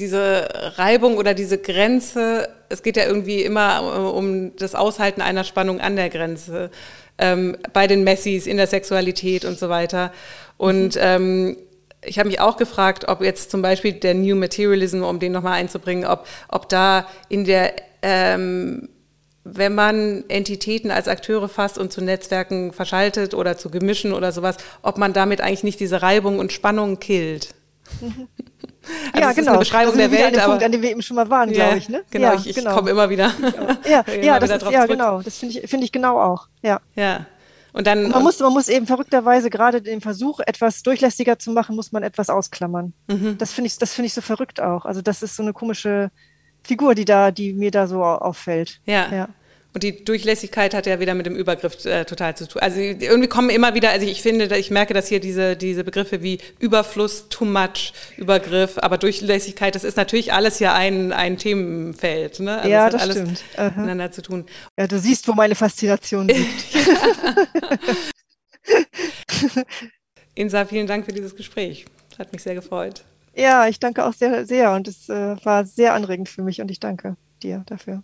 diese 0.00 0.48
Reibung 0.76 1.16
oder 1.16 1.34
diese 1.34 1.58
Grenze, 1.58 2.48
es 2.68 2.82
geht 2.82 2.96
ja 2.96 3.04
irgendwie 3.04 3.42
immer 3.42 3.80
äh, 3.80 4.16
um 4.16 4.56
das 4.56 4.74
Aushalten 4.74 5.20
einer 5.20 5.44
Spannung 5.44 5.80
an 5.80 5.96
der 5.96 6.08
Grenze, 6.08 6.70
ähm, 7.18 7.56
bei 7.72 7.86
den 7.86 8.02
Messis, 8.02 8.46
in 8.46 8.56
der 8.56 8.66
Sexualität 8.66 9.44
und 9.44 9.58
so 9.58 9.68
weiter. 9.68 10.12
Und 10.56 10.96
mhm. 10.96 11.00
ähm, 11.00 11.56
ich 12.04 12.18
habe 12.18 12.28
mich 12.28 12.40
auch 12.40 12.56
gefragt, 12.56 13.08
ob 13.08 13.20
jetzt 13.20 13.50
zum 13.50 13.62
Beispiel 13.62 13.92
der 13.92 14.14
New 14.14 14.34
Materialism, 14.36 15.02
um 15.02 15.18
den 15.18 15.32
nochmal 15.32 15.54
einzubringen, 15.54 16.06
ob, 16.06 16.26
ob 16.48 16.68
da 16.68 17.06
in 17.28 17.44
der, 17.44 17.74
ähm, 18.02 18.88
wenn 19.44 19.74
man 19.74 20.24
Entitäten 20.28 20.90
als 20.90 21.08
Akteure 21.08 21.48
fasst 21.48 21.78
und 21.78 21.92
zu 21.92 22.00
Netzwerken 22.02 22.72
verschaltet 22.72 23.34
oder 23.34 23.58
zu 23.58 23.70
Gemischen 23.70 24.12
oder 24.12 24.32
sowas, 24.32 24.56
ob 24.82 24.96
man 24.96 25.12
damit 25.12 25.40
eigentlich 25.40 25.64
nicht 25.64 25.80
diese 25.80 26.00
Reibung 26.00 26.38
und 26.38 26.52
Spannung 26.52 27.00
killt. 27.00 27.54
Also 29.12 29.28
ja, 29.28 29.32
genau. 29.32 29.50
eine 29.50 29.58
Beschreibung 29.58 29.96
der 29.96 30.10
Welt, 30.10 30.38
aber 30.38 30.52
Punkt, 30.52 30.64
an 30.64 30.72
dem 30.72 30.82
wir 30.82 30.90
eben 30.90 31.02
schon 31.02 31.16
mal 31.16 31.28
waren, 31.28 31.50
ja, 31.50 31.64
glaube 31.64 31.78
ich. 31.78 31.88
Ne? 31.88 32.02
Genau, 32.10 32.28
ja, 32.28 32.34
ich, 32.34 32.48
ich 32.48 32.56
genau. 32.56 32.74
komme 32.74 32.90
immer 32.90 33.10
wieder. 33.10 33.32
Ja, 33.88 34.04
ja, 34.22 34.38
das 34.38 34.50
ist, 34.50 34.70
ja 34.70 34.86
genau. 34.86 35.20
Das 35.22 35.38
finde 35.38 35.58
ich, 35.58 35.70
finde 35.70 35.84
ich 35.84 35.92
genau 35.92 36.18
auch. 36.18 36.48
Ja. 36.62 36.80
Ja. 36.94 37.26
Und 37.72 37.86
dann. 37.86 38.06
Und 38.06 38.10
man, 38.12 38.22
muss, 38.22 38.38
man 38.40 38.52
muss 38.52 38.68
eben 38.68 38.86
verrückterweise 38.86 39.50
gerade 39.50 39.82
den 39.82 40.00
Versuch, 40.00 40.40
etwas 40.40 40.82
durchlässiger 40.82 41.38
zu 41.38 41.50
machen, 41.52 41.76
muss 41.76 41.92
man 41.92 42.02
etwas 42.02 42.30
ausklammern. 42.30 42.92
Mhm. 43.08 43.36
Das 43.38 43.52
finde 43.52 43.66
ich, 43.68 43.78
das 43.78 43.94
finde 43.94 44.06
ich 44.06 44.14
so 44.14 44.20
verrückt 44.20 44.60
auch. 44.60 44.84
Also 44.84 45.02
das 45.02 45.22
ist 45.22 45.36
so 45.36 45.42
eine 45.42 45.52
komische 45.52 46.10
Figur, 46.62 46.94
die 46.94 47.04
da, 47.04 47.30
die 47.30 47.52
mir 47.52 47.70
da 47.70 47.86
so 47.86 48.02
auffällt. 48.04 48.80
Ja. 48.86 49.08
ja. 49.12 49.28
Und 49.72 49.84
die 49.84 50.04
Durchlässigkeit 50.04 50.74
hat 50.74 50.86
ja 50.86 50.98
wieder 50.98 51.14
mit 51.14 51.26
dem 51.26 51.36
Übergriff 51.36 51.84
äh, 51.84 52.04
total 52.04 52.36
zu 52.36 52.48
tun. 52.48 52.60
Also 52.60 52.80
irgendwie 52.80 53.28
kommen 53.28 53.50
immer 53.50 53.74
wieder, 53.74 53.90
also 53.90 54.04
ich 54.06 54.20
finde, 54.20 54.56
ich 54.56 54.70
merke, 54.70 54.94
dass 54.94 55.06
hier 55.06 55.20
diese, 55.20 55.56
diese 55.56 55.84
Begriffe 55.84 56.22
wie 56.22 56.38
Überfluss, 56.58 57.28
too 57.28 57.44
much, 57.44 57.92
Übergriff, 58.16 58.78
aber 58.78 58.98
Durchlässigkeit, 58.98 59.76
das 59.76 59.84
ist 59.84 59.96
natürlich 59.96 60.32
alles 60.32 60.58
ja 60.58 60.74
ein, 60.74 61.12
ein 61.12 61.36
Themenfeld. 61.36 62.40
Ne? 62.40 62.58
Also 62.58 62.68
ja, 62.68 62.90
das 62.90 63.02
alles 63.02 63.16
stimmt. 63.16 63.44
miteinander 63.76 64.10
zu 64.10 64.22
tun. 64.22 64.44
Ja, 64.76 64.88
du 64.88 64.98
siehst, 64.98 65.28
wo 65.28 65.34
meine 65.34 65.54
Faszination 65.54 66.26
liegt. 66.28 66.64
Insa, 70.34 70.64
vielen 70.64 70.86
Dank 70.86 71.04
für 71.04 71.12
dieses 71.12 71.36
Gespräch. 71.36 71.84
Hat 72.18 72.32
mich 72.32 72.42
sehr 72.42 72.54
gefreut. 72.54 73.04
Ja, 73.34 73.68
ich 73.68 73.78
danke 73.78 74.04
auch 74.04 74.12
sehr, 74.12 74.44
sehr 74.46 74.72
und 74.72 74.88
es 74.88 75.08
äh, 75.08 75.36
war 75.44 75.64
sehr 75.64 75.94
anregend 75.94 76.28
für 76.28 76.42
mich 76.42 76.60
und 76.60 76.70
ich 76.70 76.80
danke 76.80 77.16
dir 77.42 77.62
dafür. 77.66 78.02